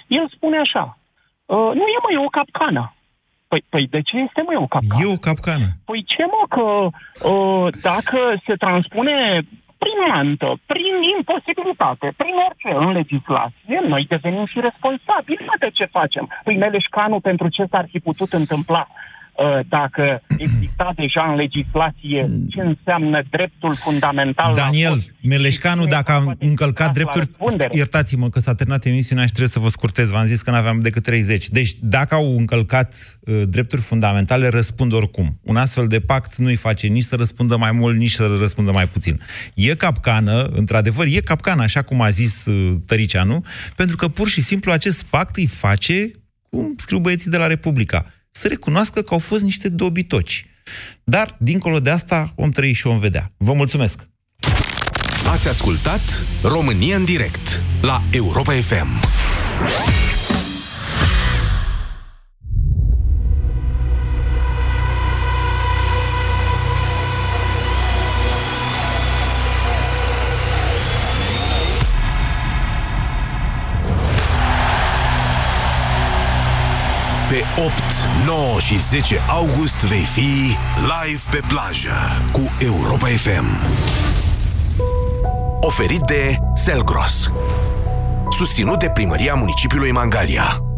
El 0.07 0.29
spune 0.29 0.59
așa, 0.59 0.99
uh, 1.55 1.71
nu 1.79 1.85
e 1.97 1.99
mai 2.07 2.17
o 2.25 2.29
capcană. 2.39 2.85
Păi, 3.51 3.63
păi 3.69 3.87
de 3.95 4.01
ce 4.09 4.17
este 4.27 4.43
mai 4.47 4.57
o 4.65 4.67
capcană? 4.75 5.03
E 5.03 5.15
o 5.17 5.25
capcană. 5.29 5.67
Păi 5.85 6.01
ce 6.13 6.25
mă, 6.33 6.43
că 6.57 6.67
uh, 7.33 7.67
dacă 7.89 8.19
se 8.47 8.55
transpune 8.65 9.17
prin 9.83 9.99
mantă, 10.09 10.49
prin 10.67 10.95
imposibilitate, 11.17 12.07
prin 12.17 12.35
orice 12.47 12.71
în 12.85 12.91
legislație, 13.01 13.79
noi 13.93 14.05
devenim 14.09 14.47
și 14.47 14.61
responsabili 14.69 15.47
de 15.59 15.71
ce 15.77 15.85
facem. 15.99 16.25
Păi 16.45 16.57
Meleșcanu, 16.57 17.21
pentru 17.21 17.49
ce 17.49 17.65
s-ar 17.71 17.87
fi 17.93 17.99
putut 17.99 18.31
întâmpla 18.33 18.87
uh, 18.89 19.12
dacă 19.69 20.23
exista 20.37 20.93
deja 20.97 21.27
în 21.29 21.35
legislație 21.35 22.31
ce 22.49 22.61
înseamnă 22.61 23.23
dreptul 23.31 23.75
fundamental 23.75 24.55
Daniel, 24.55 24.91
la 24.91 24.95
vot. 24.95 25.15
Meleșcanu, 25.21 25.87
dacă 25.87 26.13
am 26.13 26.37
încălcat 26.39 26.93
drepturi, 26.93 27.25
răspundere. 27.25 27.71
iertați-mă 27.77 28.29
că 28.29 28.41
s-a 28.41 28.55
terminat 28.55 28.85
emisiunea 28.85 29.25
și 29.25 29.31
trebuie 29.31 29.51
să 29.51 29.59
vă 29.59 29.69
scurtez, 29.69 30.11
v-am 30.11 30.27
zis 30.27 30.43
că 30.43 30.51
nu 30.51 30.57
aveam 30.57 30.81
decât 30.81 31.03
30. 31.03 31.49
Deci, 31.49 31.73
dacă 31.81 32.15
au 32.15 32.37
încălcat 32.39 33.19
uh, 33.21 33.43
drepturi 33.49 33.83
fundamentale, 33.83 34.49
răspund 34.49 34.93
oricum. 34.93 35.39
Un 35.43 35.57
astfel 35.57 35.87
de 35.87 36.01
pact 36.01 36.37
nu-i 36.37 36.57
face 36.57 36.87
nici 36.87 37.03
să 37.03 37.17
răspundă 37.17 37.57
mai 37.57 37.71
mult, 37.73 37.97
nici 37.97 38.11
să 38.11 38.37
răspundă 38.41 38.73
mai 38.73 38.89
puțin. 38.89 39.21
E 39.55 39.75
capcană, 39.75 40.43
într-adevăr, 40.43 41.07
e 41.07 41.21
capcană, 41.21 41.63
așa 41.63 41.83
cum 41.83 42.01
a 42.01 42.09
zis 42.09 42.47
uh, 42.47 42.75
Tăricianu, 42.87 43.45
pentru 43.77 43.97
că 43.97 44.09
pur 44.09 44.29
și 44.29 44.41
simplu 44.41 44.73
acest 44.73 45.03
pact 45.05 45.37
îi 45.37 45.47
face, 45.47 46.11
cum 46.51 46.75
scriu 46.77 46.99
băieții 46.99 47.31
de 47.31 47.37
la 47.37 47.47
Republica, 47.47 48.07
să 48.35 48.49
recunoască 48.49 49.03
că 49.03 49.13
au 49.13 49.19
fost 49.19 49.43
niște 49.43 49.69
dobitoci. 49.69 50.47
Dar, 51.05 51.37
dincolo 51.39 51.81
de 51.81 51.91
asta, 51.91 52.33
om 52.37 52.51
trăi 52.51 52.73
și 52.73 52.87
om 52.87 52.99
vedea. 52.99 53.33
Vă 53.37 53.53
mulțumesc! 53.53 54.09
Ați 55.27 55.49
ascultat 55.49 56.25
România 56.43 56.97
în 56.97 57.05
direct 57.05 57.63
la 57.81 58.03
Europa 58.11 58.53
FM. 58.53 59.01
Pe 77.43 77.61
8, 77.63 77.73
9 78.27 78.59
și 78.59 78.79
10 78.79 79.19
august 79.29 79.87
vei 79.87 80.05
fi 80.05 80.57
live 80.77 81.21
pe 81.31 81.41
plajă 81.49 81.91
cu 82.33 82.41
Europa 82.59 83.07
FM. 83.07 83.45
Oferit 85.61 86.01
de 86.01 86.37
Selgros. 86.55 87.31
Susținut 88.31 88.79
de 88.79 88.89
Primăria 88.89 89.35
Municipiului 89.35 89.93
Mangalia. 89.93 90.72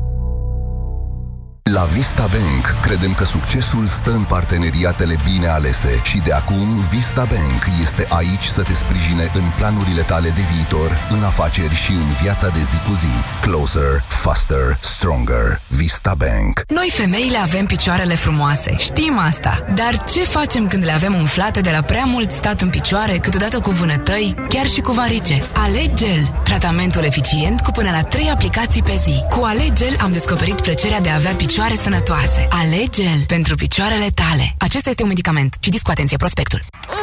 La 1.72 1.82
Vista 1.82 2.28
Bank 2.32 2.80
credem 2.82 3.14
că 3.14 3.24
succesul 3.24 3.86
stă 3.86 4.10
în 4.10 4.22
parteneriatele 4.22 5.16
bine 5.32 5.46
alese 5.46 6.00
și 6.02 6.18
de 6.18 6.32
acum 6.32 6.80
Vista 6.90 7.24
Bank 7.24 7.66
este 7.82 8.06
aici 8.08 8.44
să 8.44 8.62
te 8.62 8.72
sprijine 8.72 9.30
în 9.34 9.42
planurile 9.56 10.02
tale 10.02 10.28
de 10.28 10.40
viitor, 10.54 10.98
în 11.10 11.22
afaceri 11.22 11.74
și 11.74 11.90
în 11.90 12.12
viața 12.22 12.48
de 12.48 12.62
zi 12.62 12.76
cu 12.76 12.94
zi. 12.94 13.40
Closer, 13.40 14.02
faster, 14.08 14.78
stronger. 14.80 15.60
Vista 15.66 16.14
Bank. 16.16 16.60
Noi 16.68 16.92
femeile 16.92 17.38
avem 17.38 17.66
picioarele 17.66 18.14
frumoase, 18.14 18.74
știm 18.78 19.18
asta. 19.18 19.66
Dar 19.74 20.04
ce 20.04 20.24
facem 20.24 20.68
când 20.68 20.84
le 20.84 20.92
avem 20.92 21.14
umflate 21.14 21.60
de 21.60 21.70
la 21.70 21.82
prea 21.82 22.04
mult 22.04 22.30
stat 22.30 22.60
în 22.60 22.70
picioare, 22.70 23.18
câteodată 23.18 23.60
cu 23.60 23.70
vânătăi, 23.70 24.34
chiar 24.48 24.66
și 24.66 24.80
cu 24.80 24.92
varice? 24.92 25.42
Alegel, 25.52 26.32
tratamentul 26.42 27.04
eficient 27.04 27.60
cu 27.60 27.70
până 27.70 27.90
la 27.90 28.02
3 28.02 28.30
aplicații 28.30 28.82
pe 28.82 29.00
zi. 29.04 29.24
Cu 29.30 29.44
Alegel 29.44 29.96
am 30.00 30.12
descoperit 30.12 30.60
plăcerea 30.60 31.00
de 31.00 31.08
a 31.08 31.14
avea 31.14 31.30
picioare 31.30 31.52
sănătoase. 31.55 32.48
Alegel 32.62 33.20
pentru 33.26 33.55
picioarele 33.55 34.09
tale. 34.22 34.55
Acesta 34.59 34.88
este 34.88 35.02
un 35.02 35.09
medicament. 35.09 35.57
Citiți 35.61 35.82
cu 35.82 35.90
atenție 35.90 36.16
prospectul. 36.16 36.61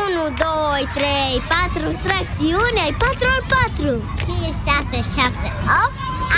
1, 0.08 0.24
2, 0.24 0.88
3, 0.94 1.08
4, 1.74 2.00
tracțiune, 2.08 2.80
ai 2.88 2.96
4 2.98 3.28
al 3.36 3.44
4 3.76 4.14
5, 4.26 4.40
6, 4.92 5.22
7, 5.22 5.48
8 5.86 5.94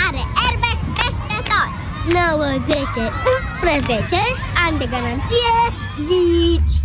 Are 0.06 0.22
airbag 0.44 0.78
peste 0.98 1.36
tot 1.50 1.70
9, 2.12 2.44
10, 2.66 3.12
11 3.62 4.22
Ani 4.64 4.78
de 4.78 4.86
garanție 4.94 5.54
Ghici 6.08 6.83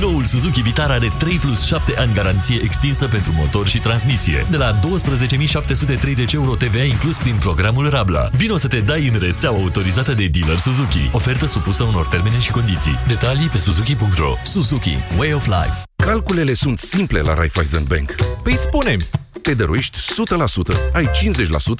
Noul 0.00 0.24
Suzuki 0.24 0.62
Vitara 0.62 0.92
are 0.92 1.12
3 1.18 1.38
plus 1.38 1.64
7 1.66 1.94
ani 1.96 2.14
garanție 2.14 2.60
extinsă 2.62 3.08
pentru 3.08 3.32
motor 3.36 3.66
și 3.68 3.78
transmisie. 3.78 4.46
De 4.50 4.56
la 4.56 4.80
12.730 4.80 6.32
euro 6.32 6.54
TVA 6.54 6.82
inclus 6.82 7.18
prin 7.18 7.36
programul 7.40 7.88
Rabla. 7.88 8.30
Vino 8.32 8.56
să 8.56 8.68
te 8.68 8.80
dai 8.80 9.08
în 9.08 9.18
rețeaua 9.18 9.58
autorizată 9.58 10.14
de 10.14 10.26
dealer 10.26 10.58
Suzuki. 10.58 11.10
Ofertă 11.12 11.46
supusă 11.46 11.82
unor 11.82 12.06
termene 12.06 12.38
și 12.38 12.50
condiții. 12.50 12.98
Detalii 13.06 13.48
pe 13.48 13.58
suzuki.ro 13.58 14.34
Suzuki. 14.42 14.96
Way 15.18 15.32
of 15.32 15.46
Life. 15.46 15.82
Calculele 15.96 16.54
sunt 16.54 16.78
simple 16.78 17.20
la 17.20 17.34
Raiffeisen 17.34 17.84
Bank. 17.88 18.14
Păi 18.42 18.56
spune-mi! 18.56 19.08
Te 19.42 19.54
dăruiești 19.54 19.98
100%, 19.98 20.92
ai 20.92 21.10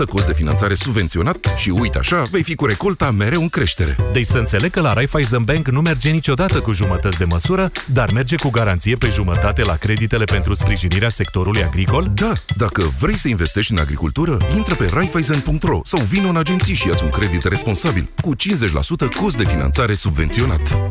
50% 0.05 0.09
cost 0.09 0.26
de 0.26 0.32
finanțare 0.32 0.74
subvenționat 0.74 1.53
și 1.57 1.70
uite 1.70 1.98
așa, 1.98 2.22
vei 2.30 2.42
fi 2.42 2.55
cu 2.55 2.66
recolta 2.66 3.11
mereu 3.11 3.40
în 3.40 3.48
creștere. 3.48 3.96
Deci 4.12 4.26
să 4.26 4.38
înțeleg 4.38 4.70
că 4.70 4.80
la 4.80 4.92
Raiffeisen 4.92 5.42
Bank 5.42 5.68
nu 5.68 5.80
merge 5.80 6.11
niciodată 6.11 6.61
cu 6.61 6.72
jumătăți 6.72 7.18
de 7.18 7.24
măsură, 7.24 7.70
dar 7.92 8.12
merge 8.12 8.36
cu 8.36 8.51
garanție 8.51 8.96
pe 8.96 9.09
jumătate 9.09 9.62
la 9.62 9.76
creditele 9.76 10.24
pentru 10.24 10.55
sprijinirea 10.55 11.09
sectorului 11.09 11.64
agricol? 11.64 12.11
Da, 12.14 12.32
dacă 12.57 12.92
vrei 12.98 13.18
să 13.18 13.28
investești 13.28 13.72
în 13.72 13.78
agricultură, 13.78 14.36
intră 14.57 14.74
pe 14.74 14.88
raiffeisen.ro 14.92 15.80
sau 15.84 16.01
vină 16.01 16.28
în 16.28 16.36
agenții 16.36 16.74
și 16.74 16.88
ia 16.88 16.94
un 17.03 17.11
credit 17.11 17.44
responsabil 17.44 18.09
cu 18.22 18.34
50% 18.34 18.38
cost 19.20 19.36
de 19.36 19.44
finanțare 19.44 19.94
subvenționat. 19.94 20.78